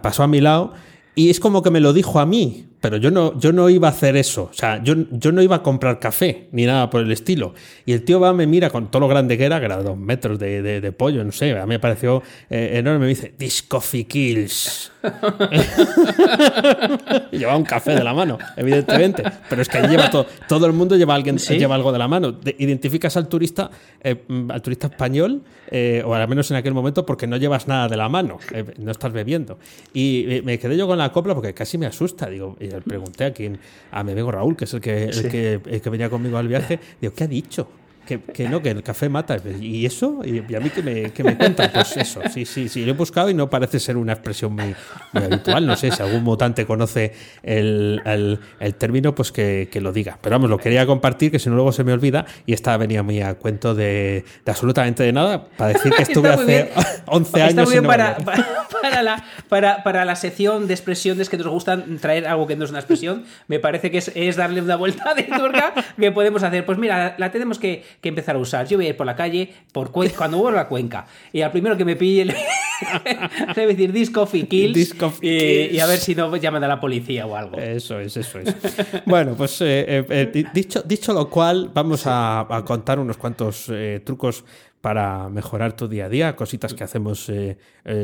pasó 0.00 0.22
a 0.22 0.26
mi 0.26 0.40
lado 0.40 0.72
y 1.14 1.30
es 1.30 1.38
como 1.38 1.62
que 1.62 1.70
me 1.70 1.80
lo 1.80 1.92
dijo 1.92 2.18
a 2.18 2.26
mí, 2.26 2.66
pero 2.84 2.98
yo 2.98 3.10
no, 3.10 3.38
yo 3.38 3.50
no 3.50 3.70
iba 3.70 3.88
a 3.88 3.92
hacer 3.92 4.14
eso. 4.14 4.50
O 4.50 4.52
sea, 4.52 4.82
yo, 4.82 4.94
yo 5.10 5.32
no 5.32 5.40
iba 5.40 5.56
a 5.56 5.62
comprar 5.62 5.98
café 5.98 6.48
ni 6.52 6.66
nada 6.66 6.90
por 6.90 7.00
el 7.00 7.10
estilo. 7.12 7.54
Y 7.86 7.94
el 7.94 8.04
tío 8.04 8.20
va, 8.20 8.34
me 8.34 8.46
mira 8.46 8.68
con 8.68 8.90
todo 8.90 9.00
lo 9.00 9.08
grande 9.08 9.38
que 9.38 9.46
era, 9.46 9.58
que 9.58 9.64
era 9.64 9.82
dos 9.82 9.96
metros 9.96 10.38
de, 10.38 10.60
de, 10.60 10.92
pollo, 10.92 11.24
no 11.24 11.32
sé, 11.32 11.52
a 11.52 11.62
mí 11.62 11.70
me 11.70 11.78
pareció 11.78 12.22
eh, 12.50 12.72
enorme. 12.74 12.98
Me 12.98 13.06
dice, 13.06 13.32
This 13.38 13.62
coffee 13.62 14.04
kills. 14.04 14.92
lleva 17.32 17.56
un 17.56 17.64
café 17.64 17.94
de 17.94 18.04
la 18.04 18.12
mano, 18.12 18.36
evidentemente. 18.54 19.22
Pero 19.48 19.62
es 19.62 19.68
que 19.70 19.80
lleva 19.88 20.10
todo. 20.10 20.26
Todo 20.46 20.66
el 20.66 20.74
mundo 20.74 20.94
lleva, 20.96 21.14
alguien, 21.14 21.38
lleva 21.38 21.76
algo 21.76 21.90
de 21.90 21.98
la 21.98 22.06
mano. 22.06 22.38
identificas 22.58 23.16
al 23.16 23.28
turista, 23.28 23.70
eh, 24.02 24.26
al 24.50 24.60
turista 24.60 24.88
español, 24.88 25.40
eh, 25.70 26.02
o 26.04 26.14
al 26.14 26.28
menos 26.28 26.50
en 26.50 26.58
aquel 26.58 26.74
momento, 26.74 27.06
porque 27.06 27.26
no 27.26 27.38
llevas 27.38 27.66
nada 27.66 27.88
de 27.88 27.96
la 27.96 28.10
mano, 28.10 28.36
no 28.76 28.90
estás 28.90 29.10
bebiendo. 29.10 29.58
Y 29.94 30.42
me 30.44 30.58
quedé 30.58 30.76
yo 30.76 30.86
con 30.86 30.98
la 30.98 31.10
copla 31.12 31.34
porque 31.34 31.54
casi 31.54 31.78
me 31.78 31.86
asusta. 31.86 32.28
Digo, 32.28 32.58
pregunté 32.82 33.24
a 33.24 33.32
quien, 33.32 33.58
a 33.90 34.02
mi 34.02 34.12
amigo 34.12 34.30
Raúl, 34.30 34.56
que 34.56 34.64
es 34.64 34.74
el 34.74 34.80
que, 34.80 35.04
el 35.04 35.28
que, 35.30 35.60
el 35.64 35.80
que 35.80 35.90
venía 35.90 36.10
conmigo 36.10 36.38
al 36.38 36.48
viaje, 36.48 36.80
digo, 37.00 37.14
¿qué 37.14 37.24
ha 37.24 37.28
dicho? 37.28 37.68
Que, 38.06 38.48
no, 38.48 38.60
que 38.62 38.70
el 38.70 38.82
café 38.82 39.08
mata. 39.08 39.36
¿Y 39.60 39.86
eso? 39.86 40.20
¿Y, 40.24 40.38
a 40.54 40.60
mí 40.60 40.70
que 40.70 40.82
me, 40.82 41.10
que 41.10 41.24
me 41.24 41.36
cuentan? 41.36 41.70
Pues 41.72 41.96
eso, 41.96 42.20
sí, 42.32 42.44
sí, 42.44 42.68
sí. 42.68 42.84
Lo 42.84 42.92
he 42.92 42.94
buscado 42.94 43.30
y 43.30 43.34
no 43.34 43.48
parece 43.48 43.80
ser 43.80 43.96
una 43.96 44.12
expresión 44.12 44.54
muy, 44.54 44.74
habitual. 45.12 45.66
No 45.66 45.76
sé, 45.76 45.90
si 45.90 46.02
algún 46.02 46.22
mutante 46.22 46.66
conoce 46.66 47.12
el, 47.42 48.02
el, 48.60 48.74
término, 48.74 49.14
pues 49.14 49.32
que, 49.32 49.68
que, 49.70 49.80
lo 49.80 49.92
diga. 49.92 50.18
Pero 50.20 50.34
vamos, 50.34 50.50
lo 50.50 50.58
quería 50.58 50.86
compartir, 50.86 51.30
que 51.30 51.38
si 51.38 51.48
no 51.48 51.54
luego 51.54 51.72
se 51.72 51.84
me 51.84 51.92
olvida. 51.92 52.26
Y 52.46 52.52
esta 52.52 52.76
venía 52.76 53.02
muy 53.02 53.20
a 53.20 53.34
cuento 53.34 53.74
de, 53.74 54.24
de 54.44 54.50
absolutamente 54.50 55.02
de 55.02 55.12
nada, 55.12 55.44
para 55.56 55.72
decir 55.72 55.92
que 55.92 56.02
estuve 56.04 56.28
hace 56.28 56.70
11 57.06 57.36
años. 57.42 57.50
Está 57.50 57.64
muy 57.64 57.72
bien 57.72 57.84
para, 57.84 58.16
para, 58.16 59.02
la, 59.02 59.24
para, 59.48 59.82
para, 59.82 60.04
la 60.04 60.16
sección 60.16 60.66
de 60.66 60.74
expresiones 60.74 61.28
que 61.28 61.38
nos 61.38 61.46
gustan 61.48 61.98
traer 61.98 62.26
algo 62.26 62.46
que 62.46 62.56
no 62.56 62.64
es 62.64 62.70
una 62.70 62.80
expresión. 62.80 63.24
Me 63.48 63.58
parece 63.58 63.90
que 63.90 63.98
es, 63.98 64.12
es 64.14 64.36
darle 64.36 64.60
una 64.60 64.76
vuelta 64.76 65.14
de 65.14 65.24
turca 65.24 65.72
que 65.98 66.12
podemos 66.12 66.42
hacer. 66.42 66.64
Pues 66.66 66.78
mira, 66.78 67.14
la 67.18 67.30
tenemos 67.30 67.58
que 67.58 67.84
que 68.00 68.08
empezar 68.08 68.36
a 68.36 68.38
usar. 68.38 68.66
Yo 68.66 68.78
voy 68.78 68.86
a 68.86 68.88
ir 68.90 68.96
por 68.96 69.06
la 69.06 69.16
calle 69.16 69.52
por 69.72 69.90
cuando 70.16 70.38
vuelva 70.38 70.62
a 70.62 70.68
Cuenca 70.68 71.06
y 71.32 71.40
al 71.40 71.50
primero 71.50 71.76
que 71.76 71.84
me 71.84 71.96
pille 71.96 72.26
le, 72.26 72.34
voy 73.54 73.64
a 73.64 73.66
decir 73.66 73.92
Disc 73.92 74.12
Coffee 74.12 74.46
Kills, 74.46 74.94
y, 75.22 75.78
a 75.78 75.86
ver 75.86 75.98
si 75.98 76.14
no 76.14 76.34
llaman 76.36 76.64
a 76.64 76.68
la 76.68 76.80
policía 76.80 77.26
o 77.26 77.36
algo. 77.36 77.58
Eso 77.58 78.00
es, 78.00 78.16
eso 78.16 78.38
es. 78.38 78.54
bueno, 79.06 79.34
pues 79.36 79.60
eh, 79.60 79.84
eh, 79.88 80.06
eh, 80.08 80.44
dicho, 80.52 80.82
dicho 80.82 81.12
lo 81.12 81.28
cual, 81.28 81.70
vamos 81.72 82.02
a, 82.06 82.46
contar 82.66 82.98
unos 82.98 83.16
cuantos 83.16 83.70
trucos 84.04 84.44
para 84.80 85.30
mejorar 85.30 85.74
tu 85.74 85.88
día 85.88 86.06
a 86.06 86.08
día, 86.08 86.36
cositas 86.36 86.74
que 86.74 86.84
hacemos 86.84 87.30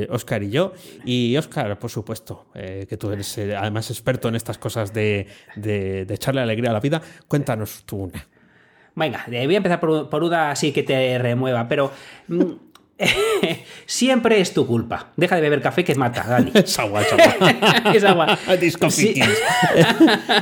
Oscar 0.08 0.42
y 0.42 0.50
yo. 0.50 0.72
Y 1.04 1.36
Oscar, 1.36 1.78
por 1.78 1.90
supuesto, 1.90 2.46
que 2.54 2.96
tú 2.96 3.10
eres 3.10 3.36
además 3.38 3.90
experto 3.90 4.28
en 4.28 4.36
estas 4.36 4.58
cosas 4.58 4.92
de, 4.92 5.26
de, 5.56 6.06
de, 6.06 6.14
echarle 6.14 6.40
alegría 6.40 6.70
a 6.70 6.72
la 6.72 6.80
vida, 6.80 7.02
cuéntanos 7.28 7.82
tú 7.84 8.04
una. 8.04 8.26
Venga, 9.00 9.24
voy 9.26 9.54
a 9.54 9.56
empezar 9.56 9.80
por, 9.80 10.22
una 10.22 10.50
así 10.50 10.72
que 10.72 10.82
te 10.82 11.18
remueva, 11.18 11.66
pero 11.68 11.90
mm, 12.28 12.52
siempre 13.86 14.40
es 14.40 14.52
tu 14.52 14.66
culpa. 14.66 15.08
Deja 15.16 15.36
de 15.36 15.42
beber 15.42 15.62
café 15.62 15.84
que 15.84 15.94
mata, 15.94 16.24
Dani. 16.26 16.50
es 16.54 16.78
agua, 16.78 17.02
es 17.02 17.12
agua. 17.12 17.92
es 17.94 18.04
agua. 18.04 18.38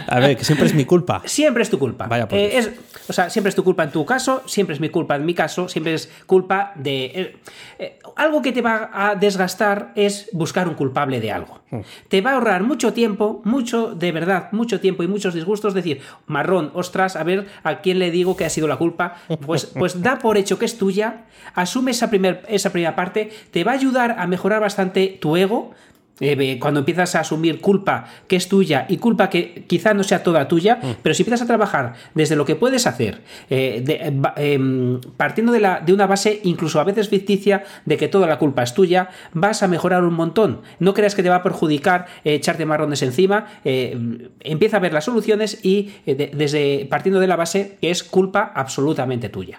A 0.07 0.21
ver, 0.21 0.37
que 0.37 0.45
siempre 0.45 0.67
es 0.67 0.75
mi 0.75 0.85
culpa. 0.85 1.23
Siempre 1.25 1.63
es 1.63 1.71
tu 1.71 1.79
culpa. 1.79 2.07
Vaya 2.07 2.29
por 2.29 2.39
eh, 2.39 2.59
es, 2.59 2.71
O 3.09 3.13
sea, 3.13 3.31
siempre 3.31 3.51
es 3.51 3.55
tu 3.55 3.65
culpa 3.65 3.85
en 3.85 3.91
tu 3.91 4.05
caso, 4.05 4.43
siempre 4.47 4.75
es 4.75 4.81
mi 4.81 4.89
culpa 4.89 5.17
en 5.17 5.25
mi 5.25 5.35
caso, 5.35 5.69
siempre 5.69 5.95
es 5.95 6.11
culpa 6.27 6.73
de... 6.75 7.05
Eh, 7.07 7.37
eh, 7.79 7.99
algo 8.17 8.43
que 8.43 8.53
te 8.53 8.63
va 8.63 8.91
a 8.93 9.15
desgastar 9.15 9.93
es 9.95 10.29
buscar 10.33 10.69
un 10.69 10.75
culpable 10.75 11.21
de 11.21 11.31
algo. 11.31 11.61
Hmm. 11.71 11.81
Te 12.09 12.21
va 12.21 12.31
a 12.31 12.35
ahorrar 12.35 12.65
mucho 12.65 12.93
tiempo, 12.93 13.41
mucho, 13.45 13.95
de 13.95 14.11
verdad, 14.11 14.49
mucho 14.53 14.81
tiempo 14.81 15.03
y 15.03 15.09
muchos 15.09 15.35
disgustos. 15.35 15.75
Decir, 15.75 16.01
marrón, 16.27 16.73
ostras, 16.75 17.15
a 17.15 17.23
ver 17.23 17.47
a 17.63 17.81
quién 17.81 17.99
le 17.99 18.11
digo 18.11 18.37
que 18.37 18.45
ha 18.45 18.51
sido 18.51 18.67
la 18.67 18.77
culpa. 18.77 19.17
Pues, 19.47 19.67
pues 19.67 20.03
da 20.03 20.19
por 20.19 20.37
hecho 20.37 20.59
que 20.59 20.65
es 20.65 20.79
tuya, 20.79 21.27
asume 21.55 21.93
esa, 21.93 22.11
primer, 22.11 22.45
esa 22.49 22.71
primera 22.71 22.97
parte, 22.97 23.31
te 23.51 23.65
va 23.65 23.73
a 23.73 23.75
ayudar 23.75 24.17
a 24.19 24.27
mejorar 24.27 24.61
bastante 24.61 25.19
tu 25.21 25.37
ego, 25.37 25.75
Eh, 26.21 26.59
cuando 26.61 26.81
empiezas 26.81 27.15
a 27.15 27.21
asumir 27.21 27.61
culpa 27.61 28.07
que 28.27 28.37
es 28.37 28.49
tuya 28.49 28.87
y 28.89 28.97
culpa 28.97 29.31
que 29.31 29.65
quizá 29.67 29.95
no 29.95 30.03
sea 30.03 30.23
toda 30.23 30.49
tuya, 30.49 30.79
mm. 30.83 30.87
pero 31.03 31.15
si 31.15 31.23
empiezas 31.23 31.43
a 31.43 31.47
trabajar 31.47 31.95
desde 32.15 32.35
lo 32.35 32.45
que 32.45 32.57
puedes 32.57 32.87
hacer, 32.87 33.23
eh, 33.51 34.11
em, 34.37 35.01
partiendo 35.17 35.53
de, 35.53 35.61
la, 35.61 35.81
de, 35.81 35.93
una 35.93 36.07
base 36.07 36.41
incluso 36.43 36.81
a 36.81 36.85
veces 36.85 37.09
ficticia 37.09 37.65
de 37.85 37.97
que 37.97 38.09
toda 38.09 38.27
la 38.27 38.39
culpa 38.39 38.63
es 38.63 38.75
tuya, 38.75 39.11
vas 39.33 39.63
a 39.63 39.69
mejorar 39.69 40.03
un 40.05 40.15
montón. 40.15 40.63
No 40.81 40.95
creas 40.95 41.15
que 41.15 41.23
te 41.23 41.29
va 41.29 41.37
a 41.37 41.43
perjudicar 41.43 42.07
eh, 42.25 42.35
echarte 42.35 42.67
marrones 42.67 43.03
encima, 43.03 43.47
empieza 43.65 44.79
a 44.79 44.81
ver 44.81 44.93
las 44.93 45.05
soluciones 45.05 45.65
y 45.65 45.93
desde 46.07 46.87
partiendo 46.91 47.21
de 47.21 47.27
la 47.27 47.37
base 47.37 47.79
que 47.81 47.91
es 47.91 48.03
culpa 48.03 48.53
absolutamente 48.55 49.29
tuya. 49.29 49.59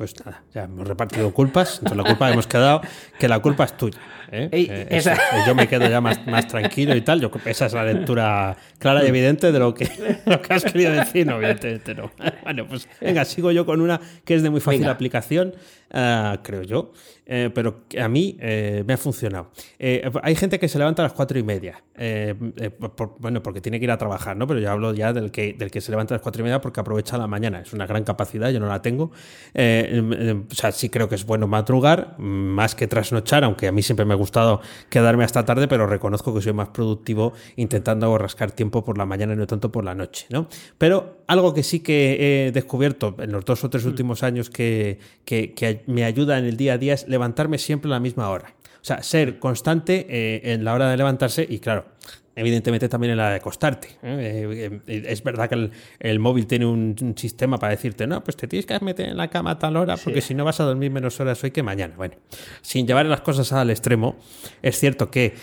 Pues 0.00 0.14
nada, 0.24 0.42
ya 0.54 0.64
hemos 0.64 0.88
repartido 0.88 1.30
culpas, 1.30 1.74
entonces 1.74 1.98
la 1.98 2.04
culpa 2.04 2.30
hemos 2.30 2.46
quedado 2.46 2.80
que 3.18 3.28
la 3.28 3.38
culpa 3.40 3.64
es 3.64 3.76
tuya. 3.76 3.98
¿Eh? 4.30 4.48
Eh, 4.52 5.02
yo 5.46 5.54
me 5.54 5.68
quedo 5.68 5.88
ya 5.88 6.00
más, 6.00 6.26
más 6.26 6.46
tranquilo 6.46 6.94
y 6.96 7.00
tal. 7.02 7.20
Yo, 7.20 7.30
esa 7.44 7.66
es 7.66 7.72
la 7.72 7.84
lectura 7.84 8.56
clara 8.78 9.04
y 9.04 9.08
evidente 9.08 9.52
de 9.52 9.58
lo 9.58 9.74
que, 9.74 9.88
lo 10.26 10.40
que 10.40 10.54
has 10.54 10.64
querido 10.64 10.92
decir, 10.92 11.26
no, 11.26 11.36
evidentemente 11.36 11.94
no. 11.94 12.10
Bueno, 12.42 12.66
pues 12.66 12.88
venga, 13.00 13.24
sigo 13.24 13.52
yo 13.52 13.64
con 13.66 13.80
una 13.80 14.00
que 14.24 14.34
es 14.34 14.42
de 14.42 14.50
muy 14.50 14.60
fácil 14.60 14.88
aplicación, 14.88 15.54
uh, 15.92 16.36
creo 16.42 16.62
yo. 16.62 16.92
Eh, 17.32 17.48
pero 17.54 17.84
a 17.96 18.08
mí 18.08 18.36
eh, 18.40 18.82
me 18.84 18.94
ha 18.94 18.96
funcionado. 18.96 19.52
Eh, 19.78 20.10
hay 20.24 20.34
gente 20.34 20.58
que 20.58 20.68
se 20.68 20.78
levanta 20.78 21.02
a 21.02 21.04
las 21.04 21.12
cuatro 21.12 21.38
y 21.38 21.44
media, 21.44 21.80
bueno, 23.20 23.40
porque 23.40 23.60
tiene 23.60 23.78
que 23.78 23.84
ir 23.84 23.90
a 23.92 23.98
trabajar, 23.98 24.36
¿no? 24.36 24.48
Pero 24.48 24.58
yo 24.58 24.68
hablo 24.68 24.92
ya 24.94 25.12
del 25.12 25.30
que, 25.30 25.52
del 25.52 25.70
que 25.70 25.80
se 25.80 25.92
levanta 25.92 26.12
a 26.12 26.16
las 26.16 26.22
cuatro 26.22 26.40
y 26.40 26.42
media 26.42 26.60
porque 26.60 26.80
aprovecha 26.80 27.16
la 27.18 27.28
mañana. 27.28 27.60
Es 27.60 27.72
una 27.72 27.86
gran 27.86 28.02
capacidad, 28.02 28.50
yo 28.50 28.58
no 28.58 28.66
la 28.66 28.82
tengo. 28.82 29.12
o 29.54 30.54
sea, 30.54 30.72
sí 30.72 30.88
creo 30.88 31.08
que 31.08 31.14
es 31.14 31.24
bueno 31.24 31.46
madrugar, 31.46 32.18
más 32.18 32.74
que 32.74 32.88
trasnochar, 32.88 33.44
aunque 33.44 33.68
a 33.68 33.72
mí 33.72 33.82
siempre 33.82 34.04
me 34.04 34.16
gustado 34.20 34.60
quedarme 34.88 35.24
hasta 35.24 35.44
tarde, 35.44 35.66
pero 35.66 35.86
reconozco 35.86 36.32
que 36.32 36.40
soy 36.40 36.52
más 36.52 36.68
productivo 36.68 37.32
intentando 37.56 38.16
rascar 38.18 38.52
tiempo 38.52 38.84
por 38.84 38.96
la 38.96 39.06
mañana 39.06 39.32
y 39.32 39.36
no 39.36 39.46
tanto 39.46 39.72
por 39.72 39.84
la 39.84 39.94
noche, 39.94 40.26
¿no? 40.30 40.46
Pero 40.78 41.22
algo 41.26 41.52
que 41.54 41.62
sí 41.62 41.80
que 41.80 42.46
he 42.46 42.52
descubierto 42.52 43.16
en 43.18 43.32
los 43.32 43.44
dos 43.44 43.64
o 43.64 43.70
tres 43.70 43.84
mm. 43.84 43.88
últimos 43.88 44.22
años 44.22 44.50
que, 44.50 44.98
que, 45.24 45.54
que 45.54 45.82
me 45.86 46.04
ayuda 46.04 46.38
en 46.38 46.44
el 46.44 46.56
día 46.56 46.74
a 46.74 46.78
día 46.78 46.94
es 46.94 47.08
levantarme 47.08 47.58
siempre 47.58 47.88
a 47.88 47.92
la 47.92 48.00
misma 48.00 48.28
hora. 48.30 48.54
O 48.82 48.84
sea, 48.84 49.02
ser 49.02 49.38
constante 49.38 50.06
eh, 50.08 50.52
en 50.52 50.64
la 50.64 50.72
hora 50.72 50.90
de 50.90 50.96
levantarse 50.96 51.46
y 51.48 51.58
claro, 51.58 51.84
evidentemente 52.40 52.88
también 52.88 53.12
en 53.12 53.18
la 53.18 53.30
de 53.30 53.36
acostarte. 53.36 53.88
¿eh? 54.02 54.80
Eh, 54.86 55.04
es 55.06 55.22
verdad 55.22 55.48
que 55.48 55.70
el, 55.98 56.18
móvil 56.18 56.46
tiene 56.46 56.66
un, 56.66 57.14
sistema 57.16 57.58
para 57.58 57.72
decirte, 57.72 58.06
no, 58.06 58.24
pues 58.24 58.36
te 58.36 58.48
tienes 58.48 58.66
que 58.66 58.78
meter 58.80 59.10
en 59.10 59.16
la 59.16 59.28
cama 59.28 59.52
a 59.52 59.58
tal 59.58 59.76
hora 59.76 59.96
porque 59.96 60.20
si 60.20 60.34
no 60.34 60.44
vas 60.44 60.60
a 60.60 60.64
dormir 60.64 60.90
menos 60.90 61.20
horas 61.20 61.42
hoy 61.44 61.50
que 61.50 61.62
mañana. 61.62 61.94
Bueno, 61.96 62.14
sin 62.62 62.86
llevar 62.86 63.06
las 63.06 63.20
cosas 63.20 63.52
al 63.52 63.70
extremo, 63.70 64.16
es 64.62 64.78
cierto 64.78 65.10
que 65.10 65.34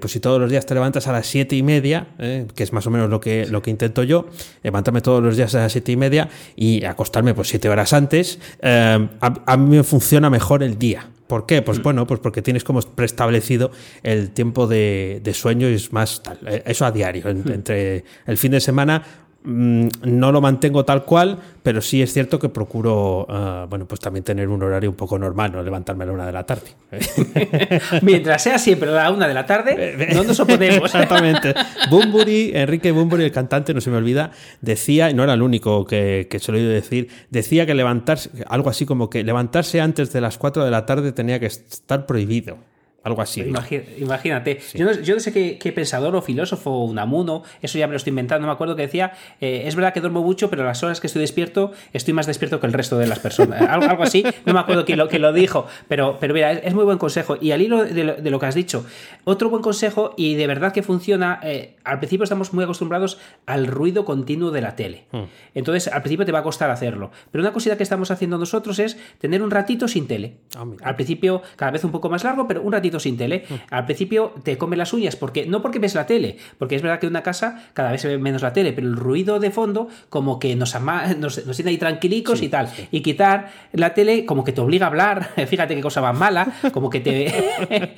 pues 0.00 0.12
si 0.12 0.20
todos 0.20 0.40
los 0.40 0.50
días 0.50 0.66
te 0.66 0.74
levantas 0.74 1.06
a 1.06 1.12
las 1.12 1.26
siete 1.26 1.56
y 1.56 1.62
media, 1.62 2.08
que 2.54 2.62
es 2.62 2.72
más 2.72 2.86
o 2.86 2.90
menos 2.90 3.08
lo 3.08 3.20
que, 3.20 3.46
lo 3.46 3.62
que 3.62 3.70
intento 3.70 4.02
yo, 4.02 4.28
levantarme 4.62 5.00
todos 5.00 5.22
los 5.22 5.36
días 5.36 5.54
a 5.54 5.60
las 5.60 5.72
siete 5.72 5.92
y 5.92 5.96
media 5.96 6.28
y 6.54 6.84
acostarme 6.84 7.34
pues 7.34 7.48
siete 7.48 7.68
horas 7.68 7.92
antes, 7.92 8.38
a 8.62 9.56
mí 9.56 9.76
me 9.76 9.82
funciona 9.82 10.28
mejor 10.28 10.62
el 10.62 10.78
día. 10.78 11.08
¿Por 11.26 11.46
qué? 11.46 11.62
Pues 11.62 11.78
mm. 11.78 11.82
bueno, 11.82 12.06
pues 12.06 12.20
porque 12.20 12.42
tienes 12.42 12.64
como 12.64 12.80
preestablecido 12.80 13.70
el 14.02 14.30
tiempo 14.30 14.66
de, 14.66 15.20
sueño 15.34 15.68
y 15.68 15.74
es 15.74 15.92
más 15.92 16.22
tal. 16.22 16.38
Eh, 16.46 16.62
eso 16.66 16.84
a 16.84 16.92
diario. 16.92 17.24
Mm. 17.24 17.52
Entre 17.52 18.04
el 18.26 18.38
fin 18.38 18.52
de 18.52 18.60
semana 18.60 19.25
Mm, 19.48 19.86
no 20.02 20.32
lo 20.32 20.40
mantengo 20.40 20.84
tal 20.84 21.04
cual, 21.04 21.38
pero 21.62 21.80
sí 21.80 22.02
es 22.02 22.12
cierto 22.12 22.40
que 22.40 22.48
procuro, 22.48 23.24
ah, 23.28 23.66
bueno, 23.70 23.86
pues 23.86 24.00
también 24.00 24.24
tener 24.24 24.48
un 24.48 24.60
horario 24.60 24.90
un 24.90 24.96
poco 24.96 25.20
normal, 25.20 25.52
no 25.52 25.62
levantarme 25.62 26.02
a 26.02 26.08
la 26.08 26.12
una 26.12 26.26
de 26.26 26.32
la 26.32 26.44
tarde. 26.44 26.72
Mientras 28.02 28.42
sea 28.42 28.58
siempre 28.58 28.90
a 28.90 28.94
la 29.04 29.10
una 29.12 29.28
de 29.28 29.34
la 29.34 29.46
tarde, 29.46 30.10
no 30.12 30.24
nos 30.24 30.40
oponemos. 30.40 30.84
Exactamente. 30.86 31.54
Bumburi, 31.88 32.50
Enrique 32.54 32.90
Bumburi, 32.90 33.22
el 33.22 33.30
cantante, 33.30 33.72
no 33.72 33.80
se 33.80 33.88
me 33.88 33.98
olvida, 33.98 34.32
decía, 34.62 35.10
y 35.10 35.14
no 35.14 35.22
era 35.22 35.34
el 35.34 35.42
único 35.42 35.84
que, 35.84 36.26
que 36.28 36.40
se 36.40 36.50
lo 36.50 36.58
he 36.58 36.62
oído 36.62 36.72
decir, 36.72 37.08
decía 37.30 37.66
que 37.66 37.74
levantarse, 37.74 38.30
algo 38.48 38.68
así 38.68 38.84
como 38.84 39.08
que 39.08 39.22
levantarse 39.22 39.80
antes 39.80 40.12
de 40.12 40.20
las 40.20 40.38
cuatro 40.38 40.64
de 40.64 40.72
la 40.72 40.86
tarde 40.86 41.12
tenía 41.12 41.38
que 41.38 41.46
estar 41.46 42.04
prohibido. 42.04 42.58
Algo 43.06 43.22
así. 43.22 43.40
Imagínate. 43.98 44.58
Yo, 44.74 44.84
no, 44.84 45.20
sé 45.20 45.32
qué, 45.32 45.72
pensador 45.72 46.16
o 46.16 46.22
filósofo, 46.22 46.82
un 46.82 46.98
amuno, 46.98 47.44
eso 47.62 47.78
ya 47.78 47.86
me 47.86 47.92
lo 47.92 47.98
estoy 47.98 48.10
inventando, 48.10 48.40
no 48.40 48.48
me 48.48 48.54
acuerdo 48.54 48.74
que 48.74 48.82
decía, 48.82 49.12
eh, 49.40 49.62
es 49.66 49.76
verdad 49.76 49.94
que 49.94 50.00
duermo 50.00 50.24
mucho, 50.24 50.50
pero 50.50 50.64
las 50.64 50.82
horas 50.82 51.00
que 51.00 51.06
estoy 51.06 51.20
despierto, 51.20 51.70
estoy 51.92 52.14
más 52.14 52.26
despierto 52.26 52.58
que 52.58 52.66
el 52.66 52.72
resto 52.72 52.98
de 52.98 53.06
las 53.06 53.20
personas. 53.20 53.60
algo, 53.70 53.88
algo, 53.88 54.02
así, 54.02 54.24
no 54.44 54.52
me 54.52 54.58
acuerdo 54.58 54.84
quién 54.84 54.98
lo, 54.98 55.06
que 55.06 55.20
lo 55.20 55.32
dijo, 55.32 55.68
pero, 55.86 56.16
pero 56.18 56.34
mira, 56.34 56.50
es, 56.50 56.74
muy 56.74 56.82
buen 56.82 56.98
consejo. 56.98 57.36
Y 57.40 57.52
al 57.52 57.62
hilo 57.62 57.84
de 57.84 58.28
lo, 58.28 58.40
que 58.40 58.46
has 58.46 58.56
dicho, 58.56 58.84
otro 59.22 59.50
buen 59.50 59.62
consejo, 59.62 60.12
y 60.16 60.34
de 60.34 60.48
verdad 60.48 60.72
que 60.72 60.82
funciona, 60.82 61.38
eh, 61.44 61.76
al 61.84 62.00
principio 62.00 62.24
estamos 62.24 62.52
muy 62.54 62.64
acostumbrados 62.64 63.18
al 63.46 63.68
ruido 63.68 64.04
continuo 64.04 64.50
de 64.50 64.62
la 64.62 64.74
tele. 64.74 65.04
Hmm. 65.12 65.26
Entonces, 65.54 65.86
al 65.92 66.02
principio 66.02 66.26
te 66.26 66.32
va 66.32 66.40
a 66.40 66.42
costar 66.42 66.72
hacerlo. 66.72 67.12
Pero 67.30 67.42
una 67.42 67.52
cosita 67.52 67.76
que 67.76 67.84
estamos 67.84 68.10
haciendo 68.10 68.36
nosotros 68.36 68.80
es 68.80 68.98
tener 69.20 69.42
un 69.42 69.52
ratito 69.52 69.86
sin 69.86 70.08
tele. 70.08 70.38
Ah, 70.56 70.64
al 70.82 70.96
principio, 70.96 71.42
cada 71.54 71.70
vez 71.70 71.84
un 71.84 71.92
poco 71.92 72.10
más 72.10 72.24
largo, 72.24 72.48
pero 72.48 72.62
un 72.62 72.72
ratito 72.72 72.95
sin 73.00 73.16
tele, 73.16 73.44
mm. 73.48 73.54
al 73.70 73.84
principio 73.84 74.34
te 74.42 74.58
come 74.58 74.76
las 74.76 74.92
uñas, 74.92 75.16
porque 75.16 75.46
no 75.46 75.62
porque 75.62 75.78
ves 75.78 75.94
la 75.94 76.06
tele, 76.06 76.36
porque 76.58 76.76
es 76.76 76.82
verdad 76.82 76.98
que 76.98 77.06
en 77.06 77.12
una 77.12 77.22
casa 77.22 77.64
cada 77.72 77.92
vez 77.92 78.00
se 78.00 78.08
ve 78.08 78.18
menos 78.18 78.42
la 78.42 78.52
tele, 78.52 78.72
pero 78.72 78.86
el 78.86 78.96
ruido 78.96 79.38
de 79.40 79.50
fondo 79.50 79.88
como 80.08 80.38
que 80.38 80.56
nos, 80.56 80.74
nos, 81.18 81.56
tiene 81.56 81.70
ahí 81.70 81.78
tranquilicos 81.78 82.42
y 82.42 82.48
tal. 82.48 82.68
Y 82.90 83.00
quitar 83.00 83.50
la 83.72 83.94
tele 83.94 84.24
como 84.26 84.44
que 84.44 84.52
te 84.52 84.60
obliga 84.60 84.86
a 84.86 84.88
hablar, 84.88 85.30
fíjate 85.46 85.74
qué 85.74 85.80
cosa 85.80 86.00
más 86.00 86.16
mala, 86.16 86.52
como 86.72 86.90
que 86.90 87.00
te 87.00 87.32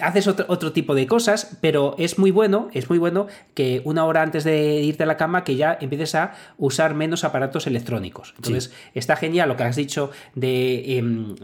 haces 0.00 0.26
otro, 0.26 0.46
otro, 0.48 0.72
tipo 0.72 0.94
de 0.94 1.06
cosas, 1.06 1.58
pero 1.60 1.94
es 1.98 2.18
muy 2.18 2.30
bueno, 2.30 2.68
es 2.72 2.88
muy 2.90 2.98
bueno 2.98 3.26
que 3.54 3.80
una 3.84 4.04
hora 4.04 4.22
antes 4.22 4.44
de 4.44 4.82
irte 4.82 5.04
a 5.04 5.06
la 5.06 5.16
cama 5.16 5.44
que 5.44 5.56
ya 5.56 5.78
empieces 5.80 6.14
a 6.14 6.34
usar 6.58 6.94
menos 6.94 7.24
aparatos 7.24 7.66
electrónicos. 7.66 8.34
Entonces 8.36 8.72
está 8.94 9.16
genial 9.16 9.48
lo 9.48 9.56
que 9.56 9.62
has 9.62 9.76
dicho 9.76 10.10
de, 10.34 10.98
em, 10.98 11.34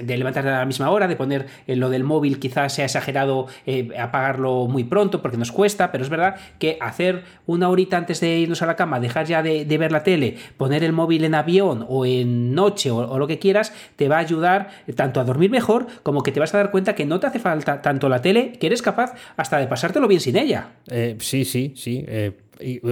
de 0.00 0.16
levantarte 0.16 0.50
a 0.50 0.58
la 0.58 0.66
misma 0.66 0.90
hora, 0.90 1.06
de 1.08 1.16
poner 1.16 1.46
lo 1.66 1.88
del 1.94 2.04
móvil 2.04 2.38
quizás 2.38 2.74
sea 2.74 2.84
exagerado 2.84 3.46
eh, 3.66 3.88
apagarlo 3.98 4.66
muy 4.66 4.84
pronto 4.84 5.22
porque 5.22 5.36
nos 5.36 5.52
cuesta, 5.52 5.90
pero 5.90 6.04
es 6.04 6.10
verdad 6.10 6.36
que 6.58 6.76
hacer 6.80 7.24
una 7.46 7.68
horita 7.68 7.96
antes 7.96 8.20
de 8.20 8.38
irnos 8.38 8.62
a 8.62 8.66
la 8.66 8.76
cama, 8.76 9.00
dejar 9.00 9.26
ya 9.26 9.42
de, 9.42 9.64
ver 9.78 9.92
la 9.92 10.02
tele, 10.02 10.36
poner 10.56 10.84
el 10.84 10.92
móvil 10.92 11.24
en 11.24 11.34
avión 11.34 11.86
o 11.88 12.04
en 12.06 12.54
noche 12.54 12.90
o, 12.90 13.18
lo 13.18 13.26
que 13.26 13.38
quieras, 13.38 13.72
te 13.96 14.08
va 14.08 14.16
a 14.16 14.20
ayudar 14.20 14.68
tanto 14.94 15.20
a 15.20 15.24
dormir 15.24 15.50
mejor 15.50 15.86
como 16.02 16.22
que 16.22 16.32
te 16.32 16.40
vas 16.40 16.54
a 16.54 16.58
dar 16.58 16.70
cuenta 16.70 16.94
que 16.94 17.06
no 17.06 17.20
te 17.20 17.26
hace 17.26 17.38
falta 17.38 17.82
tanto 17.82 18.08
la 18.08 18.20
tele 18.20 18.52
que 18.52 18.66
eres 18.66 18.82
capaz 18.82 19.14
hasta 19.36 19.58
de 19.58 19.66
pasártelo 19.66 20.08
bien 20.08 20.20
sin 20.20 20.36
ella. 20.36 20.72
Eh, 20.90 21.16
sí, 21.20 21.44
sí, 21.44 21.72
sí. 21.76 22.04
Eh, 22.06 22.32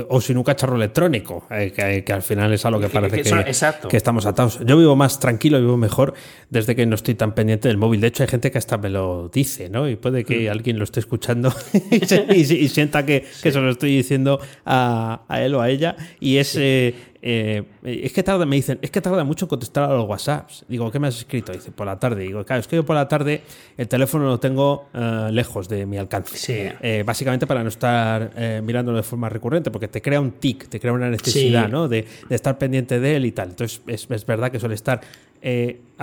o 0.08 0.20
sin 0.20 0.36
un 0.36 0.44
cacharro 0.44 0.76
electrónico, 0.76 1.46
que, 1.48 2.04
al 2.12 2.22
final 2.22 2.52
es 2.52 2.64
a 2.64 2.70
lo 2.70 2.80
que 2.80 2.88
parece 2.88 3.22
que, 3.22 3.88
que, 3.88 3.96
estamos 3.96 4.26
atados. 4.26 4.60
Yo 4.64 4.76
vivo 4.76 4.96
más 4.96 5.20
tranquilo, 5.20 5.60
vivo 5.60 5.76
mejor 5.76 6.14
desde 6.50 6.74
que 6.74 6.84
no 6.86 6.94
estoy 6.94 7.14
tan 7.14 7.34
pendiente 7.34 7.68
del 7.68 7.76
móvil. 7.76 8.00
De 8.00 8.08
hecho, 8.08 8.22
hay 8.22 8.28
gente 8.28 8.50
que 8.50 8.58
hasta 8.58 8.78
me 8.78 8.90
lo 8.90 9.30
dice, 9.32 9.68
¿no? 9.68 9.88
Y 9.88 9.96
puede 9.96 10.24
que 10.24 10.48
mm. 10.48 10.50
alguien 10.50 10.78
lo 10.78 10.84
esté 10.84 11.00
escuchando 11.00 11.54
y, 11.90 12.68
sienta 12.68 13.06
que, 13.06 13.24
que, 13.42 13.52
se 13.52 13.60
lo 13.60 13.70
estoy 13.70 13.96
diciendo 13.96 14.40
a, 14.64 15.22
a, 15.28 15.42
él 15.42 15.54
o 15.54 15.60
a 15.60 15.70
ella. 15.70 15.96
Y 16.18 16.38
es, 16.38 16.56
eh, 16.56 16.94
eh, 17.24 17.62
es 17.84 18.12
que 18.12 18.24
tarda, 18.24 18.44
me 18.44 18.56
dicen, 18.56 18.80
es 18.82 18.90
que 18.90 19.00
tarda 19.00 19.22
mucho 19.22 19.44
en 19.44 19.48
contestar 19.48 19.84
a 19.84 19.94
los 19.94 20.08
WhatsApps. 20.08 20.64
Digo, 20.68 20.90
¿qué 20.90 20.98
me 20.98 21.06
has 21.06 21.18
escrito? 21.18 21.52
Dice, 21.52 21.70
por 21.70 21.86
la 21.86 21.96
tarde. 21.98 22.24
Digo, 22.24 22.44
claro, 22.44 22.60
es 22.60 22.66
que 22.66 22.74
yo 22.74 22.84
por 22.84 22.96
la 22.96 23.06
tarde 23.06 23.42
el 23.76 23.86
teléfono 23.86 24.24
lo 24.24 24.40
tengo 24.40 24.88
eh, 24.92 25.28
lejos 25.30 25.68
de 25.68 25.86
mi 25.86 25.98
alcance. 25.98 26.74
Eh, 26.82 27.04
básicamente 27.06 27.46
para 27.46 27.62
no 27.62 27.68
estar 27.68 28.32
mirándolo 28.62 28.96
de 28.96 29.04
forma 29.04 29.28
recurrente, 29.28 29.70
porque 29.70 29.86
te 29.86 30.02
crea 30.02 30.20
un 30.20 30.32
tic, 30.32 30.68
te 30.68 30.80
crea 30.80 30.92
una 30.92 31.08
necesidad 31.08 31.68
¿no? 31.68 31.86
de, 31.88 32.06
de, 32.28 32.34
estar 32.34 32.58
pendiente 32.58 32.98
de 32.98 33.16
él 33.16 33.26
y 33.26 33.32
tal. 33.32 33.50
Entonces, 33.50 33.80
es, 33.86 34.10
es 34.10 34.26
verdad 34.26 34.50
que 34.50 34.58
suele 34.58 34.74
estar 34.74 35.00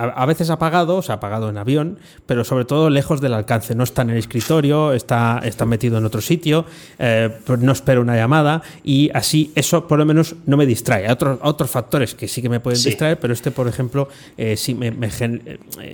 eh, 0.00 0.12
a, 0.14 0.26
veces 0.26 0.50
apagado, 0.50 0.96
o 0.96 1.02
sea, 1.02 1.16
apagado 1.16 1.48
en 1.48 1.58
avión, 1.58 1.98
pero 2.26 2.44
sobre 2.44 2.64
todo 2.64 2.90
lejos 2.90 3.20
del 3.20 3.34
alcance. 3.34 3.74
No 3.74 3.84
está 3.84 4.02
en 4.02 4.10
el 4.10 4.18
escritorio, 4.18 4.92
está, 4.92 5.40
está 5.44 5.66
metido 5.66 5.98
en 5.98 6.04
otro 6.04 6.20
sitio, 6.20 6.64
eh, 6.98 7.30
no 7.58 7.72
espero 7.72 8.00
una 8.00 8.16
llamada 8.16 8.62
y 8.84 9.10
así 9.14 9.52
eso 9.54 9.86
por 9.86 9.98
lo 9.98 10.06
menos 10.06 10.36
no 10.46 10.56
me 10.56 10.66
distrae. 10.66 11.06
Hay 11.06 11.12
otros, 11.12 11.38
otros 11.42 11.70
factores 11.70 12.14
que 12.14 12.28
sí 12.28 12.42
que 12.42 12.48
me 12.48 12.60
pueden 12.60 12.82
distraer, 12.82 13.18
pero 13.18 13.32
este, 13.32 13.50
por 13.50 13.68
ejemplo, 13.68 14.08
eh, 14.36 14.56
sí 14.56 14.74
me, 14.74 14.92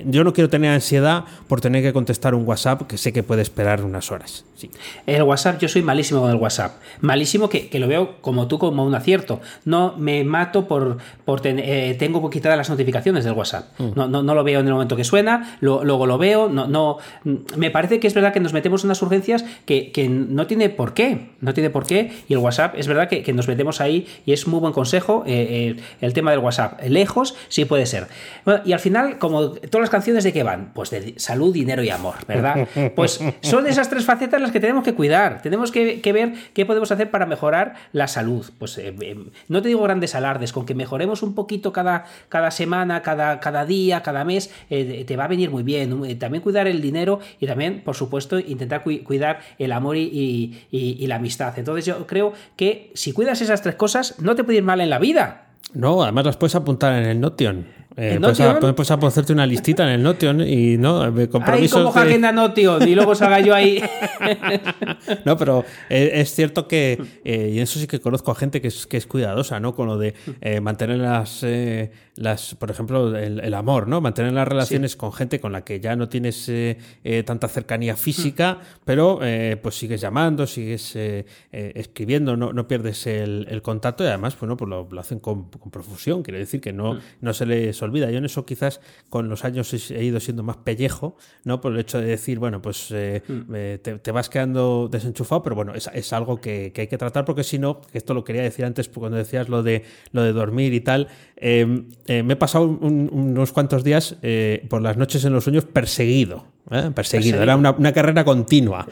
yo 0.06 0.24
no 0.24 0.32
quiero 0.32 0.48
tener 0.48 0.70
ansiedad 0.70 1.24
por 1.48 1.60
tener 1.60 1.82
que 1.82 1.92
contestar 1.92 2.34
un 2.34 2.46
WhatsApp 2.46 2.82
que 2.82 2.98
sé 2.98 3.12
que 3.12 3.22
puede 3.22 3.42
esperar 3.42 3.82
unas 3.82 4.10
horas. 4.10 4.44
Sí. 4.56 4.70
El 5.06 5.22
WhatsApp, 5.22 5.60
yo 5.60 5.68
soy 5.68 5.82
malísimo 5.82 6.20
con 6.20 6.30
el 6.30 6.36
WhatsApp. 6.36 6.76
Malísimo 7.00 7.48
que, 7.48 7.68
lo 7.78 7.88
veo 7.88 8.16
como 8.22 8.46
tú, 8.48 8.58
como 8.58 8.84
un 8.84 8.94
acierto. 8.94 9.40
No 9.64 9.94
me 9.98 10.24
mato 10.24 10.66
por, 10.66 10.98
por 11.24 11.40
tengo 11.40 12.30
quitadas 12.30 12.56
las 12.56 12.70
notificaciones 12.70 13.24
del 13.24 13.34
WhatsApp. 13.34 13.66
Mm. 13.78 13.95
No, 13.96 14.06
no, 14.06 14.22
no, 14.22 14.34
lo 14.34 14.44
veo 14.44 14.60
en 14.60 14.66
el 14.66 14.72
momento 14.74 14.94
que 14.94 15.04
suena, 15.04 15.56
luego 15.60 16.06
lo 16.06 16.18
veo, 16.18 16.48
no, 16.48 16.68
no. 16.68 16.98
Me 17.56 17.70
parece 17.70 17.98
que 17.98 18.06
es 18.06 18.14
verdad 18.14 18.32
que 18.32 18.40
nos 18.40 18.52
metemos 18.52 18.84
en 18.84 18.88
unas 18.88 19.00
urgencias 19.02 19.44
que, 19.64 19.90
que 19.90 20.08
no 20.08 20.46
tiene 20.46 20.68
por 20.68 20.94
qué. 20.94 21.30
No 21.40 21.54
tiene 21.54 21.70
por 21.70 21.86
qué. 21.86 22.12
Y 22.28 22.34
el 22.34 22.38
WhatsApp 22.38 22.74
es 22.76 22.86
verdad 22.86 23.08
que, 23.08 23.22
que 23.22 23.32
nos 23.32 23.48
metemos 23.48 23.80
ahí 23.80 24.06
y 24.26 24.32
es 24.32 24.46
muy 24.46 24.60
buen 24.60 24.72
consejo 24.72 25.24
eh, 25.26 25.76
eh, 25.78 25.82
el 26.00 26.12
tema 26.12 26.30
del 26.30 26.40
WhatsApp. 26.40 26.80
Lejos 26.86 27.34
sí 27.48 27.64
puede 27.64 27.86
ser. 27.86 28.08
y 28.64 28.72
al 28.72 28.80
final, 28.80 29.18
como 29.18 29.50
todas 29.52 29.80
las 29.80 29.90
canciones 29.90 30.24
de 30.24 30.32
qué 30.32 30.42
van, 30.42 30.72
pues 30.74 30.90
de 30.90 31.14
salud, 31.16 31.52
dinero 31.52 31.82
y 31.82 31.90
amor, 31.90 32.14
¿verdad? 32.28 32.68
Pues 32.94 33.20
son 33.40 33.66
esas 33.66 33.90
tres 33.90 34.04
facetas 34.04 34.40
las 34.40 34.52
que 34.52 34.60
tenemos 34.60 34.84
que 34.84 34.94
cuidar. 34.94 35.42
Tenemos 35.42 35.72
que, 35.72 36.00
que 36.00 36.12
ver 36.12 36.34
qué 36.52 36.66
podemos 36.66 36.92
hacer 36.92 37.10
para 37.10 37.26
mejorar 37.26 37.74
la 37.92 38.06
salud. 38.06 38.46
Pues 38.58 38.80
no 39.48 39.62
te 39.62 39.68
digo 39.68 39.82
grandes 39.82 40.14
alardes, 40.14 40.52
con 40.52 40.66
que 40.66 40.74
mejoremos 40.74 41.22
un 41.22 41.34
poquito 41.34 41.72
cada, 41.72 42.04
cada 42.28 42.50
semana, 42.50 43.02
cada, 43.02 43.40
cada 43.40 43.64
día, 43.64 43.85
cada 44.02 44.24
mes, 44.24 44.50
eh, 44.70 45.04
te 45.06 45.16
va 45.16 45.24
a 45.24 45.28
venir 45.28 45.50
muy 45.50 45.62
bien. 45.62 46.04
Eh, 46.04 46.14
también 46.16 46.42
cuidar 46.42 46.66
el 46.66 46.80
dinero 46.80 47.20
y 47.40 47.46
también, 47.46 47.82
por 47.84 47.96
supuesto, 47.96 48.38
intentar 48.38 48.82
cuidar 48.82 49.40
el 49.58 49.72
amor 49.72 49.96
y, 49.96 51.06
la 51.06 51.16
amistad. 51.16 51.58
Entonces 51.58 51.86
yo 51.86 52.06
creo 52.06 52.32
que 52.56 52.90
si 52.94 53.12
cuidas 53.12 53.40
esas 53.40 53.62
tres 53.62 53.76
cosas, 53.76 54.20
no 54.20 54.34
te 54.34 54.44
puede 54.44 54.58
ir 54.58 54.64
mal 54.64 54.80
en 54.80 54.90
la 54.90 54.98
vida. 54.98 55.46
No, 55.72 56.02
además 56.02 56.26
las 56.26 56.36
puedes 56.36 56.54
apuntar 56.54 56.94
en 56.94 57.08
el 57.08 57.20
Notion. 57.20 57.66
Eh, 57.98 58.18
puedes, 58.20 58.40
a, 58.40 58.58
puedes, 58.58 58.90
hacerte 58.90 59.32
una 59.32 59.46
listita 59.46 59.84
en 59.84 59.88
el 59.88 60.02
Notion 60.02 60.42
y 60.42 60.76
no 60.76 61.00
compromisos. 61.30 61.82
como 61.94 62.04
de... 62.04 62.18
Notion 62.18 62.86
y 62.86 62.94
luego 62.94 63.14
salga 63.14 63.40
yo 63.40 63.54
ahí. 63.54 63.82
no, 65.24 65.36
pero 65.38 65.64
eh, 65.88 66.10
es 66.14 66.34
cierto 66.34 66.68
que 66.68 66.98
eh, 67.24 67.52
y 67.54 67.60
eso 67.60 67.78
sí 67.78 67.86
que 67.86 68.00
conozco 68.00 68.30
a 68.30 68.34
gente 68.34 68.60
que 68.60 68.68
es, 68.68 68.86
que 68.86 68.98
es 68.98 69.06
cuidadosa, 69.06 69.60
¿no? 69.60 69.74
Con 69.74 69.86
lo 69.86 69.96
de 69.96 70.14
eh, 70.42 70.60
mantener 70.60 70.98
las 70.98 71.42
las, 72.16 72.54
por 72.54 72.70
ejemplo, 72.70 73.16
el, 73.16 73.54
amor, 73.54 73.88
¿no? 73.88 74.00
Mantener 74.00 74.32
las 74.32 74.48
relaciones 74.48 74.96
con 74.96 75.12
gente 75.12 75.38
con 75.38 75.52
la 75.52 75.64
que 75.64 75.80
ya 75.80 75.96
no 75.96 76.08
tienes 76.08 76.48
eh, 76.48 76.78
eh, 77.04 77.22
tanta 77.22 77.46
cercanía 77.46 77.94
física, 77.94 78.58
pero 78.84 79.20
eh, 79.22 79.58
pues 79.62 79.76
sigues 79.76 80.00
llamando, 80.00 80.46
sigues 80.46 80.96
escribiendo, 81.52 82.36
no, 82.36 82.52
no 82.52 82.66
pierdes 82.66 83.06
el, 83.06 83.60
contacto 83.62 84.04
y 84.04 84.06
además, 84.06 84.38
bueno, 84.38 84.56
pues 84.56 84.68
lo, 84.68 84.88
hacen 84.98 85.18
con, 85.18 85.50
profusión, 85.50 86.22
quiere 86.22 86.38
decir 86.38 86.60
que 86.60 86.72
no, 86.72 86.94
mm. 86.94 87.00
no 87.20 87.34
se 87.34 87.46
les 87.46 87.82
olvida. 87.86 88.10
Yo 88.10 88.18
en 88.18 88.24
eso 88.24 88.44
quizás 88.44 88.80
con 89.08 89.28
los 89.28 89.44
años 89.44 89.72
he 89.90 90.04
ido 90.04 90.20
siendo 90.20 90.42
más 90.42 90.58
pellejo, 90.58 91.16
¿no? 91.44 91.60
Por 91.60 91.72
el 91.72 91.80
hecho 91.80 91.98
de 91.98 92.06
decir, 92.06 92.38
bueno, 92.38 92.60
pues 92.60 92.92
mm. 92.92 93.52
te, 93.82 94.10
vas 94.12 94.28
quedando 94.28 94.88
desenchufado, 94.90 95.42
pero 95.42 95.56
bueno, 95.56 95.74
es, 95.74 95.88
es 95.92 96.12
algo 96.12 96.40
que, 96.40 96.72
hay 96.76 96.86
que 96.86 96.98
tratar 96.98 97.24
porque 97.24 97.44
si 97.44 97.58
no, 97.58 97.80
esto 97.92 98.14
lo 98.14 98.24
quería 98.24 98.42
decir 98.42 98.64
antes 98.64 98.88
cuando 98.88 99.16
decías 99.18 99.48
lo 99.48 99.62
de, 99.62 99.84
lo 100.12 100.22
de 100.22 100.32
dormir 100.32 100.74
y 100.74 100.80
tal, 100.80 101.08
eh, 101.36 101.66
me 101.66 102.32
he 102.32 102.36
pasado 102.36 102.64
unos 102.66 103.52
cuantos 103.52 103.84
días 103.84 104.16
eh, 104.22 104.66
por 104.68 104.82
las 104.82 104.96
noches 104.96 105.24
en 105.24 105.32
los 105.32 105.44
sueños 105.44 105.64
perseguido. 105.64 106.55
¿Eh? 106.70 106.90
Perseguido, 106.94 107.42
era 107.42 107.56
una, 107.56 107.92
carrera 107.92 108.24
continua. 108.24 108.86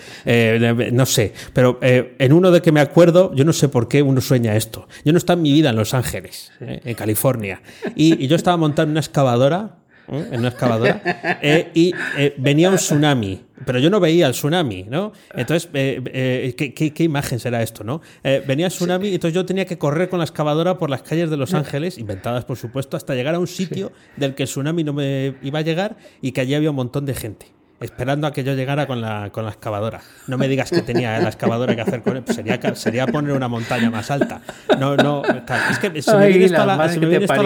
no 0.93 1.07
sé, 1.07 1.33
pero 1.53 1.79
en 1.81 2.33
uno 2.33 2.51
de 2.51 2.63
que 2.63 2.73
me 2.73 2.81
acuerdo, 2.81 3.35
yo 3.35 3.45
no 3.45 3.53
sé 3.53 3.69
por 3.69 3.89
qué 3.89 4.03
uno 4.03 4.21
sueña 4.21 4.57
esto. 4.57 4.89
Yo 5.05 5.13
no 5.13 5.19
estaba 5.19 5.37
en 5.39 5.43
mi 5.43 5.53
vida 5.53 5.71
en 5.71 5.77
Los 5.77 5.95
Ángeles, 5.95 6.53
en 6.61 6.95
California, 6.95 7.63
y, 7.95 8.25
y, 8.25 8.29
yo 8.29 8.37
estaba 8.37 8.57
montando 8.57 8.91
una 8.91 9.01
excavadora 9.01 9.79
¿eh? 10.09 10.29
en 10.33 10.41
una 10.41 10.49
excavadora, 10.49 11.39
eh, 11.43 11.71
y 11.75 11.93
eh, 12.17 12.35
venía 12.37 12.71
un 12.71 12.77
tsunami, 12.77 13.41
pero 13.65 13.79
yo 13.79 13.91
no 13.91 14.01
veía 14.01 14.27
el 14.27 14.33
tsunami, 14.33 14.85
¿no? 14.85 15.13
Entonces, 15.35 15.69
¿qué, 15.73 16.95
imagen 16.99 17.39
será 17.39 17.63
esto, 17.63 17.85
no? 17.85 18.01
venía 18.47 18.67
el 18.67 18.73
tsunami 18.73 19.15
entonces 19.15 19.35
yo 19.35 19.45
tenía 19.45 19.65
que 19.65 19.79
correr 19.79 20.09
con 20.09 20.19
la 20.19 20.25
excavadora 20.25 20.79
por 20.79 20.91
las 20.91 21.03
calles 21.03 21.31
de 21.31 21.37
Los 21.37 21.55
Ángeles, 21.55 21.99
inventadas 21.99 22.45
por 22.45 22.57
supuesto, 22.57 22.97
hasta 22.97 23.15
llegar 23.15 23.35
a 23.35 23.39
un 23.39 23.47
sitio 23.47 23.93
del 24.17 24.35
que 24.35 24.45
el 24.45 24.49
tsunami 24.49 24.85
no 24.85 24.93
me 24.93 25.37
iba 25.43 25.59
a 25.59 25.63
llegar 25.63 25.97
y 26.21 26.33
que 26.33 26.41
allí 26.41 26.55
había 26.55 26.71
un 26.71 26.77
montón 26.77 27.07
de 27.07 27.15
gente 27.15 27.47
esperando 27.81 28.27
a 28.27 28.33
que 28.33 28.45
yo 28.45 28.55
llegara 28.55 28.87
con 28.87 29.01
la, 29.01 29.31
con 29.31 29.45
la 29.45 29.51
excavadora. 29.51 30.01
No 30.27 30.39
me 30.39 30.49
digas 30.49 30.71
que 30.71 30.83
tenía 30.83 31.19
la 31.19 31.29
excavadora 31.29 31.75
que 31.75 31.83
hacer 31.83 32.03
con 32.03 32.17
él, 32.17 32.23
pues 32.23 32.37
sería, 32.37 32.75
sería 32.75 33.07
poner 33.07 33.33
una 33.33 33.49
montaña 33.49 33.91
más 33.91 34.11
alta. 34.11 34.41
No, 34.79 34.97
no, 34.97 35.23
es 35.25 35.79
que 35.79 36.03
se 36.03 36.17
me 36.17 36.29
viene 36.29 36.47
esto 36.47 36.63
a 36.63 36.67
la, 36.67 36.77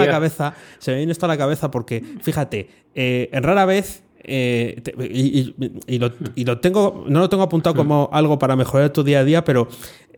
cabeza, 0.07 0.55
se 0.79 0.91
me 0.91 0.97
viene 0.99 1.13
esto 1.13 1.27
a 1.27 1.29
la 1.29 1.39
cabeza 1.39 1.71
porque, 1.71 2.03
fíjate, 2.23 2.69
eh, 2.95 3.29
en 3.33 3.43
rara 3.43 3.65
vez 3.65 4.03
eh, 4.31 4.83
y, 4.99 5.99
lo, 5.99 6.13
y, 6.35 6.45
lo, 6.45 6.59
tengo, 6.59 7.05
no 7.09 7.21
lo 7.21 7.29
tengo 7.29 7.43
apuntado 7.43 7.75
como 7.75 8.11
algo 8.13 8.39
para 8.39 8.57
mejorar 8.57 8.91
tu 8.91 9.03
día 9.03 9.21
a 9.21 9.25
día, 9.25 9.45
pero 9.45 9.69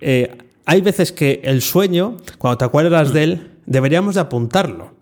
eh, 0.01 0.37
hay 0.67 0.81
veces 0.81 1.13
que 1.13 1.41
el 1.45 1.63
sueño, 1.63 2.17
cuando 2.39 2.59
te 2.59 2.65
acuerdas 2.65 3.13
de 3.13 3.23
él, 3.23 3.51
deberíamos 3.67 4.17
de 4.17 4.23
apuntarlo. 4.23 4.95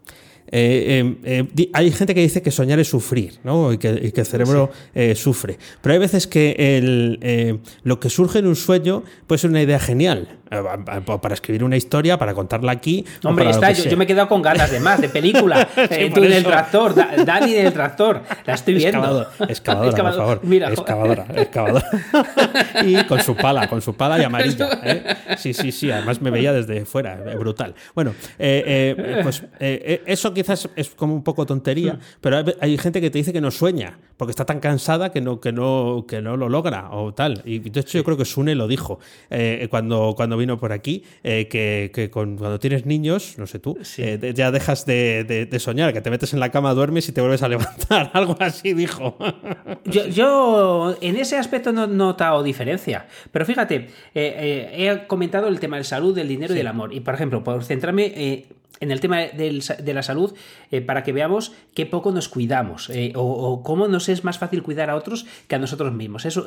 Eh, 0.50 1.14
eh, 1.24 1.46
eh, 1.56 1.70
hay 1.74 1.90
gente 1.90 2.14
que 2.14 2.20
dice 2.20 2.40
que 2.42 2.50
soñar 2.50 2.78
es 2.78 2.88
sufrir, 2.88 3.34
¿no? 3.44 3.72
Y 3.72 3.78
que, 3.78 3.88
el 3.88 4.26
cerebro 4.26 4.70
sufre. 5.14 5.58
Pero 5.82 5.92
hay 5.92 5.98
veces 5.98 6.26
que 6.26 6.54
el, 6.58 7.60
lo 7.82 8.00
que 8.00 8.10
surge 8.10 8.38
en 8.38 8.46
un 8.46 8.56
sueño 8.56 9.04
puede 9.26 9.38
ser 9.38 9.50
una 9.50 9.62
idea 9.62 9.78
genial. 9.78 10.38
Para 10.48 11.34
escribir 11.34 11.64
una 11.64 11.76
historia, 11.76 12.18
para 12.18 12.34
contarla 12.34 12.72
aquí. 12.72 13.04
Hombre, 13.24 13.50
está, 13.50 13.72
yo, 13.72 13.96
me 13.96 14.04
he 14.04 14.06
quedado 14.06 14.28
con 14.28 14.42
ganas 14.42 14.70
de 14.70 14.80
más, 14.80 15.00
de 15.00 15.08
película. 15.08 15.68
tú 16.14 16.24
en 16.24 16.32
el 16.32 16.44
tractor, 16.44 16.94
Dani 17.24 17.54
en 17.54 17.66
el 17.66 17.72
tractor. 17.72 18.22
La 18.44 18.54
estoy 18.54 18.74
viendo. 18.74 19.26
Excavadora, 19.48 20.02
por 20.02 20.14
favor. 20.14 20.40
Mira, 20.42 20.68
excavadora, 20.70 21.26
excavadora. 21.34 21.86
y 22.84 23.04
con 23.04 23.20
su 23.20 23.36
pala, 23.36 23.68
con 23.68 23.82
su 23.82 23.94
pala 23.94 24.18
y 24.18 24.24
amarilla. 24.24 25.36
Sí, 25.36 25.52
sí, 25.52 25.72
sí. 25.72 25.90
Además 25.90 26.20
me 26.20 26.30
veía 26.30 26.52
desde 26.52 26.84
fuera. 26.84 27.16
Brutal. 27.38 27.74
Bueno, 27.94 28.14
pues 28.38 29.42
eso 29.58 30.34
quizás 30.34 30.68
es 30.76 30.90
como 30.90 31.14
un 31.14 31.22
poco 31.22 31.46
tontería, 31.46 31.94
hmm. 31.94 32.00
pero 32.20 32.44
hay, 32.60 32.78
gente 32.78 33.00
que 33.00 33.10
te 33.10 33.18
dice 33.18 33.32
que 33.32 33.40
no 33.40 33.50
sueña, 33.50 33.98
porque 34.16 34.30
está 34.30 34.44
tan 34.44 34.60
cansada 34.60 35.10
que 35.10 35.20
no, 35.20 35.40
que 35.40 35.52
no, 35.52 36.04
que 36.06 36.22
no 36.22 36.36
lo 36.36 36.48
logra 36.48 36.90
o 36.92 37.12
tal. 37.12 37.42
Y 37.44 37.58
de 37.58 37.80
hecho 37.80 37.98
yo 37.98 38.04
creo 38.04 38.16
que 38.16 38.24
Sune 38.24 38.54
lo 38.54 38.68
dijo 38.68 39.00
eh, 39.30 39.66
cuando, 39.70 40.14
cuando 40.16 40.36
vino 40.38 40.58
por 40.58 40.72
aquí, 40.72 41.04
eh, 41.22 41.48
que, 41.48 42.10
cuando 42.10 42.58
tienes 42.58 42.86
niños, 42.86 43.34
no 43.38 43.46
sé 43.46 43.58
tú, 43.58 43.76
eh, 43.98 44.32
ya 44.34 44.50
dejas 44.50 44.86
de, 44.86 45.48
soñar, 45.58 45.92
que 45.92 46.00
te 46.00 46.10
metes 46.10 46.32
en 46.32 46.40
la 46.40 46.50
cama, 46.50 46.72
duermes 46.74 47.08
y 47.08 47.12
te 47.12 47.20
vuelves 47.20 47.42
a 47.42 47.48
levantar. 47.50 48.10
Algo 48.14 48.36
así 48.40 48.72
dijo. 48.72 49.18
Yo, 49.84 50.96
en 51.00 51.16
ese 51.16 51.36
aspecto 51.36 51.72
no 51.72 51.84
he 51.84 51.88
notado 51.88 52.42
diferencia. 52.42 53.06
Pero 53.32 53.44
fíjate, 53.44 53.88
he 54.14 55.04
comentado 55.06 55.48
el 55.48 55.60
tema 55.60 55.76
de 55.76 55.84
salud, 55.84 56.14
del 56.14 56.28
dinero 56.28 56.54
y 56.54 56.56
del 56.56 56.66
amor. 56.66 56.94
Y 56.94 57.00
por 57.00 57.14
ejemplo, 57.14 57.42
por 57.44 57.64
centrarme 57.64 58.46
en 58.80 58.90
el 58.90 59.00
tema 59.00 59.18
de 59.18 59.92
la 59.94 60.02
salud 60.02 60.34
eh, 60.70 60.80
para 60.80 61.02
que 61.02 61.12
veamos 61.12 61.52
qué 61.74 61.86
poco 61.86 62.12
nos 62.12 62.28
cuidamos 62.28 62.90
eh, 62.90 63.12
o, 63.16 63.62
cómo 63.62 63.88
nos 63.88 64.08
es 64.08 64.24
más 64.24 64.38
fácil 64.38 64.62
cuidar 64.62 64.90
a 64.90 64.96
otros 64.96 65.26
que 65.46 65.56
a 65.56 65.58
nosotros 65.58 65.92
mismos. 65.92 66.24
Es 66.24 66.38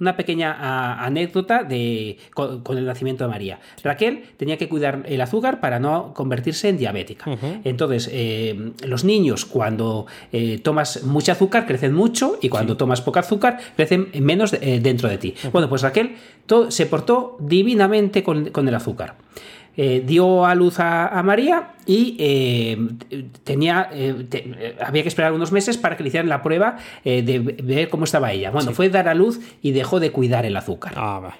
una 0.00 0.16
pequeña 0.16 1.04
anécdota 1.04 1.62
de, 1.62 2.18
con, 2.32 2.62
el 2.78 2.86
nacimiento 2.86 3.24
de 3.24 3.30
María. 3.30 3.60
Raquel 3.82 4.24
tenía 4.36 4.56
que 4.56 4.68
cuidar 4.68 5.02
el 5.06 5.20
azúcar 5.20 5.60
para 5.60 5.78
no 5.78 6.14
convertirse 6.14 6.68
en 6.68 6.78
diabética. 6.78 7.24
Entonces, 7.64 8.08
eh, 8.12 8.72
los 8.86 9.04
niños 9.04 9.44
cuando 9.44 10.06
tomas 10.62 11.02
mucho 11.04 11.32
azúcar 11.32 11.66
crecen 11.66 11.94
mucho 11.94 12.38
y 12.40 12.48
cuando 12.48 12.76
tomas 12.76 13.00
poco 13.00 13.18
azúcar 13.18 13.58
crecen 13.76 14.08
menos 14.20 14.52
dentro 14.52 15.08
de 15.08 15.18
ti. 15.18 15.34
Bueno, 15.52 15.68
pues 15.68 15.82
Raquel 15.82 16.16
todo, 16.46 16.70
se 16.70 16.86
portó 16.86 17.36
divinamente 17.40 18.22
con, 18.22 18.50
con 18.50 18.68
el 18.68 18.74
azúcar. 18.74 19.16
Eh, 19.76 20.02
dio 20.06 20.46
a 20.46 20.54
luz 20.54 20.76
a, 20.78 21.20
María 21.24 21.72
y 21.84 22.16
eh, 22.20 22.78
tenía, 23.42 23.90
eh, 23.92 24.76
había 24.80 25.02
que 25.02 25.08
esperar 25.08 25.32
unos 25.32 25.50
meses 25.50 25.76
para 25.78 25.96
que 25.96 26.04
le 26.04 26.08
hicieran 26.08 26.28
la 26.28 26.42
prueba 26.42 26.76
de 27.04 27.38
ver 27.62 27.88
cómo 27.88 28.04
estaba 28.04 28.32
ella. 28.32 28.50
Bueno, 28.50 28.72
fue 28.72 28.88
dar 28.88 29.08
a 29.08 29.14
luz 29.14 29.40
y 29.62 29.72
dejó 29.72 29.98
de 29.98 30.12
cuidar 30.12 30.46
el 30.46 30.56
azúcar. 30.56 30.92
Ah, 30.96 31.36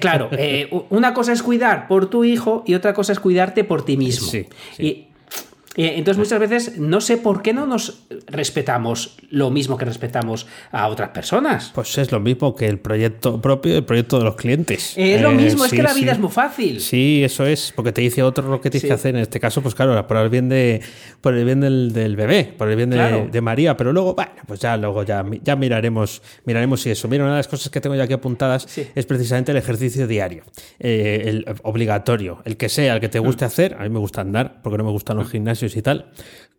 claro, 0.00 0.30
una 0.90 1.14
cosa 1.14 1.32
es 1.32 1.42
cuidar 1.42 1.86
por 1.86 2.10
tu 2.10 2.24
hijo 2.24 2.64
y 2.66 2.74
otra 2.74 2.94
cosa 2.94 3.12
es 3.12 3.20
cuidarte 3.20 3.64
por 3.64 3.84
ti 3.84 3.96
mismo. 3.96 4.30
Y 4.78 5.06
entonces 5.84 6.18
muchas 6.18 6.40
veces 6.40 6.78
no 6.78 7.00
sé 7.00 7.16
por 7.16 7.42
qué 7.42 7.52
no 7.52 7.66
nos 7.66 8.02
respetamos 8.26 9.16
lo 9.30 9.50
mismo 9.50 9.76
que 9.76 9.84
respetamos 9.84 10.46
a 10.72 10.88
otras 10.88 11.10
personas. 11.10 11.70
Pues 11.74 11.96
es 11.98 12.12
lo 12.12 12.20
mismo 12.20 12.54
que 12.54 12.66
el 12.66 12.78
proyecto 12.78 13.40
propio, 13.40 13.76
el 13.76 13.84
proyecto 13.84 14.18
de 14.18 14.24
los 14.24 14.36
clientes. 14.36 14.94
Es 14.96 15.20
lo 15.20 15.30
mismo, 15.30 15.64
es 15.64 15.72
que 15.72 15.82
la 15.82 15.94
vida 15.94 16.12
es 16.12 16.18
muy 16.18 16.30
fácil. 16.30 16.80
Sí, 16.80 17.22
eso 17.24 17.46
es, 17.46 17.72
porque 17.74 17.92
te 17.92 18.00
dice 18.00 18.22
otro 18.22 18.48
lo 18.48 18.60
que 18.60 18.70
tienes 18.70 18.86
que 18.86 18.92
hacer. 18.92 19.14
En 19.14 19.22
este 19.22 19.40
caso, 19.40 19.62
pues 19.62 19.74
claro, 19.74 20.06
por 20.06 20.16
el 20.16 20.28
bien 20.28 20.48
de, 20.48 20.80
por 21.20 21.34
el 21.34 21.44
bien 21.44 21.60
del, 21.60 22.16
bebé, 22.16 22.52
por 22.56 22.68
el 22.68 22.76
bien 22.76 22.90
de, 22.90 23.40
María, 23.40 23.76
pero 23.76 23.92
luego, 23.92 24.14
bueno, 24.14 24.32
pues 24.46 24.60
ya 24.60 24.76
luego 24.76 25.02
ya, 25.02 25.24
ya 25.42 25.56
miraremos, 25.56 26.22
miraremos 26.44 26.82
si 26.82 26.90
eso. 26.90 27.08
Mira, 27.08 27.24
una 27.24 27.34
de 27.34 27.38
las 27.38 27.48
cosas 27.48 27.70
que 27.70 27.80
tengo 27.80 27.96
ya 27.96 28.04
aquí 28.04 28.12
apuntadas 28.12 28.66
es 28.94 29.06
precisamente 29.06 29.52
el 29.52 29.58
ejercicio 29.58 30.06
diario, 30.06 30.44
eh, 30.78 31.22
el 31.26 31.44
obligatorio, 31.62 32.42
el 32.44 32.56
que 32.56 32.68
sea, 32.68 32.94
el 32.94 33.00
que 33.00 33.08
te 33.08 33.18
guste 33.18 33.44
mm. 33.44 33.48
hacer. 33.48 33.76
A 33.78 33.82
mí 33.82 33.88
me 33.88 33.98
gusta 33.98 34.20
andar, 34.20 34.60
porque 34.62 34.78
no 34.78 34.84
me 34.84 34.90
gustan 34.90 35.16
los 35.16 35.28
mm. 35.28 35.30
Y 35.76 35.82
tal. 35.82 36.10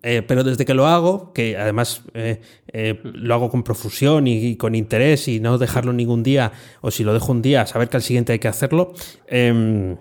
Eh, 0.04 0.24
pero 0.28 0.44
desde 0.44 0.66
que 0.66 0.74
lo 0.74 0.88
hago, 0.88 1.32
que 1.32 1.58
además 1.58 2.02
eh, 2.16 2.42
eh, 2.74 3.00
lo 3.04 3.36
hago 3.36 3.52
con 3.52 3.64
profusión 3.64 4.26
y, 4.26 4.56
con 4.56 4.74
interés 4.74 5.28
y 5.28 5.40
no 5.40 5.58
dejarlo 5.60 5.94
ningún 5.94 6.24
día, 6.24 6.52
o 6.82 6.90
si 6.90 7.04
lo 7.04 7.14
dejo 7.14 7.32
un 7.32 7.42
día, 7.44 7.68
saber 7.68 7.88
que 7.88 7.98
al 7.98 8.04
siguiente 8.04 8.34
hay 8.34 8.40
que 8.40 8.48
hacerlo, 8.48 8.94
em, 9.28 9.98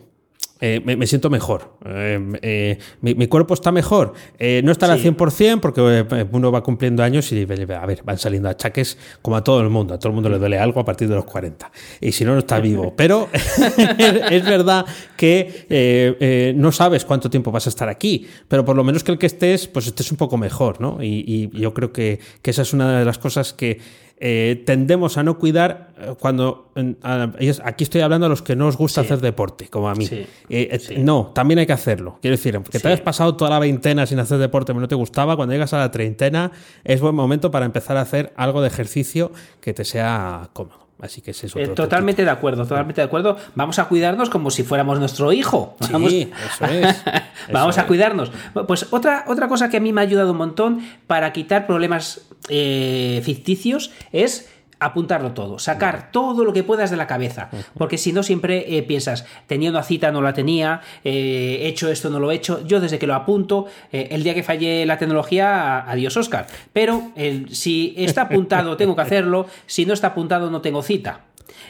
eh, 0.61 0.81
me, 0.85 1.07
siento 1.07 1.31
mejor. 1.31 1.77
Eh, 1.87 2.21
eh, 2.43 2.79
mi, 3.01 3.27
cuerpo 3.27 3.55
está 3.55 3.73
mejor. 3.73 4.13
no 4.39 4.73
está 4.73 4.93
al 4.93 5.03
100% 5.03 5.61
porque 5.61 6.07
uno 6.33 6.53
va 6.53 6.63
cumpliendo 6.63 7.03
años 7.03 7.33
y 7.33 7.43
a 7.43 7.87
ver, 7.87 8.03
van 8.05 8.19
saliendo 8.19 8.49
achaques 8.49 8.99
como 9.23 9.37
a 9.37 9.45
todo 9.45 9.61
el 9.61 9.71
mundo. 9.71 9.95
A 9.95 9.99
todo 9.99 10.09
el 10.09 10.15
mundo 10.15 10.29
le 10.29 10.39
duele 10.39 10.59
algo 10.59 10.81
a 10.81 10.85
partir 10.85 11.09
de 11.09 11.15
los 11.15 11.25
40. 11.25 11.71
Y 12.01 12.13
si 12.13 12.25
no, 12.25 12.33
no 12.33 12.41
está 12.41 12.61
vivo. 12.61 12.95
Pero 12.97 13.29
es 13.33 14.45
verdad 14.45 14.85
que 15.17 16.53
no 16.57 16.73
sabes 16.73 17.05
cuánto 17.05 17.31
tiempo 17.31 17.51
vas 17.51 17.67
a 17.67 17.71
estar 17.71 17.89
aquí, 17.89 18.27
pero 18.49 18.65
por 18.65 18.77
lo 18.77 18.85
menos 18.85 19.05
que 19.05 19.13
el 19.13 19.19
que 19.19 19.27
estés, 19.27 19.67
pues 19.69 19.87
estés 19.87 20.11
un 20.11 20.17
poco 20.17 20.37
mejor, 20.37 20.81
¿no? 20.81 20.99
Y, 21.03 21.51
yo 21.53 21.75
creo 21.75 21.93
que, 21.93 22.21
que 22.43 22.51
esa 22.51 22.63
es 22.63 22.73
una 22.73 22.99
de 22.99 23.05
las 23.05 23.19
cosas 23.19 23.53
que 23.53 23.81
eh, 24.23 24.63
tendemos 24.67 25.17
a 25.17 25.23
no 25.23 25.39
cuidar 25.39 25.95
eh, 25.99 26.15
cuando 26.19 26.71
aquí 27.65 27.85
estoy 27.85 28.03
hablando 28.03 28.27
a 28.27 28.29
los 28.29 28.43
que 28.43 28.55
no 28.55 28.67
os 28.67 28.77
gusta 28.77 29.01
hacer 29.01 29.19
deporte, 29.21 29.69
como 29.69 29.89
a 29.89 29.95
mí. 29.95 30.07
Eh, 30.51 30.99
no, 30.99 31.33
también 31.35 31.59
hay 31.59 31.67
que 31.67 31.73
hacerlo. 31.73 32.19
Quiero 32.21 32.37
decir, 32.37 32.61
que 32.71 32.79
te 32.79 32.89
hayas 32.89 33.01
pasado 33.01 33.35
toda 33.35 33.51
la 33.51 33.59
veintena 33.59 34.05
sin 34.05 34.19
hacer 34.19 34.37
deporte, 34.37 34.73
pero 34.73 34.81
no 34.81 34.89
te 34.89 34.95
gustaba, 34.95 35.37
cuando 35.37 35.55
llegas 35.55 35.73
a 35.73 35.79
la 35.79 35.91
treintena 35.91 36.53
es 36.85 37.01
buen 37.01 37.15
momento 37.15 37.51
para 37.51 37.65
empezar 37.65 37.97
a 37.97 38.03
hacer 38.03 38.35
algo 38.37 38.61
de 38.61 38.69
ejercicio 38.69 39.33
que 39.63 39.73
te 39.73 39.87
sea 39.87 40.51
cómodo. 40.53 40.81
Así 41.01 41.23
que 41.23 41.31
es 41.31 41.43
eso. 41.43 41.59
totalmente 41.75 42.25
de 42.25 42.31
acuerdo, 42.31 42.65
totalmente 42.65 43.01
de 43.01 43.07
acuerdo. 43.07 43.39
Vamos 43.55 43.79
a 43.79 43.89
cuidarnos 43.89 44.29
como 44.29 44.51
si 44.51 44.65
fuéramos 44.65 44.99
nuestro 44.99 45.33
hijo. 45.33 45.77
Vamos, 45.91 46.11
sí, 46.11 46.31
eso 46.55 46.65
es. 46.67 47.03
Vamos 47.53 47.79
a 47.79 47.87
cuidarnos. 47.87 48.31
Pues 48.67 48.87
otra, 48.91 49.25
otra 49.27 49.49
cosa 49.49 49.71
que 49.71 49.79
a 49.79 49.81
mí 49.81 49.95
me 49.95 50.03
ha 50.03 50.05
ayudado 50.05 50.33
un 50.33 50.37
montón 50.37 50.81
para 51.07 51.33
quitar 51.33 51.67
problemas 51.67 52.30
ficticios 52.49 53.91
es 54.13 54.49
apuntarlo 54.81 55.33
todo, 55.33 55.59
sacar 55.59 56.11
todo 56.11 56.43
lo 56.45 56.53
que 56.53 56.65
puedas 56.65 56.91
de 56.91 56.97
la 56.97 57.07
cabeza, 57.07 57.51
porque 57.77 57.99
si 57.99 58.13
no 58.13 58.23
siempre 58.23 58.77
eh, 58.77 58.83
piensas, 58.83 59.27
teniendo 59.47 59.79
a 59.79 59.83
cita 59.83 60.11
no 60.11 60.23
la 60.23 60.33
tenía, 60.33 60.81
eh, 61.05 61.59
he 61.61 61.69
hecho 61.69 61.91
esto 61.91 62.09
no 62.09 62.19
lo 62.19 62.33
he 62.33 62.35
hecho, 62.35 62.67
yo 62.67 62.81
desde 62.81 62.99
que 62.99 63.07
lo 63.07 63.15
apunto, 63.15 63.67
eh, 63.93 64.09
el 64.11 64.23
día 64.23 64.35
que 64.35 64.43
falle 64.43 64.87
la 64.87 64.99
tecnología, 64.99 65.81
adiós 65.89 66.17
Oscar, 66.17 66.47
pero 66.73 67.13
si 67.51 67.95
está 67.97 68.23
apuntado 68.23 68.77
tengo 68.77 68.97
que 68.97 69.03
hacerlo, 69.11 69.47
si 69.67 69.85
no 69.85 69.93
está 69.93 70.09
apuntado 70.09 70.51
no 70.51 70.63
tengo 70.63 70.83
cita. 70.83 71.21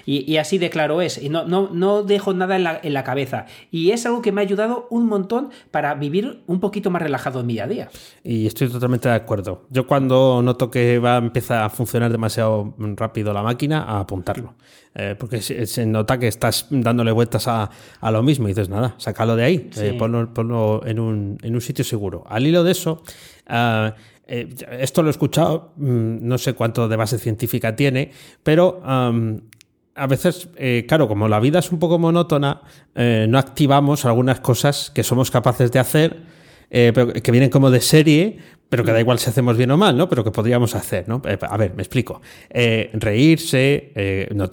Y, 0.06 0.36
así 0.36 0.58
de 0.58 0.70
claro 0.70 1.02
es. 1.02 1.22
Y 1.22 1.28
no, 1.28 1.44
no, 1.44 1.70
no 1.72 2.02
dejo 2.02 2.32
nada 2.34 2.56
en 2.56 2.64
la, 2.64 2.80
en 2.82 2.94
la, 2.94 3.04
cabeza. 3.04 3.46
Y 3.70 3.90
es 3.90 4.06
algo 4.06 4.22
que 4.22 4.32
me 4.32 4.40
ha 4.40 4.44
ayudado 4.44 4.86
un 4.90 5.06
montón 5.06 5.50
para 5.70 5.94
vivir 5.94 6.42
un 6.46 6.60
poquito 6.60 6.90
más 6.90 7.02
relajado 7.02 7.40
en 7.40 7.46
mi 7.46 7.54
día 7.54 7.64
a 7.64 7.68
día. 7.68 7.90
Y 8.24 8.46
estoy 8.46 8.68
totalmente 8.68 9.08
de 9.08 9.14
acuerdo. 9.14 9.66
Yo 9.70 9.86
cuando 9.86 10.42
noto 10.42 10.70
que 10.70 10.98
va 10.98 11.16
empieza 11.16 11.64
a 11.64 11.70
funcionar 11.70 12.10
demasiado 12.10 12.74
rápido 12.96 13.32
la 13.32 13.42
máquina, 13.42 13.82
a 13.82 14.00
apuntarlo. 14.00 14.54
Eh, 14.92 15.14
porque 15.16 15.40
se, 15.40 15.86
nota 15.86 16.18
que 16.18 16.26
estás 16.26 16.66
dándole 16.68 17.12
vueltas 17.12 17.46
a, 17.46 17.70
a, 18.00 18.10
lo 18.10 18.24
mismo 18.24 18.48
y 18.48 18.50
dices, 18.50 18.68
nada, 18.68 18.96
sácalo 18.98 19.36
de 19.36 19.44
ahí, 19.44 19.70
eh, 19.76 19.94
ponlo, 19.96 20.82
en, 20.84 20.98
un, 20.98 21.38
en, 21.42 21.54
un, 21.54 21.60
sitio 21.60 21.84
seguro. 21.84 22.24
Al 22.28 22.44
hilo 22.44 22.64
de 22.64 22.72
eso, 22.72 23.04
ah, 23.46 23.94
eh, 24.26 24.48
esto 24.80 25.02
lo 25.02 25.08
he 25.08 25.12
escuchado, 25.12 25.74
mm, 25.76 26.26
no 26.26 26.38
sé 26.38 26.54
cuánto 26.54 26.88
de 26.88 26.96
base 26.96 27.20
científica 27.20 27.76
tiene, 27.76 28.10
pero 28.42 28.82
a 30.00 30.06
veces, 30.06 30.48
eh, 30.56 30.86
claro, 30.88 31.08
como 31.08 31.28
la 31.28 31.38
vida 31.40 31.58
es 31.58 31.70
un 31.70 31.78
poco 31.78 31.98
monótona, 31.98 32.62
eh, 32.94 33.26
no 33.28 33.38
activamos 33.38 34.06
algunas 34.06 34.40
cosas 34.40 34.90
que 34.94 35.02
somos 35.02 35.30
capaces 35.30 35.70
de 35.72 35.78
hacer, 35.78 36.22
eh, 36.70 36.92
pero 36.94 37.12
que 37.12 37.30
vienen 37.30 37.50
como 37.50 37.70
de 37.70 37.82
serie, 37.82 38.38
pero 38.70 38.82
que 38.82 38.92
da 38.92 39.00
igual 39.00 39.18
si 39.18 39.28
hacemos 39.28 39.58
bien 39.58 39.70
o 39.72 39.76
mal, 39.76 39.98
¿no? 39.98 40.08
Pero 40.08 40.24
que 40.24 40.30
podríamos 40.30 40.74
hacer, 40.74 41.06
¿no? 41.06 41.20
a 41.24 41.56
ver, 41.58 41.74
me 41.74 41.82
explico. 41.82 42.22
reírse, 42.94 43.92
no, 44.32 44.48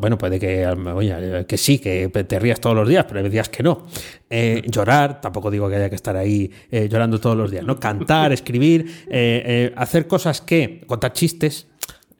bueno, 0.00 0.18
puede 0.18 0.40
que, 0.40 1.44
que 1.46 1.56
sí, 1.58 1.78
que 1.78 2.08
te 2.08 2.38
rías 2.40 2.60
todos 2.60 2.74
los 2.74 2.88
días, 2.88 3.04
pero 3.06 3.20
hay 3.20 3.28
días 3.28 3.50
que 3.50 3.62
no. 3.62 3.86
llorar, 4.66 5.20
tampoco 5.20 5.48
digo 5.48 5.68
que 5.68 5.76
haya 5.76 5.90
que 5.90 5.96
estar 5.96 6.16
ahí 6.16 6.50
llorando 6.72 7.20
todos 7.20 7.36
los 7.36 7.50
días, 7.52 7.64
¿no? 7.64 7.78
Cantar, 7.78 8.32
escribir, 8.32 8.90
hacer 9.76 10.08
cosas 10.08 10.40
que, 10.40 10.82
contar 10.86 11.12
chistes, 11.12 11.68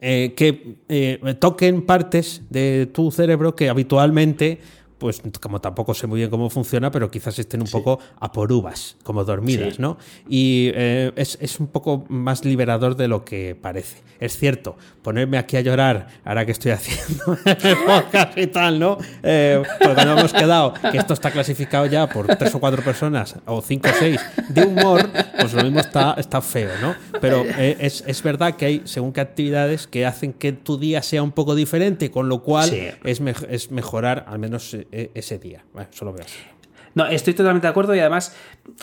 eh, 0.00 0.34
que 0.36 0.76
eh, 0.88 1.34
toquen 1.40 1.82
partes 1.82 2.42
de 2.50 2.86
tu 2.86 3.10
cerebro 3.10 3.56
que 3.56 3.68
habitualmente 3.68 4.60
pues 4.98 5.22
como 5.40 5.60
tampoco 5.60 5.94
sé 5.94 6.06
muy 6.06 6.18
bien 6.18 6.30
cómo 6.30 6.50
funciona, 6.50 6.90
pero 6.90 7.10
quizás 7.10 7.38
estén 7.38 7.62
un 7.62 7.68
poco 7.68 7.98
a 8.18 8.32
por 8.32 8.52
uvas, 8.52 8.96
como 9.04 9.24
dormidas, 9.24 9.78
¿no? 9.78 9.96
Y 10.28 10.70
eh, 10.74 11.12
es, 11.16 11.60
un 11.60 11.68
poco 11.68 12.04
más 12.08 12.44
liberador 12.44 12.96
de 12.96 13.08
lo 13.08 13.24
que 13.24 13.56
parece. 13.60 14.02
Es 14.20 14.36
cierto, 14.36 14.76
ponerme 15.02 15.38
aquí 15.38 15.56
a 15.56 15.60
llorar 15.60 16.08
ahora 16.24 16.44
que 16.44 16.52
estoy 16.52 16.72
haciendo 16.72 17.38
el 17.44 17.76
podcast 17.86 18.36
y 18.36 18.48
tal, 18.48 18.78
¿no? 18.78 18.98
Eh, 19.22 19.62
porque 19.80 20.04
no 20.04 20.18
hemos 20.18 20.32
quedado 20.32 20.74
que 20.90 20.98
esto 20.98 21.14
está 21.14 21.30
clasificado 21.30 21.86
ya 21.86 22.08
por 22.08 22.26
tres 22.36 22.54
o 22.54 22.60
cuatro 22.60 22.82
personas, 22.82 23.36
o 23.46 23.62
cinco 23.62 23.88
o 23.88 23.98
seis, 23.98 24.20
de 24.48 24.64
humor, 24.64 25.08
pues 25.38 25.54
lo 25.54 25.62
mismo 25.62 25.80
está, 25.80 26.14
está 26.18 26.40
feo, 26.40 26.70
¿no? 26.82 26.94
Pero 27.20 27.44
eh, 27.44 27.76
es, 27.80 28.02
es, 28.06 28.22
verdad 28.22 28.56
que 28.56 28.66
hay, 28.66 28.82
según 28.84 29.12
qué 29.12 29.20
actividades, 29.20 29.86
que 29.86 30.04
hacen 30.04 30.32
que 30.32 30.52
tu 30.52 30.78
día 30.78 31.02
sea 31.02 31.22
un 31.22 31.32
poco 31.32 31.54
diferente, 31.54 32.10
con 32.10 32.28
lo 32.28 32.42
cual 32.42 32.72
es, 33.04 33.20
es 33.48 33.70
mejorar, 33.70 34.24
al 34.28 34.38
menos 34.38 34.74
e, 34.74 34.87
ese 34.90 35.38
día. 35.38 35.64
Solo 35.90 36.12
veo. 36.12 36.24
No, 36.94 37.06
estoy 37.06 37.34
totalmente 37.34 37.66
de 37.66 37.70
acuerdo 37.70 37.94
y 37.94 38.00
además 38.00 38.34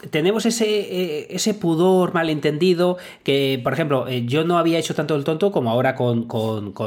tenemos 0.09 0.45
ese, 0.45 0.65
eh, 0.65 1.27
ese 1.29 1.53
pudor 1.53 2.13
malentendido 2.13 2.97
que, 3.23 3.59
por 3.63 3.73
ejemplo, 3.73 4.07
eh, 4.07 4.25
yo 4.25 4.43
no 4.43 4.57
había 4.57 4.79
hecho 4.79 4.95
tanto 4.95 5.15
el 5.15 5.23
tonto 5.23 5.51
como 5.51 5.69
ahora 5.69 5.95
con, 5.95 6.25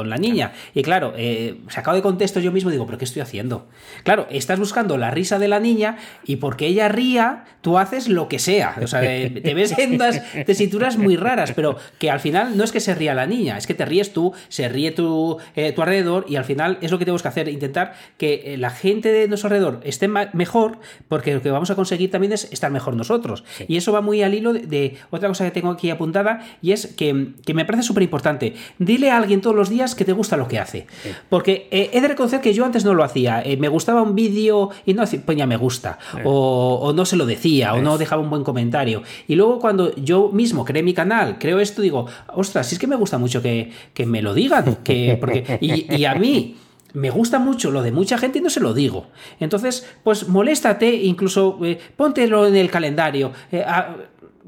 la 0.05 0.17
niña. 0.17 0.53
Y 0.73 0.81
claro, 0.83 1.13
eh, 1.15 1.61
sacado 1.69 1.95
de 1.95 2.01
contexto 2.01 2.39
yo 2.39 2.51
mismo 2.51 2.71
digo, 2.71 2.85
¿pero 2.85 2.97
qué 2.97 3.05
estoy 3.05 3.21
haciendo? 3.21 3.67
Claro, 4.03 4.27
estás 4.29 4.59
buscando 4.59 4.97
la 4.97 5.11
risa 5.11 5.39
de 5.39 5.47
la 5.47 5.59
niña 5.59 5.97
y 6.25 6.37
porque 6.37 6.67
ella 6.67 6.87
ría, 6.89 7.45
tú 7.61 7.77
haces 7.77 8.09
lo 8.09 8.27
que 8.27 8.39
sea. 8.39 8.75
O 8.81 8.87
sea, 8.87 9.01
te 9.01 9.53
ves 9.53 9.77
en 9.77 9.95
unas 9.95 10.21
tesituras 10.45 10.97
muy 10.97 11.15
raras, 11.15 11.53
pero 11.55 11.77
que 11.97 12.11
al 12.11 12.19
final 12.19 12.57
no 12.57 12.63
es 12.63 12.71
que 12.71 12.79
se 12.79 12.95
ría 12.95 13.13
la 13.13 13.27
niña, 13.27 13.57
es 13.57 13.67
que 13.67 13.73
te 13.73 13.85
ríes 13.85 14.13
tú, 14.13 14.33
se 14.49 14.67
ríe 14.69 14.91
tu, 14.91 15.37
tu 15.75 15.81
alrededor 15.81 16.25
y 16.27 16.35
al 16.35 16.45
final 16.45 16.77
es 16.81 16.91
lo 16.91 16.99
que 16.99 17.05
tenemos 17.05 17.21
que 17.21 17.27
hacer, 17.27 17.47
intentar 17.49 17.93
que 18.17 18.55
la 18.57 18.69
gente 18.69 19.11
de 19.11 19.27
nuestro 19.27 19.47
alrededor 19.47 19.81
esté 19.83 20.07
mejor 20.07 20.79
porque 21.09 21.33
lo 21.33 21.41
que 21.41 21.51
vamos 21.51 21.69
a 21.71 21.75
conseguir 21.75 22.09
también 22.11 22.31
es 22.31 22.47
estar 22.51 22.71
mejor 22.71 22.95
nosotros. 22.95 23.43
Y 23.67 23.75
eso 23.75 23.91
va 23.91 23.99
muy 23.99 24.21
al 24.21 24.33
hilo 24.33 24.53
de, 24.53 24.97
otra 25.09 25.27
cosa 25.27 25.43
que 25.43 25.51
tengo 25.51 25.71
aquí 25.71 25.89
apuntada 25.89 26.45
y 26.61 26.71
es 26.71 26.87
que, 26.87 27.13
me 27.13 27.65
parece 27.65 27.83
súper 27.83 28.03
importante. 28.03 28.53
Dile 28.77 29.11
a 29.11 29.17
alguien 29.17 29.41
todos 29.41 29.55
los 29.55 29.69
días 29.69 29.95
que 29.95 30.05
te 30.05 30.13
gusta 30.13 30.37
lo 30.37 30.47
que 30.47 30.59
hace. 30.59 30.87
Porque 31.29 31.67
eh, 31.71 31.89
he 31.91 32.01
de 32.01 32.07
reconocer 32.07 32.39
que 32.39 32.53
yo 32.53 32.63
antes 32.63 32.85
no 32.85 32.93
lo 32.93 33.03
hacía. 33.03 33.41
Eh, 33.43 33.57
me 33.57 33.67
gustaba 33.67 34.01
un 34.01 34.15
vídeo 34.15 34.69
y 34.85 34.93
no 34.93 35.03
pues 35.25 35.37
ya 35.37 35.47
me 35.47 35.57
gusta. 35.57 35.97
O, 36.23 36.93
no 36.95 37.05
se 37.05 37.15
lo 37.15 37.25
decía, 37.25 37.73
o 37.73 37.81
no 37.81 37.97
dejaba 37.97 38.21
un 38.21 38.29
buen 38.29 38.43
comentario. 38.43 39.01
Y 39.27 39.35
luego 39.35 39.59
cuando 39.59 39.95
yo 39.95 40.29
mismo 40.31 40.63
creé 40.63 40.83
mi 40.83 40.93
canal, 40.93 41.37
creo 41.39 41.59
esto, 41.59 41.81
digo, 41.81 42.05
ostras, 42.27 42.67
si 42.67 42.75
es 42.75 42.79
que 42.79 42.87
me 42.87 42.95
gusta 42.95 43.17
mucho 43.17 43.41
que, 43.41 43.71
me 44.05 44.21
lo 44.21 44.33
digan. 44.35 44.77
Que, 44.83 45.17
porque, 45.19 45.57
y 45.59 46.05
a 46.05 46.13
mí 46.15 46.55
me 46.93 47.09
gusta 47.09 47.39
mucho 47.39 47.71
lo 47.71 47.81
de 47.81 47.91
mucha 47.91 48.17
gente 48.17 48.39
y 48.39 48.41
no 48.41 48.49
se 48.49 48.59
lo 48.59 48.73
digo. 48.73 49.07
Entonces, 49.39 49.87
pues 50.03 50.27
moléstate, 50.27 50.93
incluso 50.93 51.59
eh, 51.63 51.79
póntelo 51.95 52.47
en 52.47 52.55
el 52.55 52.69
calendario. 52.69 53.31
Eh, 53.51 53.63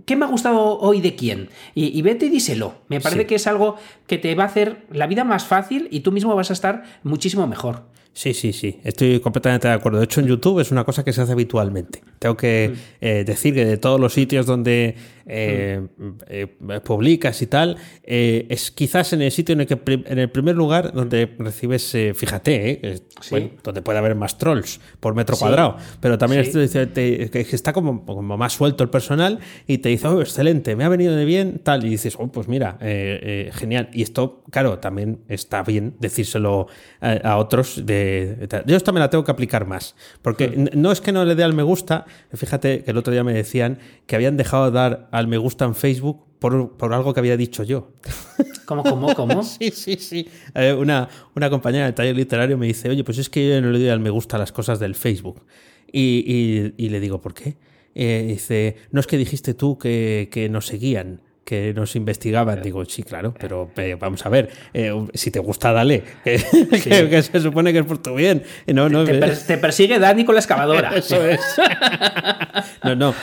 ¿Qué 0.06 0.16
me 0.16 0.26
ha 0.26 0.28
gustado 0.28 0.80
hoy 0.80 1.02
de 1.02 1.16
quién? 1.16 1.50
Y, 1.76 2.02
vete 2.02 2.26
y 2.26 2.30
díselo. 2.30 2.76
Me 2.88 3.00
parece 3.00 3.28
que 3.28 3.36
es 3.36 3.46
algo 3.46 3.76
que 4.08 4.18
te 4.18 4.34
va 4.36 4.44
a 4.44 4.48
hacer 4.48 4.86
la 4.92 5.08
vida 5.08 5.24
más 5.24 5.46
fácil 5.46 5.88
y 5.92 6.00
tú 6.00 6.12
mismo 6.12 6.36
vas 6.36 6.50
a 6.50 6.54
estar 6.54 6.84
muchísimo 7.04 7.46
mejor. 7.46 7.84
Sí, 8.14 8.34
sí, 8.34 8.52
sí, 8.52 8.78
estoy 8.84 9.22
completamente 9.22 9.70
de 9.70 9.74
acuerdo. 9.74 10.00
De 10.00 10.04
hecho, 10.04 10.20
en 10.20 10.28
YouTube 10.28 10.60
es 10.60 10.70
una 10.72 10.84
cosa 10.84 11.06
que 11.06 11.14
se 11.14 11.22
hace 11.22 11.32
habitualmente. 11.32 12.02
Tengo 12.20 12.36
que 12.36 12.72
mm. 12.74 12.78
eh, 13.00 13.24
decir 13.26 13.54
que 13.54 13.64
de 13.64 13.78
todos 13.78 14.02
los 14.02 14.14
sitios 14.14 14.46
donde 14.46 14.96
eh, 15.26 15.88
eh, 16.28 16.47
publicas 16.84 17.41
y 17.41 17.47
tal, 17.47 17.78
eh, 18.03 18.47
es 18.49 18.72
quizás 18.72 19.13
en 19.13 19.22
el 19.22 19.32
sitio 19.32 19.53
en 19.53 19.61
el 19.61 19.67
que 19.67 19.80
en 19.86 20.19
el 20.19 20.30
primer 20.30 20.55
lugar 20.55 20.93
donde 20.93 21.36
recibes, 21.38 21.95
fíjate, 22.15 23.01
donde 23.63 23.82
puede 23.82 23.99
haber 23.99 24.15
más 24.15 24.38
trolls 24.38 24.80
por 24.99 25.15
metro 25.15 25.38
cuadrado, 25.38 25.78
pero 25.99 26.17
también 26.17 26.41
está 26.41 27.74
como, 27.74 28.05
como, 28.05 28.38
más 28.38 28.53
suelto 28.53 28.84
el 28.84 28.89
personal 28.89 29.39
y 29.67 29.80
te 29.80 29.89
dice, 29.89 30.07
oh, 30.07 30.22
excelente, 30.22 30.76
me 30.76 30.84
ha 30.84 30.89
venido 30.89 31.15
de 31.15 31.26
bien, 31.26 31.59
tal, 31.63 31.86
y 31.86 31.89
dices, 31.89 32.15
oh, 32.17 32.28
pues 32.28 32.47
mira, 32.47 32.78
genial. 32.80 33.89
Y 33.93 34.01
esto, 34.01 34.43
claro, 34.49 34.80
también 34.80 35.19
está 35.28 35.63
bien 35.63 35.95
decírselo 35.99 36.67
a, 36.99 37.38
otros. 37.38 37.86
De, 37.86 38.47
yo 38.65 38.76
esta 38.76 38.91
me 38.91 38.99
la 38.99 39.09
tengo 39.09 39.24
que 39.24 39.32
aplicar 39.32 39.65
más, 39.65 39.95
porque 40.22 40.69
no 40.74 40.91
es 40.91 41.01
que 41.01 41.11
no 41.11 41.26
le 41.26 41.36
dé 41.36 41.43
al 41.43 41.53
me 41.53 41.63
gusta, 41.63 42.05
fíjate 42.34 42.84
que 42.84 42.91
el 42.91 42.97
otro 42.97 43.13
día 43.13 43.24
me 43.24 43.34
decían 43.34 43.80
que 44.07 44.15
habían 44.15 44.38
dejado 44.38 44.65
de 44.65 44.72
dar 44.72 45.09
al 45.12 45.28
me 45.28 45.38
gusta 45.38 45.66
en 45.66 45.76
Facebook 45.76 46.24
por, 46.39 46.76
por 46.78 46.93
algo 46.93 47.14
que 47.14 47.20
había 47.20 47.38
dicho 47.38 47.64
yo. 47.64 47.91
¿Cómo, 48.66 48.84
cómo, 48.84 49.14
cómo? 49.14 49.43
sí, 49.43 49.70
sí, 49.72 49.97
sí. 49.97 50.28
Eh, 50.55 50.74
una, 50.74 51.07
una 51.36 51.49
compañera 51.49 51.86
del 51.86 51.93
taller 51.93 52.16
literario 52.16 52.57
me 52.57 52.66
dice, 52.66 52.89
oye, 52.89 53.03
pues 53.03 53.18
es 53.18 53.30
que 53.30 53.47
yo 53.47 53.62
no 53.62 53.70
le 53.70 53.80
doy 53.80 53.89
al 53.89 53.99
me 53.99 54.09
gusta 54.09 54.38
a 54.38 54.39
las 54.39 54.51
cosas 54.51 54.80
del 54.80 54.95
Facebook. 54.95 55.45
Y, 55.91 56.74
y, 56.78 56.89
le 56.89 56.99
digo, 57.01 57.20
¿por 57.20 57.34
qué? 57.34 57.57
Eh, 57.93 58.26
dice, 58.30 58.78
no 58.91 59.01
es 59.01 59.07
que 59.07 59.18
dijiste 59.18 59.53
tú 59.53 59.78
que, 59.78 60.30
que 60.32 60.47
nos 60.47 60.66
seguían. 60.66 61.22
Que 61.44 61.74
nos 61.74 61.96
investigaban. 61.96 62.62
Digo, 62.62 62.86
sí, 62.86 63.04
claro, 63.04 63.34
pero 63.38 63.70
vamos 64.00 64.26
a 64.26 64.30
ver, 64.30 64.50
eh, 64.74 64.94
si 65.14 65.32
te 65.32 65.39
gusta, 65.39 65.72
dale, 65.72 66.04
que, 66.24 66.38
se 66.39 67.39
supone 67.39 67.74
que 67.74 67.80
es 67.80 67.86
por 67.86 67.98
tu 67.98 68.16
bien. 68.16 68.44
No, 68.68 68.89
no, 68.89 69.04
te, 69.04 69.58
persigue 69.58 70.00
Dani 70.00 70.24
con 70.24 70.36
la 70.36 70.42
excavadora. 70.42 70.89
Eso 70.96 71.26
es. 71.26 71.42
no, 72.84 72.96
no, 72.96 73.16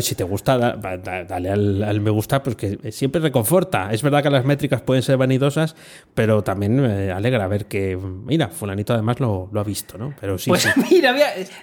si 0.00 0.14
te 0.14 0.24
gusta, 0.24 0.56
dale 0.58 1.50
al, 1.50 2.00
me 2.00 2.10
gusta, 2.10 2.42
pues 2.42 2.56
que 2.56 2.92
siempre 2.92 3.20
reconforta. 3.20 3.92
Es 3.92 4.02
verdad 4.02 4.22
que 4.22 4.30
las 4.30 4.44
métricas 4.44 4.80
pueden 4.82 5.02
ser 5.02 5.16
vanidosas, 5.16 5.74
pero 6.14 6.42
también 6.42 6.80
me 6.80 7.10
alegra 7.10 7.46
ver 7.48 7.66
que, 7.66 7.96
mira, 7.96 8.48
fulanito 8.48 8.92
además 8.92 9.20
lo, 9.20 9.50
ha 9.54 9.64
visto, 9.64 9.98
¿no? 9.98 10.14
Pero 10.20 10.38
sí. 10.38 10.50
Pues 10.50 10.68
mira, 10.90 11.14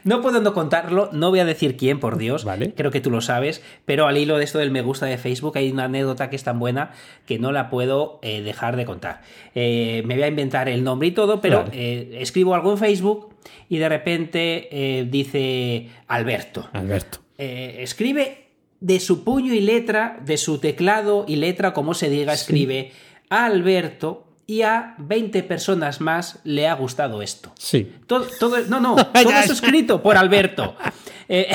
no 0.04 0.22
puedo 0.22 0.42
no 0.42 0.54
contarlo, 0.54 1.10
no 1.14 1.30
voy 1.30 1.40
a 1.40 1.46
decir 1.46 1.78
quién, 1.78 2.00
por 2.00 2.18
Dios, 2.18 2.44
vale. 2.44 2.74
creo 2.76 2.92
que 2.92 3.02
tú 3.02 3.12
lo 3.12 3.22
sabes, 3.22 3.62
pero 3.86 4.08
al 4.08 4.18
hilo 4.18 4.38
de 4.38 4.44
esto 4.44 4.60
del 4.60 4.72
me 4.72 4.82
gusta 4.82 5.06
de 5.06 5.18
Facebook 5.18 5.58
hay 5.58 5.72
una 5.72 5.88
anécdota 6.02 6.30
que 6.30 6.36
es 6.36 6.44
tan 6.44 6.60
buena 6.60 6.92
que 7.26 7.40
no 7.40 7.52
la 7.52 7.70
puedo 7.70 8.20
eh, 8.22 8.42
dejar 8.42 8.76
de 8.76 8.86
contar. 8.86 9.22
Eh, 9.56 10.04
me 10.06 10.16
voy 10.16 10.24
a 10.24 10.28
inventar 10.28 10.70
el 10.70 10.84
nombre 10.84 11.08
y 11.08 11.12
todo, 11.12 11.42
pero 11.42 11.66
eh, 11.72 12.18
escribo 12.20 12.56
algo 12.56 12.72
en 12.72 12.78
Facebook 12.78 13.34
y 13.70 13.78
de 13.78 13.90
repente 13.90 15.08
dice 15.10 15.90
Alberto. 16.08 16.70
Alberto. 16.74 17.20
escribe 17.38 18.48
de 18.80 19.00
su 19.00 19.24
puño 19.24 19.54
y 19.54 19.62
letra, 19.62 20.20
de 20.26 20.38
su 20.38 20.58
teclado 20.58 21.26
y 21.28 21.38
letra, 21.38 21.74
como 21.74 21.94
se 21.94 22.10
diga, 22.10 22.34
escribe 22.34 22.92
a 23.30 23.46
Alberto 23.46 24.26
y 24.48 24.64
a 24.64 24.96
20 24.98 25.44
personas 25.44 26.02
más 26.02 26.40
le 26.44 26.68
ha 26.68 26.74
gustado 26.74 27.22
esto. 27.22 27.54
Sí. 27.58 27.90
Todo, 28.06 28.28
todo 28.38 28.58
no, 28.68 28.82
no, 28.82 28.96
todo 29.14 29.32
eso 29.32 29.54
escrito 29.54 30.02
por 30.02 30.18
Alberto. 30.18 30.76
Eh, 31.34 31.48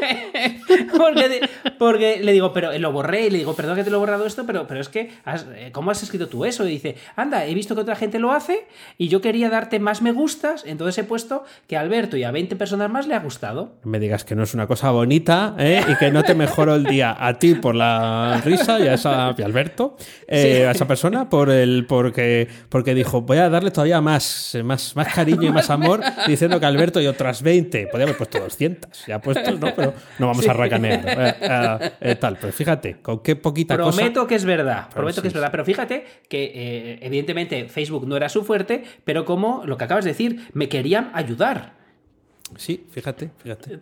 porque, 1.78 2.20
le 2.22 2.32
digo, 2.32 2.52
pero 2.52 2.76
lo 2.78 2.92
borré 2.92 3.26
y 3.26 3.30
le 3.30 3.38
digo, 3.38 3.54
perdón 3.54 3.76
que 3.76 3.84
te 3.84 3.90
lo 3.90 3.96
he 3.96 4.00
borrado 4.00 4.26
esto, 4.26 4.44
pero, 4.46 4.66
pero 4.66 4.80
es 4.80 4.88
que, 4.88 5.12
eh, 5.54 5.70
¿cómo 5.72 5.90
has 5.90 6.02
escrito 6.02 6.28
tú 6.28 6.44
eso? 6.44 6.66
Y 6.66 6.70
dice, 6.70 6.96
anda, 7.16 7.44
he 7.46 7.54
visto 7.54 7.74
que 7.74 7.80
otra 7.80 7.96
gente 7.96 8.18
lo 8.18 8.32
hace 8.32 8.66
y 8.98 9.08
yo 9.08 9.20
quería 9.20 9.50
darte 9.50 9.78
más 9.78 10.02
me 10.02 10.12
gustas, 10.12 10.64
entonces 10.66 10.98
he 10.98 11.04
puesto 11.04 11.44
que 11.66 11.76
a 11.76 11.80
Alberto 11.80 12.16
y 12.16 12.24
a 12.24 12.30
20 12.30 12.56
personas 12.56 12.90
más 12.90 13.06
le 13.06 13.14
ha 13.14 13.20
gustado. 13.20 13.74
Me 13.84 13.98
digas 13.98 14.24
que 14.24 14.34
no 14.34 14.42
es 14.42 14.54
una 14.54 14.66
cosa 14.66 14.90
bonita 14.90 15.54
¿eh? 15.58 15.82
y 15.88 15.96
que 15.96 16.10
no 16.10 16.22
te 16.22 16.34
mejoró 16.34 16.74
el 16.74 16.84
día 16.84 17.16
a 17.18 17.38
ti 17.38 17.54
por 17.54 17.74
la 17.74 18.40
risa 18.44 18.78
y 18.80 18.88
a, 18.88 18.94
esa, 18.94 19.28
Alberto, 19.28 19.96
a 20.28 20.34
esa 20.34 20.86
persona, 20.86 21.28
por 21.28 21.50
el, 21.50 21.86
porque, 21.86 22.48
porque 22.68 22.94
dijo, 22.94 23.22
voy 23.22 23.38
a 23.38 23.48
darle 23.48 23.70
todavía 23.70 24.00
más, 24.00 24.56
más, 24.64 24.96
más 24.96 25.14
cariño 25.14 25.48
y 25.48 25.52
más 25.52 25.70
amor, 25.70 26.00
diciendo 26.26 26.60
que 26.60 26.66
Alberto 26.66 27.00
y 27.00 27.06
otras 27.06 27.42
20, 27.42 27.86
podría 27.88 28.04
haber 28.04 28.16
puesto 28.16 28.38
200 28.38 29.06
ya 29.06 29.20
puestos, 29.20 29.58
¿no? 29.58 29.74
Pero 29.74 29.85
no 30.18 30.26
vamos 30.26 30.46
a 30.48 30.52
racanear. 30.52 31.04
Eh, 31.06 31.34
eh, 31.40 31.90
eh, 32.00 32.14
tal, 32.16 32.36
pero 32.40 32.52
fíjate, 32.52 32.96
con 33.02 33.22
qué 33.22 33.36
poquita 33.36 33.74
Prometo 33.74 34.26
que 34.26 34.34
es 34.34 34.44
verdad, 34.44 34.88
prometo 34.90 35.22
que 35.22 35.28
es 35.28 35.34
verdad. 35.34 35.50
Pero 35.50 35.64
fíjate 35.64 36.04
que, 36.28 36.98
evidentemente, 37.00 37.68
Facebook 37.68 38.06
no 38.06 38.16
era 38.16 38.28
su 38.28 38.44
fuerte, 38.44 38.84
pero 39.04 39.24
como 39.24 39.62
lo 39.64 39.76
que 39.76 39.84
acabas 39.84 40.04
de 40.04 40.10
decir, 40.10 40.48
me 40.52 40.68
querían 40.68 41.10
ayudar. 41.14 41.75
Sí, 42.56 42.86
fíjate, 42.90 43.30
fíjate. 43.42 43.74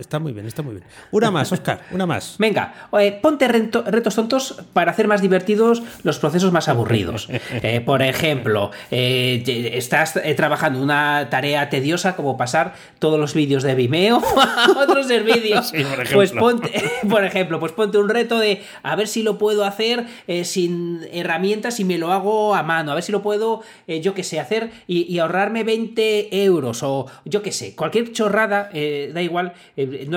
Está, 0.00 0.18
muy 0.18 0.32
bien, 0.32 0.46
está 0.46 0.62
muy 0.62 0.76
bien. 0.76 0.86
Una 1.10 1.30
más, 1.30 1.52
Oscar, 1.52 1.82
una 1.90 2.06
más. 2.06 2.36
Venga, 2.38 2.88
ponte 3.20 3.46
retos 3.46 4.14
tontos 4.14 4.62
para 4.72 4.90
hacer 4.90 5.06
más 5.06 5.20
divertidos 5.20 5.82
los 6.02 6.18
procesos 6.18 6.52
más 6.52 6.68
aburridos. 6.68 7.28
Eh, 7.60 7.80
por 7.80 8.02
ejemplo, 8.02 8.70
eh, 8.90 9.42
estás 9.74 10.16
eh, 10.16 10.34
trabajando 10.34 10.80
una 10.80 11.28
tarea 11.30 11.68
tediosa 11.70 12.14
como 12.14 12.36
pasar 12.36 12.74
todos 12.98 13.18
los 13.18 13.34
vídeos 13.34 13.62
de 13.62 13.74
Vimeo 13.74 14.22
a 14.36 14.66
otros 14.82 15.08
servicios. 15.08 15.72
pues 16.12 16.32
ponte, 16.32 16.70
por 17.08 17.24
ejemplo, 17.24 17.58
pues 17.58 17.72
ponte 17.72 17.98
un 17.98 18.08
reto 18.08 18.38
de 18.38 18.62
a 18.82 18.94
ver 18.96 19.08
si 19.08 19.22
lo 19.22 19.38
puedo 19.38 19.64
hacer 19.64 20.06
sin 20.44 21.00
herramientas 21.10 21.80
y 21.80 21.84
me 21.84 21.98
lo 21.98 22.12
hago 22.12 22.54
a 22.54 22.62
mano. 22.62 22.92
A 22.92 22.94
ver 22.94 23.02
si 23.02 23.12
lo 23.12 23.22
puedo, 23.22 23.62
yo 23.86 24.14
qué 24.14 24.22
sé, 24.22 24.38
hacer 24.38 24.70
y, 24.86 25.12
y 25.12 25.18
ahorrarme 25.18 25.64
20 25.64 26.44
euros 26.44 26.82
o 26.82 27.06
yo 27.24 27.42
qué 27.42 27.50
sé 27.50 27.57
cualquier 27.76 28.12
chorrada, 28.12 28.70
eh, 28.72 29.10
da 29.12 29.22
igual. 29.22 29.52
Eh, 29.76 30.08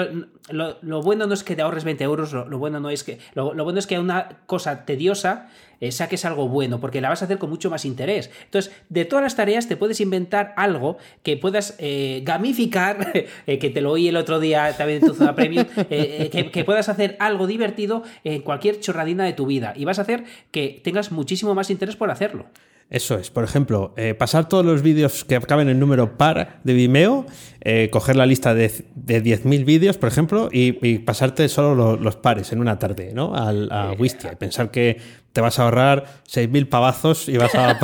lo, 0.49 1.01
bueno 1.01 1.27
no 1.27 1.33
es 1.33 1.43
que 1.43 1.55
te 1.55 1.61
ahorres 1.61 1.83
20 1.83 2.03
euros, 2.03 2.33
lo, 2.33 2.57
bueno 2.57 2.79
no 2.79 2.89
es 2.89 3.03
que. 3.03 3.19
Lo, 3.33 3.53
bueno 3.63 3.79
es 3.79 3.87
que 3.87 3.99
una 3.99 4.39
cosa 4.45 4.85
tediosa 4.85 5.49
eh, 5.79 5.91
saques 5.91 6.25
algo 6.25 6.47
bueno, 6.47 6.79
porque 6.79 7.01
la 7.01 7.09
vas 7.09 7.21
a 7.21 7.25
hacer 7.25 7.37
con 7.37 7.49
mucho 7.49 7.69
más 7.69 7.85
interés. 7.85 8.29
Entonces, 8.45 8.73
de 8.89 9.05
todas 9.05 9.23
las 9.23 9.35
tareas 9.35 9.67
te 9.67 9.77
puedes 9.77 9.99
inventar 10.01 10.53
algo 10.57 10.97
que 11.23 11.37
puedas 11.37 11.77
gamificar, 12.23 13.11
que 13.45 13.69
te 13.69 13.81
lo 13.81 13.91
oí 13.91 14.07
el 14.07 14.17
otro 14.17 14.39
día 14.39 14.75
también 14.77 15.01
en 15.01 15.07
tu 15.07 15.13
zona 15.15 15.35
premium, 15.35 15.65
que, 15.65 16.49
que 16.51 16.63
puedas 16.63 16.89
hacer 16.89 17.15
algo 17.19 17.47
divertido 17.47 18.03
en 18.23 18.41
cualquier 18.41 18.79
chorradina 18.79 19.25
de 19.25 19.33
tu 19.33 19.45
vida. 19.45 19.73
Y 19.75 19.85
vas 19.85 19.99
a 19.99 20.03
hacer 20.03 20.23
que 20.51 20.81
tengas 20.83 21.11
muchísimo 21.11 21.55
más 21.55 21.69
interés 21.69 21.95
por 21.95 22.11
hacerlo. 22.11 22.45
Eso 22.91 23.17
es, 23.17 23.31
por 23.31 23.45
ejemplo, 23.45 23.93
eh, 23.95 24.13
pasar 24.15 24.49
todos 24.49 24.65
los 24.65 24.81
vídeos 24.81 25.23
que 25.23 25.37
acaben 25.37 25.69
en 25.69 25.79
número 25.79 26.17
par 26.17 26.59
de 26.65 26.73
Vimeo, 26.73 27.25
eh, 27.61 27.89
coger 27.89 28.17
la 28.17 28.25
lista 28.25 28.53
de, 28.53 28.69
de 28.95 29.23
10.000 29.23 29.63
vídeos, 29.63 29.97
por 29.97 30.09
ejemplo, 30.09 30.49
y, 30.51 30.73
pasarte 30.99 31.47
solo 31.47 31.95
los, 31.95 32.15
pares 32.17 32.51
en 32.51 32.59
una 32.59 32.79
tarde, 32.79 33.13
¿no? 33.13 33.33
Al, 33.33 33.71
a 33.71 33.93
Wistia, 33.97 34.33
y 34.33 34.35
pensar 34.35 34.71
que 34.71 34.97
te 35.33 35.41
vas 35.41 35.59
a 35.59 35.63
ahorrar 35.63 36.05
6.000 36.27 36.67
pavazos 36.67 37.29
y 37.29 37.37
vas 37.37 37.53
a... 37.55 37.77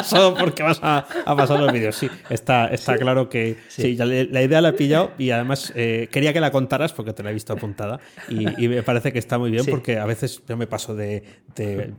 solo 0.04 0.34
porque 0.34 0.62
vas 0.62 0.78
a, 0.82 1.06
pasar 1.24 1.60
los 1.60 1.72
vídeos. 1.72 1.96
Sí, 1.96 2.08
está, 2.30 2.68
está 2.68 2.96
claro 2.96 3.28
que 3.28 3.58
sí. 3.68 3.96
la, 3.96 4.42
idea 4.42 4.60
la 4.60 4.70
he 4.70 4.72
pillado 4.72 5.12
y 5.18 5.30
además 5.30 5.72
eh, 5.76 6.08
quería 6.10 6.32
que 6.32 6.40
la 6.40 6.50
contaras 6.50 6.92
porque 6.92 7.12
te 7.12 7.22
la 7.22 7.30
he 7.30 7.34
visto 7.34 7.52
apuntada 7.52 8.00
y, 8.28 8.68
me 8.70 8.82
parece 8.82 9.12
que 9.12 9.18
está 9.18 9.38
muy 9.38 9.50
bien 9.50 9.66
porque 9.66 9.98
a 9.98 10.06
veces 10.06 10.42
yo 10.48 10.56
me 10.56 10.66
paso 10.66 10.94
de, 10.94 11.24
de, 11.56 11.92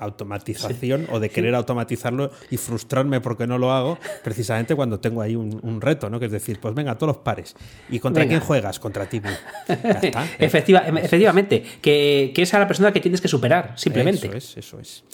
automatización 0.00 1.06
o 1.10 1.20
de 1.20 1.28
querer 1.30 1.54
automatizarlo 1.54 2.30
y 2.50 2.56
frustrarme 2.56 3.20
porque 3.20 3.46
no 3.46 3.58
lo 3.58 3.72
hago 3.72 3.98
precisamente 4.24 4.74
cuando 4.74 5.00
tengo 5.00 5.22
ahí 5.22 5.36
un, 5.36 5.80
reto, 5.80 6.10
¿no? 6.10 6.18
Que 6.18 6.26
es 6.26 6.32
decir, 6.32 6.58
pues 6.60 6.74
venga, 6.74 6.96
todos 6.96 7.14
los 7.14 7.22
pares. 7.22 7.54
¿Y 7.88 8.00
contra 8.00 8.26
quién 8.26 8.40
juegas? 8.40 8.80
Contra 8.80 9.06
ti. 9.06 9.20
Efectiva, 10.38 10.80
efectivamente, 10.80 11.62
que, 11.80 12.32
que 12.34 12.42
es 12.42 12.54
a 12.54 12.58
la 12.58 12.66
persona 12.66 12.92
que 12.92 13.00
tienes 13.00 13.20
que 13.20 13.28
superar 13.28 13.67
simplemente. 13.76 14.26
Eso 14.26 14.36
es, 14.36 14.56
eso 14.56 14.80
es. 14.80 15.04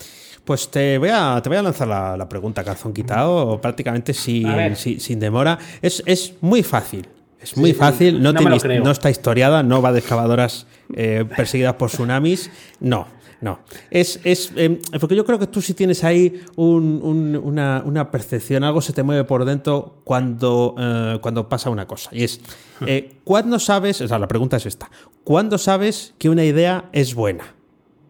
Pues 0.44 0.70
te 0.70 0.98
voy 0.98 1.09
a, 1.11 1.40
te 1.42 1.48
voy 1.48 1.57
a 1.57 1.62
lanzar 1.62 1.88
la, 1.88 2.28
pregunta, 2.28 2.62
calzón 2.62 2.92
quitado, 2.92 3.61
prácticamente 3.61 4.12
sin, 4.12 4.76
sin, 4.76 5.18
demora. 5.18 5.59
Es, 5.80 6.02
es, 6.05 6.34
muy 6.42 6.62
fácil. 6.62 7.09
Es 7.40 7.57
muy 7.57 7.72
fácil, 7.72 8.22
no, 8.22 8.32
no, 8.32 8.90
está 8.90 9.11
historiada, 9.11 9.62
no 9.62 9.82
va 9.82 9.92
de 9.92 9.98
excavadoras 9.98 10.66
eh, 10.94 11.24
perseguidas 11.36 11.74
por 11.74 11.90
tsunamis. 11.90 12.50
No, 12.80 13.07
no. 13.40 13.61
Es, 13.90 14.20
es 14.24 14.52
em, 14.57 14.78
porque 14.98 15.14
yo 15.14 15.24
creo 15.24 15.38
que 15.38 15.46
tú 15.46 15.61
sí 15.61 15.74
tienes 15.74 16.05
ahí 16.05 16.42
una, 16.57 18.11
percepción, 18.11 18.64
algo 18.64 18.80
se 18.80 18.92
te 18.92 19.02
mueve 19.02 19.24
por 19.24 19.44
dentro 19.44 20.00
cuando, 20.05 20.74
eh, 20.78 21.18
cuando 21.20 21.48
pasa 21.48 21.68
una 21.70 21.86
cosa. 21.86 22.11
Y 22.12 22.24
es, 22.24 22.40
eh, 22.86 23.16
¿cuándo 23.24 23.59
sabes? 23.59 24.00
O 24.00 24.09
sea, 24.09 24.18
la 24.18 24.28
pregunta 24.28 24.57
es 24.57 24.66
esta: 24.66 24.90
¿cuándo 25.24 25.59
sabes 25.59 26.14
que 26.18 26.30
una 26.30 26.44
idea 26.44 26.88
es 26.92 27.14
buena? 27.14 27.55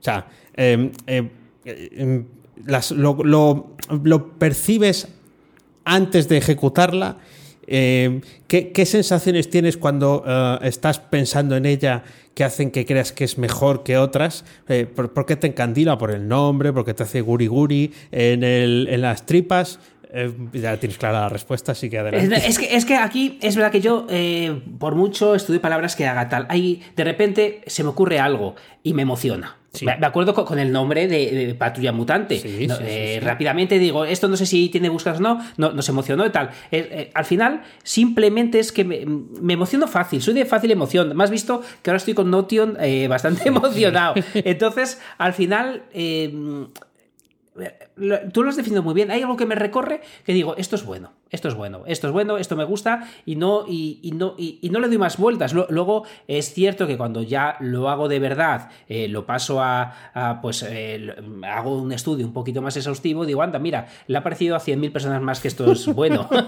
O 0.05 0.11
sea, 0.13 0.27
em, 0.55 0.93
em, 1.07 1.31
em, 1.65 2.25
lo, 2.95 4.37
percibes 4.39 5.09
antes 5.83 6.29
de 6.29 6.37
ejecutarla. 6.37 7.17
¿qué, 7.67 8.85
sensaciones 8.85 9.49
tienes 9.49 9.79
cuando 9.79 10.23
eh, 10.27 10.59
estás 10.65 10.99
pensando 10.99 11.57
en 11.57 11.65
ella 11.65 12.03
que 12.35 12.45
hacen 12.45 12.71
que 12.71 12.85
creas 12.85 13.13
que 13.13 13.25
es 13.25 13.39
mejor 13.39 13.83
que 13.83 13.97
otras? 13.97 14.45
Eh, 14.69 14.85
¿por, 14.85 15.25
qué 15.25 15.37
te 15.37 15.47
encandila? 15.47 15.97
¿Por 15.97 16.11
el 16.11 16.29
nombre? 16.29 16.75
¿Por 16.75 16.85
qué 16.85 16.93
te 16.93 17.05
hace 17.05 17.23
guri 17.23 17.47
guri 17.47 17.91
en, 18.13 18.45
en 18.45 19.01
las 19.01 19.25
tripas? 19.25 19.79
Eh, 20.15 20.33
ya 20.53 20.77
tienes 20.77 20.97
clara 20.97 21.23
la 21.23 21.29
respuesta, 21.29 21.73
así 21.73 21.91
que 21.91 21.99
adelante. 21.99 22.37
Es 22.47 22.59
que, 22.59 22.77
es 22.77 22.85
que 22.85 22.97
aquí 22.97 23.39
es 23.43 23.57
verdad 23.57 23.73
que 23.73 23.81
yo, 23.81 24.07
por 24.79 24.95
mucho 24.95 25.35
estudio 25.35 25.61
palabras 25.61 25.97
que 25.97 26.07
haga 26.07 26.29
tal, 26.29 26.47
ahí 26.49 26.83
de 26.97 27.05
repente 27.05 27.63
se 27.67 27.83
me 27.83 27.91
ocurre 27.91 28.21
algo 28.21 28.55
y 28.83 28.95
me 28.95 29.03
emociona. 29.03 29.57
Me 29.83 30.07
acuerdo 30.07 30.35
con, 30.35 30.59
el 30.59 30.73
nombre 30.73 31.09
de, 31.09 31.55
Patrulla 31.59 31.93
Mutante. 31.93 32.41
Eh, 32.45 33.21
rápidamente 33.23 33.79
digo, 33.79 34.05
esto 34.05 34.29
no 34.29 34.37
sé 34.37 34.47
si 34.47 34.69
tiene 34.69 34.89
búsquedas 34.89 35.19
o 35.19 35.23
no, 35.23 35.41
no, 35.57 35.73
nos 35.73 35.89
emocionó 35.89 36.25
y 36.27 36.31
tal. 36.31 36.51
Eh, 36.71 36.89
eh, 36.91 37.11
al 37.15 37.25
final, 37.25 37.63
simplemente 37.83 38.59
es 38.59 38.73
que 38.73 38.85
me, 38.85 39.05
me, 39.05 39.55
emociono 39.55 39.89
fácil, 39.89 40.23
soy 40.23 40.35
de 40.35 40.45
fácil 40.45 40.71
emoción. 40.71 41.15
Más 41.17 41.31
visto 41.31 41.63
que 41.83 41.91
ahora 41.91 41.99
estoy 41.99 42.15
con 42.15 42.31
Notion 42.31 42.77
bastante 43.09 43.49
emocionado. 43.49 44.15
Entonces, 44.35 45.01
al 45.19 45.33
final 45.33 45.83
tú 48.33 48.43
lo 48.43 48.49
has 48.49 48.57
definido 48.57 48.83
muy 48.83 48.95
bien. 48.95 49.11
Hay 49.11 49.23
algo 49.23 49.37
que 49.37 49.47
me 49.47 49.55
recorre 49.55 50.01
que 50.25 50.33
digo, 50.33 50.57
esto 50.57 50.77
es 50.77 50.85
bueno, 50.85 51.13
esto 51.31 51.49
es 51.49 51.55
bueno, 51.55 51.83
esto 51.87 52.09
es 52.09 52.13
bueno, 52.13 52.37
esto 52.37 52.57
me 52.57 52.65
gusta 52.65 53.09
y 53.25 53.37
no, 53.37 53.65
y, 53.67 54.13
no, 54.15 54.35
y, 54.37 54.69
no 54.71 54.81
le 54.81 54.89
doy 54.89 54.99
más 54.99 55.19
vueltas. 55.19 55.55
Luego 55.55 56.05
es 56.27 56.53
cierto 56.53 56.87
que 56.87 56.97
cuando 56.97 57.23
ya 57.23 57.57
lo 57.61 57.89
hago 57.89 58.09
de 58.09 58.19
verdad, 58.19 58.71
eh, 58.89 59.09
lo 59.09 59.25
paso 59.27 59.63
a, 59.63 60.39
pues 60.43 60.65
eh, 60.69 61.15
hago 61.45 61.81
un 61.81 61.93
estudio 61.93 62.27
un 62.27 62.33
poquito 62.33 62.61
más 62.61 62.77
exhaustivo, 62.77 63.25
digo, 63.25 63.43
anda, 63.43 63.59
mira, 63.59 63.87
le 64.07 64.19
ha 64.19 64.23
parecido 64.23 64.57
a 64.57 64.61
100.000 64.61 64.93
personas 64.93 65.23
más 65.23 65.41
que 65.41 65.49
esto 65.49 65.71
es 65.71 65.87
bueno. 65.87 66.29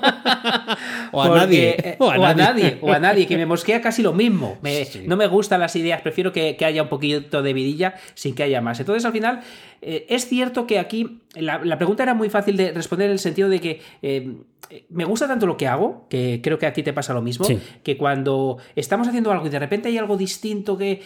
o 1.13 1.23
a 1.23 1.29
nadie. 1.29 1.77
Eh, 1.79 1.97
o, 1.99 2.11
a, 2.11 2.35
nadie. 2.35 2.79
o 2.81 2.93
a 2.93 2.99
nadie, 2.99 3.27
que 3.27 3.37
me 3.37 3.47
mosquea 3.47 3.81
casi 3.81 4.03
lo 4.03 4.13
mismo. 4.13 4.59
No 5.07 5.17
me 5.17 5.27
gustan 5.27 5.61
las 5.61 5.77
ideas, 5.77 6.01
prefiero 6.01 6.33
que, 6.33 6.57
haya 6.65 6.83
un 6.83 6.89
poquito 6.89 7.43
de 7.43 7.53
vidilla 7.53 7.95
sin 8.15 8.35
que 8.35 8.43
haya 8.43 8.61
más. 8.61 8.81
Entonces, 8.81 9.05
al 9.05 9.13
final, 9.13 9.41
eh, 9.83 10.07
es 10.09 10.27
cierto 10.27 10.67
que 10.67 10.79
aquí 10.79 11.21
la, 11.35 11.77
pregunta 11.77 12.03
era 12.03 12.15
muy 12.15 12.31
fácil 12.31 12.57
de 12.57 12.73
responder 12.73 13.07
en 13.07 13.13
el 13.13 13.19
sentido 13.19 13.49
de 13.49 13.61
que 13.61 13.81
eh, 14.03 14.33
me 14.91 15.05
gusta 15.05 15.27
tanto 15.27 15.47
lo 15.47 15.57
que 15.57 15.67
hago, 15.67 16.07
que 16.09 16.41
creo 16.43 16.59
que 16.59 16.67
a 16.67 16.73
ti 16.73 16.83
te 16.83 16.93
pasa 16.93 17.15
lo 17.15 17.23
mismo, 17.23 17.47
que 17.83 17.97
cuando 17.97 18.59
estamos 18.75 19.09
haciendo 19.09 19.33
algo 19.33 19.47
y 19.47 19.51
de 19.51 19.59
repente 19.59 19.89
hay 19.89 19.99
algo 19.99 20.17
distinto 20.17 20.77
que, 20.77 21.03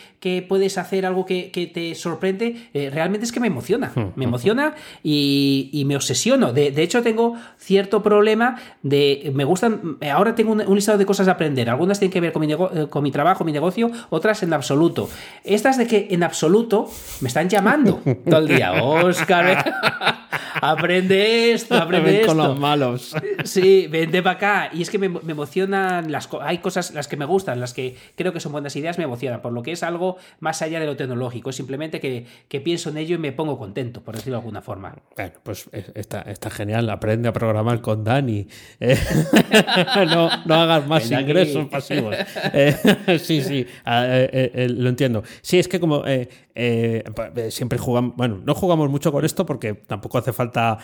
puedes 0.49 0.79
hacer, 0.79 1.07
algo 1.07 1.27
que, 1.27 1.71
te 1.73 1.95
sorprende, 1.95 2.69
eh, 2.75 2.91
realmente 2.91 3.25
es 3.25 3.33
que 3.33 3.41
me 3.41 3.47
emociona. 3.47 3.93
Hmm, 3.95 4.13
me 4.17 4.25
hmm, 4.25 4.29
emociona 4.29 4.75
y, 5.03 5.85
me 5.87 5.97
obsesiono. 5.97 6.53
De, 6.53 6.83
hecho, 6.83 7.03
tengo 7.03 7.37
cierto 7.59 8.03
problema 8.03 8.57
de. 8.83 9.33
Me 9.35 9.45
gustan. 9.45 9.99
Ahora 10.13 10.35
tengo 10.35 10.53
un, 10.53 10.75
listado 10.75 10.99
de 10.99 11.07
cosas 11.07 11.29
a 11.29 11.33
aprender. 11.33 11.69
Algunas 11.69 11.99
tienen 11.99 12.13
que 12.13 12.21
ver 12.21 12.33
con 12.33 12.47
mi, 12.47 12.53
eh, 12.53 12.87
con 12.89 13.03
mi 13.03 13.11
trabajo, 13.11 13.45
mi 13.45 13.53
negocio, 13.53 13.91
otras 14.11 14.43
en 14.43 14.53
absoluto. 14.53 15.09
Estas 15.45 15.79
de 15.79 15.87
que 15.87 16.09
en 16.11 16.23
absoluto 16.23 16.89
me 17.21 17.29
están 17.29 17.49
llamando 17.49 18.01
todo 18.29 18.41
el 18.41 18.49
día. 18.49 18.83
Oscar, 18.83 19.75
aprende 20.61 21.53
esto, 21.53 21.75
aprende 21.75 22.21
esto. 22.21 22.29
con 22.29 22.37
los 22.39 22.59
malos. 22.59 23.15
Sí, 23.51 23.89
vente 23.89 24.23
para 24.23 24.37
acá. 24.37 24.71
Y 24.73 24.83
es 24.83 24.91
que 24.91 24.99
me, 24.99 25.07
emocionan 25.07 26.13
las 26.13 26.29
Hay 26.41 26.59
cosas, 26.59 26.95
las 26.95 27.09
que 27.09 27.17
me 27.17 27.25
gustan, 27.25 27.59
las 27.59 27.75
que 27.75 27.97
creo 28.15 28.33
que 28.33 28.39
son 28.39 28.53
buenas 28.53 28.77
ideas, 28.77 28.97
me 28.97 29.05
emocionan. 29.05 29.43
Por 29.43 29.53
lo 29.53 29.63
que 29.63 29.73
es 29.73 29.83
algo 29.83 30.19
más 30.39 30.63
allá 30.63 30.79
de 30.79 30.87
lo 30.87 30.97
tecnológico. 30.97 31.51
Es 31.51 31.57
simplemente 31.57 32.01
que, 32.01 32.61
pienso 32.61 32.91
en 32.91 32.99
ello 32.99 33.17
y 33.17 33.19
me 33.19 33.33
pongo 33.33 33.59
contento, 33.59 34.03
por 34.03 34.15
decirlo 34.15 34.37
de 34.37 34.43
alguna 34.43 34.63
forma. 34.63 34.95
Bueno, 35.17 35.33
pues 35.43 35.69
está, 35.73 36.23
está 36.23 36.51
genial. 36.51 36.89
Aprende 36.91 37.29
a 37.29 37.33
programar 37.33 37.81
con 37.81 38.05
Dani. 38.05 38.47
Eh, 38.81 40.07
no, 40.07 40.31
no, 40.47 40.55
hagas 40.55 40.87
más 40.87 41.11
ingresos 41.11 41.69
pasivos. 41.69 42.15
Eh, 42.53 43.19
sí, 43.23 43.43
sí, 43.43 43.67
ah, 43.85 44.05
eh, 44.07 44.69
lo 44.71 44.89
entiendo. 44.89 45.23
Sí, 45.43 45.59
es 45.59 45.69
que 45.69 45.79
como 45.79 46.05
siempre 47.51 47.79
jugamos. 47.79 48.17
Bueno, 48.17 48.41
no 48.45 48.55
jugamos 48.55 48.91
mucho 48.91 49.13
con 49.13 49.25
esto 49.25 49.47
porque 49.47 49.75
tampoco 49.75 50.19
hace 50.19 50.33
falta 50.33 50.79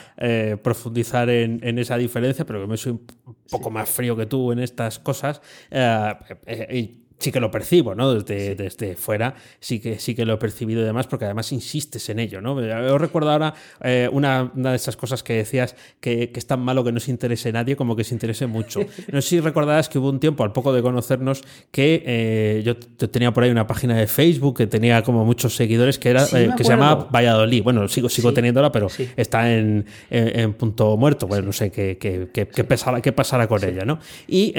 profundizar 0.62 1.28
en, 1.30 1.60
en 1.62 1.78
esa 1.78 1.96
diferencia, 1.96 2.44
pero 2.44 2.60
que 2.60 2.66
me 2.66 2.76
soy 2.76 2.92
un 2.92 3.06
poco 3.50 3.70
más 3.70 3.88
frío 3.88 4.16
que 4.16 4.26
tú 4.26 4.52
en 4.52 4.58
estas 4.60 4.98
cosas. 4.98 5.40
Eh, 5.70 6.14
eh, 6.46 6.96
sí 7.18 7.32
que 7.32 7.40
lo 7.40 7.50
percibo, 7.50 7.94
¿no? 7.94 8.14
Desde, 8.14 8.54
desde 8.54 8.94
fuera 8.94 9.34
sí 9.58 9.80
que, 9.80 9.98
sí 9.98 10.14
que 10.14 10.24
lo 10.24 10.34
he 10.34 10.36
percibido 10.36 10.82
y 10.82 10.84
demás, 10.84 11.06
porque 11.06 11.24
además 11.24 11.50
insistes 11.52 12.08
en 12.10 12.18
ello, 12.18 12.40
¿no? 12.40 12.60
Yo 12.60 12.98
recuerdo 12.98 13.30
ahora 13.30 13.54
eh, 13.82 14.08
una, 14.12 14.50
de 14.54 14.74
esas 14.74 14.96
cosas 14.96 15.22
que 15.22 15.34
decías 15.34 15.74
que, 16.00 16.32
es 16.34 16.46
tan 16.46 16.60
malo 16.60 16.84
que 16.84 16.92
no 16.92 17.00
se 17.00 17.10
interese 17.10 17.52
nadie 17.52 17.76
como 17.76 17.96
que 17.96 18.04
se 18.04 18.14
interese 18.14 18.46
mucho. 18.46 18.80
No 19.12 19.22
sé 19.22 19.28
si 19.28 19.40
recordarás 19.40 19.88
que 19.88 19.98
hubo 19.98 20.10
un 20.10 20.20
tiempo, 20.20 20.42
al 20.44 20.52
poco 20.52 20.72
de 20.72 20.82
conocernos, 20.82 21.42
que 21.70 22.02
eh, 22.04 22.62
yo 22.64 22.76
tenía 22.76 23.32
por 23.32 23.44
ahí 23.44 23.50
una 23.50 23.66
página 23.66 23.96
de 23.96 24.06
Facebook 24.06 24.58
que 24.58 24.66
tenía 24.66 25.02
como 25.02 25.24
muchos 25.24 25.54
seguidores 25.54 25.98
que 25.98 26.10
era 26.10 26.24
eh, 26.32 26.50
que 26.56 26.64
se 26.64 26.70
llamaba 26.70 27.08
Valladolid. 27.10 27.62
Bueno, 27.62 27.88
sigo, 27.88 28.08
sigo 28.08 28.32
teniéndola, 28.34 28.72
pero 28.72 28.88
está 29.16 29.52
en, 29.52 29.86
punto 30.58 30.96
muerto. 30.96 31.26
Bueno, 31.26 31.46
no 31.46 31.52
sé 31.52 31.70
qué, 31.70 31.96
qué, 31.98 32.28
qué, 32.32 32.64
pasará, 32.64 33.00
qué 33.00 33.12
pasará 33.12 33.46
con 33.46 33.62
ella, 33.64 33.84
¿no? 33.84 34.00
Y 34.26 34.52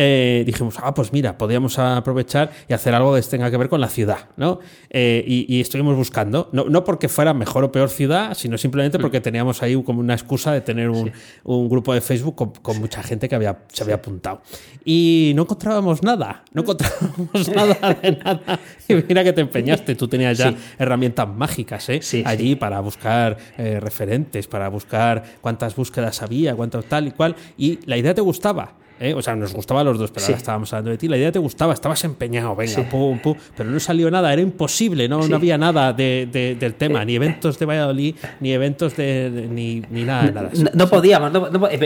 dijimos, 0.44 0.76
ah, 0.82 0.94
pues 0.94 1.12
mira, 1.14 1.38
podríamos 1.38 1.78
aprovechar 1.78 2.47
y 2.68 2.74
hacer 2.74 2.94
algo 2.94 3.14
que 3.16 3.22
tenga 3.22 3.52
que 3.52 3.58
ver 3.58 3.70
con 3.70 3.82
la 3.82 3.90
ciudad, 3.90 4.30
¿no? 4.38 4.60
Eh, 4.90 5.24
y, 5.26 5.60
estuvimos 5.60 5.96
buscando, 5.96 6.50
no, 6.52 6.66
no, 6.66 6.84
porque 6.84 7.10
fuera 7.10 7.34
mejor 7.34 7.64
o 7.64 7.72
peor 7.72 7.90
ciudad, 7.90 8.34
sino 8.36 8.58
simplemente 8.58 9.00
porque 9.00 9.22
teníamos 9.22 9.64
ahí 9.64 9.82
como 9.84 10.00
una 10.00 10.14
excusa 10.14 10.54
de 10.54 10.62
tener 10.62 10.90
un, 10.90 11.12
un 11.44 11.70
grupo 11.70 11.94
de 11.94 12.02
Facebook 12.02 12.36
con, 12.62 12.80
mucha 12.80 13.02
gente 13.04 13.28
que 13.28 13.36
había, 13.36 13.60
se 13.72 13.84
había 13.84 13.96
apuntado. 13.96 14.42
Y 14.86 15.34
no 15.36 15.44
encontrábamos 15.44 16.04
nada, 16.04 16.44
no 16.54 16.62
encontrábamos 16.62 17.50
nada 17.54 17.94
de 18.02 18.12
nada. 18.12 18.60
Y 18.88 18.96
mira 18.96 19.24
que 19.24 19.34
te 19.34 19.42
empeñaste, 19.42 19.96
tú 19.96 20.08
tenías 20.08 20.38
ya 20.38 20.54
herramientas 20.78 21.28
mágicas 21.28 21.90
¿eh? 21.90 22.00
allí 22.26 22.56
para 22.56 22.80
buscar 22.80 23.38
eh, 23.58 23.80
referentes, 23.80 24.48
para 24.48 24.70
buscar 24.70 25.24
cuántas 25.42 25.76
búsquedas 25.76 26.22
había, 26.22 26.56
cuánto 26.56 26.82
tal 26.84 27.08
y 27.08 27.12
cual, 27.12 27.36
y 27.58 27.80
la 27.86 27.98
idea 27.98 28.14
te 28.14 28.22
gustaba. 28.22 28.74
¿Eh? 29.00 29.14
O 29.14 29.22
sea, 29.22 29.36
nos 29.36 29.54
gustaba 29.54 29.82
a 29.82 29.84
los 29.84 29.98
dos, 29.98 30.12
pero 30.12 30.26
ahora 30.26 30.38
estábamos 30.38 30.74
hablando 30.74 30.92
de 30.92 30.98
ti. 30.98 31.08
La 31.08 31.18
idea 31.18 31.32
te 31.32 31.40
gustaba, 31.40 31.74
estabas 31.74 32.04
empeñado, 32.04 32.56
venga, 32.56 32.84
pum, 32.90 33.20
pum, 33.20 33.36
pero 33.56 33.70
no 33.70 33.80
salió 33.80 34.10
nada, 34.12 34.32
era 34.32 34.42
imposible, 34.42 35.08
no, 35.08 35.28
no 35.28 35.36
había 35.36 35.58
nada 35.58 35.94
de, 35.94 36.58
del 36.60 36.74
tema, 36.76 37.04
ni 37.06 37.16
eventos 37.16 37.60
de 37.60 37.66
Valladolid, 37.66 38.16
ni 38.40 38.52
eventos 38.52 38.96
de. 38.96 39.48
ni, 39.50 39.82
ni 39.90 40.04
nada, 40.04 40.32
nada. 40.32 40.50
No, 40.74 40.88
podíamos, 40.88 41.32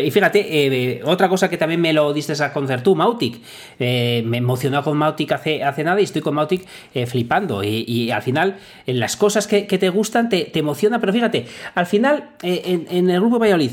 y 0.03 0.11
fíjate, 0.11 0.45
eh, 0.49 1.01
otra 1.03 1.29
cosa 1.29 1.49
que 1.49 1.57
también 1.57 1.81
me 1.81 1.93
lo 1.93 2.13
diste 2.13 2.31
a 2.43 2.53
conocer 2.53 2.81
tú, 2.81 2.95
Mautic. 2.95 3.41
Eh, 3.79 4.23
me 4.25 4.37
emocionó 4.37 4.83
con 4.83 4.97
Mautic 4.97 5.31
hace, 5.33 5.63
hace 5.63 5.83
nada 5.83 5.99
y 6.01 6.05
estoy 6.05 6.21
con 6.21 6.35
Mautic 6.35 6.65
flipando. 7.05 7.63
Y, 7.63 8.11
al 8.11 8.21
final, 8.21 8.57
en 8.85 8.99
las 8.99 9.17
cosas 9.17 9.47
que, 9.47 9.63
te 9.63 9.89
gustan 9.89 10.29
te, 10.29 10.45
te 10.45 10.59
emociona, 10.59 10.99
pero 10.99 11.13
fíjate, 11.13 11.45
al 11.75 11.85
final, 11.85 12.31
en, 12.41 12.87
en 12.89 13.09
el 13.09 13.19
grupo 13.19 13.39
Valladolid, 13.39 13.71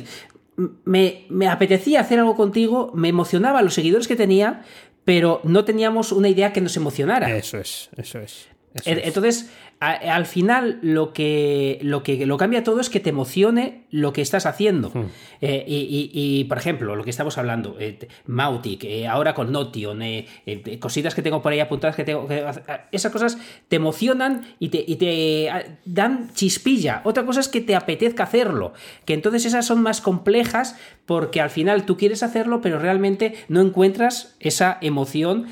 me, 0.85 1.27
me, 1.29 1.49
apetecía 1.49 2.01
hacer 2.01 2.19
algo 2.19 2.37
contigo, 2.37 2.91
me 2.95 3.09
emocionaba 3.09 3.63
los 3.63 3.75
seguidores 3.75 4.09
que 4.09 4.17
tenía, 4.17 4.63
pero 5.05 5.41
no 5.45 5.65
teníamos 5.65 6.13
una 6.13 6.29
idea 6.29 6.53
que 6.53 6.61
nos 6.61 6.77
emocionara. 6.77 7.35
Eso 7.35 7.59
es, 7.59 7.89
eso 7.97 8.19
es. 8.19 8.49
Entonces, 8.85 9.51
al 9.81 10.27
final 10.27 10.81
lo 10.83 11.13
que, 11.13 11.79
lo 11.83 12.03
que 12.03 12.27
lo 12.27 12.37
cambia 12.37 12.65
todo 12.65 12.81
es 12.81 12.91
que 12.91 12.99
te 12.99 13.11
emocione 13.11 13.85
lo 13.91 14.13
que 14.13 14.23
estás 14.23 14.45
haciendo. 14.45 14.91
Hmm. 14.93 15.07
Eh, 15.41 15.65
y, 15.69 16.45
por 16.45 16.59
ejemplo, 16.59 16.97
lo 16.97 17.05
que 17.05 17.11
estamos 17.11 17.39
hablando, 17.39 17.77
eh, 17.79 18.09
Mautic, 18.27 18.83
eh, 18.85 19.07
ahora 19.07 19.35
con 19.35 19.53
Notion, 19.53 20.03
cositas 20.81 21.15
que 21.15 21.23
tengo 21.23 21.43
por 21.43 21.53
ahí 21.53 21.61
apuntadas 21.61 21.95
que 21.95 22.03
tengo. 22.03 22.27
esas 22.91 23.13
cosas 23.13 23.39
te 23.69 23.77
emocionan 23.77 24.47
y 24.59 24.71
te, 24.71 24.85
y 24.85 24.97
te, 24.97 25.79
dan 25.85 26.33
chispilla. 26.35 27.01
Otra 27.05 27.25
cosa 27.25 27.39
es 27.39 27.49
que 27.49 27.61
te 27.61 27.77
apetezca 27.77 28.25
hacerlo. 28.25 28.73
Que 29.05 29.15
entonces 29.15 29.45
esas 29.45 29.65
son 29.65 29.81
más 29.83 30.01
complejas 30.01 30.77
porque 31.07 31.41
al 31.41 31.51
final 31.51 31.87
tú 31.87 31.97
quieres 31.97 32.25
hacerlo, 32.25 32.61
pero 32.61 32.81
realmente 32.81 33.35
no 33.49 33.61
encuentras 33.61 34.37
esa 34.41 34.77
emoción 34.81 35.47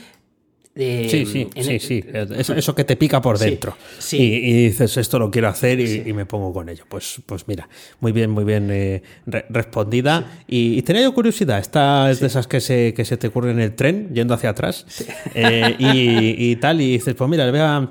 sí, 0.77 1.27
sí, 1.27 1.49
sí, 1.61 1.79
sí. 1.79 2.05
Eso, 2.13 2.75
que 2.75 2.85
te 2.85 2.97
pica 2.97 3.21
por 3.21 3.39
dentro. 3.39 3.77
Y, 4.13 4.69
dices, 4.69 4.97
esto 4.97 5.19
lo 5.19 5.31
quiero 5.31 5.49
hacer 5.49 5.81
y, 5.81 6.13
me 6.13 6.27
pongo 6.27 6.53
con 6.53 6.69
ello. 6.69 6.85
Pues, 6.89 7.21
pues 7.25 7.49
mira, 7.49 7.69
muy 8.01 8.13
bien, 8.13 8.31
muy 8.31 8.45
bien 8.45 8.71
eh, 8.71 9.03
respondida. 9.49 10.41
Y, 10.47 10.83
tenía 10.83 11.03
yo 11.03 11.15
curiosidad, 11.15 11.59
esta 11.59 12.11
es 12.11 12.21
de 12.21 12.27
esas 12.27 12.47
que 12.47 12.61
se, 12.61 12.95
que 12.95 13.05
se 13.05 13.17
te 13.17 13.29
ocurre 13.29 13.51
en 13.51 13.61
el 13.61 13.75
tren, 13.75 14.11
yendo 14.13 14.35
hacia 14.35 14.51
atrás, 14.51 14.87
eh, 15.35 15.75
y, 15.79 16.57
tal, 16.57 16.81
y 16.81 16.93
dices, 16.93 17.15
pues 17.15 17.31
mira, 17.31 17.45
le 17.45 17.51
voy 17.51 17.61
a 17.61 17.91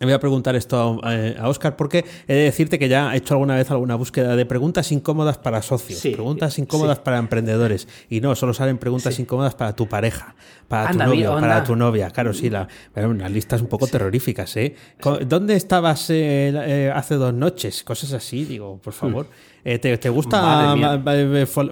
le 0.00 0.06
voy 0.06 0.14
a 0.14 0.18
preguntar 0.18 0.56
esto 0.56 0.98
a, 1.02 1.48
Oscar 1.48 1.76
porque 1.76 2.06
he 2.26 2.32
de 2.32 2.40
decirte 2.44 2.78
que 2.78 2.88
ya 2.88 3.12
he 3.12 3.18
hecho 3.18 3.34
alguna 3.34 3.56
vez 3.56 3.70
alguna 3.70 3.96
búsqueda 3.96 4.34
de 4.34 4.46
preguntas 4.46 4.90
incómodas 4.92 5.36
para 5.36 5.60
socios, 5.60 6.00
preguntas 6.00 6.58
incómodas 6.58 6.98
para 6.98 7.18
emprendedores. 7.18 7.86
Y 8.08 8.22
no, 8.22 8.34
solo 8.34 8.54
salen 8.54 8.78
preguntas 8.78 9.18
incómodas 9.18 9.54
para 9.54 9.76
tu 9.76 9.86
pareja, 9.88 10.34
para 10.68 10.90
tu 10.90 10.98
novio, 10.98 11.34
para 11.38 11.62
tu 11.64 11.76
novia. 11.76 12.10
Claro, 12.10 12.32
sí, 12.32 12.48
la, 12.48 12.66
unas 12.96 13.30
listas 13.30 13.60
un 13.60 13.66
poco 13.66 13.86
terroríficas. 13.86 14.56
¿eh? 14.56 14.74
¿Dónde 15.26 15.54
estabas 15.54 16.08
eh, 16.08 16.48
eh, 16.54 16.92
hace 16.94 17.16
dos 17.16 17.34
noches? 17.34 17.84
Cosas 17.84 18.14
así, 18.14 18.46
digo, 18.46 18.78
por 18.78 18.94
favor. 18.94 19.26
Hmm. 19.26 19.50
Eh, 19.64 19.78
¿te, 19.78 20.08
gusta 20.08 20.74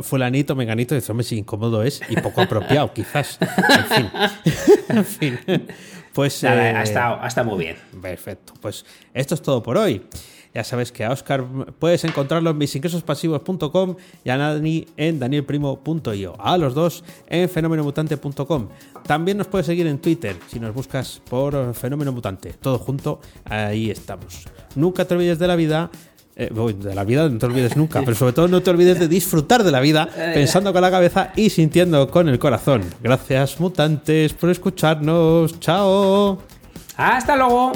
fulanito, 0.03 0.55
meganito? 0.55 0.95
Dices, 0.95 1.09
hombre, 1.09 1.25
si 1.25 1.39
incómodo 1.39 1.83
es 1.83 2.03
y 2.09 2.17
poco 2.17 2.43
apropiado, 2.43 2.93
quizás. 2.93 3.39
En 3.69 3.85
fin. 3.85 4.11
en 4.89 5.05
fin. 5.05 5.39
Pues, 6.13 6.43
ha, 6.45 6.83
estado, 6.83 7.45
muy 7.45 7.65
bien. 7.65 7.77
Perfecto. 8.01 8.55
Pues 8.61 8.85
esto 9.15 9.35
es 9.35 9.43
todo 9.43 9.63
por 9.63 9.77
hoy. 9.77 10.03
Ya 10.55 10.65
sabes 10.65 10.91
que 10.91 11.05
a 11.05 11.11
Oscar 11.11 11.45
puedes 11.79 12.05
encontrarlo 12.05 12.51
en 12.51 12.59
misingresospasivos.com 12.59 13.97
y 14.25 14.31
a 14.31 14.37
Dani 14.37 14.87
en 14.97 15.19
danielprimo.io. 15.19 16.37
A 16.41 16.57
los 16.59 16.75
dos 16.75 17.05
en 17.29 17.49
fenomenomutante.com. 17.49 18.69
También 19.07 19.39
nos 19.39 19.47
puedes 19.47 19.67
seguir 19.67 19.87
en 19.87 19.99
Twitter 19.99 20.37
si 20.49 20.59
nos 20.59 20.75
buscas 20.75 21.23
por 21.29 21.75
Fenómeno 21.75 22.13
Mutante. 22.13 22.55
Todo 22.55 22.79
junto, 22.79 23.21
ahí 23.45 23.91
estamos. 23.91 24.47
Nunca 24.75 25.05
te 25.05 25.15
olvides 25.15 25.39
de 25.39 25.47
la 25.47 25.57
vida 25.57 25.91
eh, 26.39 26.51
de 26.51 26.95
la 26.95 27.03
vida 27.03 27.29
no 27.29 27.37
te 27.37 27.47
olvides 27.47 27.77
nunca, 27.77 28.01
pero 28.05 28.17
sobre 28.17 28.33
todo 28.33 28.47
no 28.47 28.63
te 28.63 28.71
olvides 28.71 29.01
de 29.01 29.09
disfrutar 29.09 29.65
de 29.65 29.73
la 29.73 29.81
vida 29.81 30.09
pensando 30.35 30.73
con 30.73 30.83
la 30.83 30.91
cabeza 30.91 31.33
y 31.35 31.51
sintiendo 31.51 32.09
con 32.09 32.29
el 32.29 32.39
corazón. 32.39 32.85
Gracias 33.03 33.59
mutantes 33.59 34.33
por 34.35 34.49
escucharnos. 34.49 35.59
Chao. 35.59 36.39
Hasta 36.97 37.35
luego. 37.37 37.73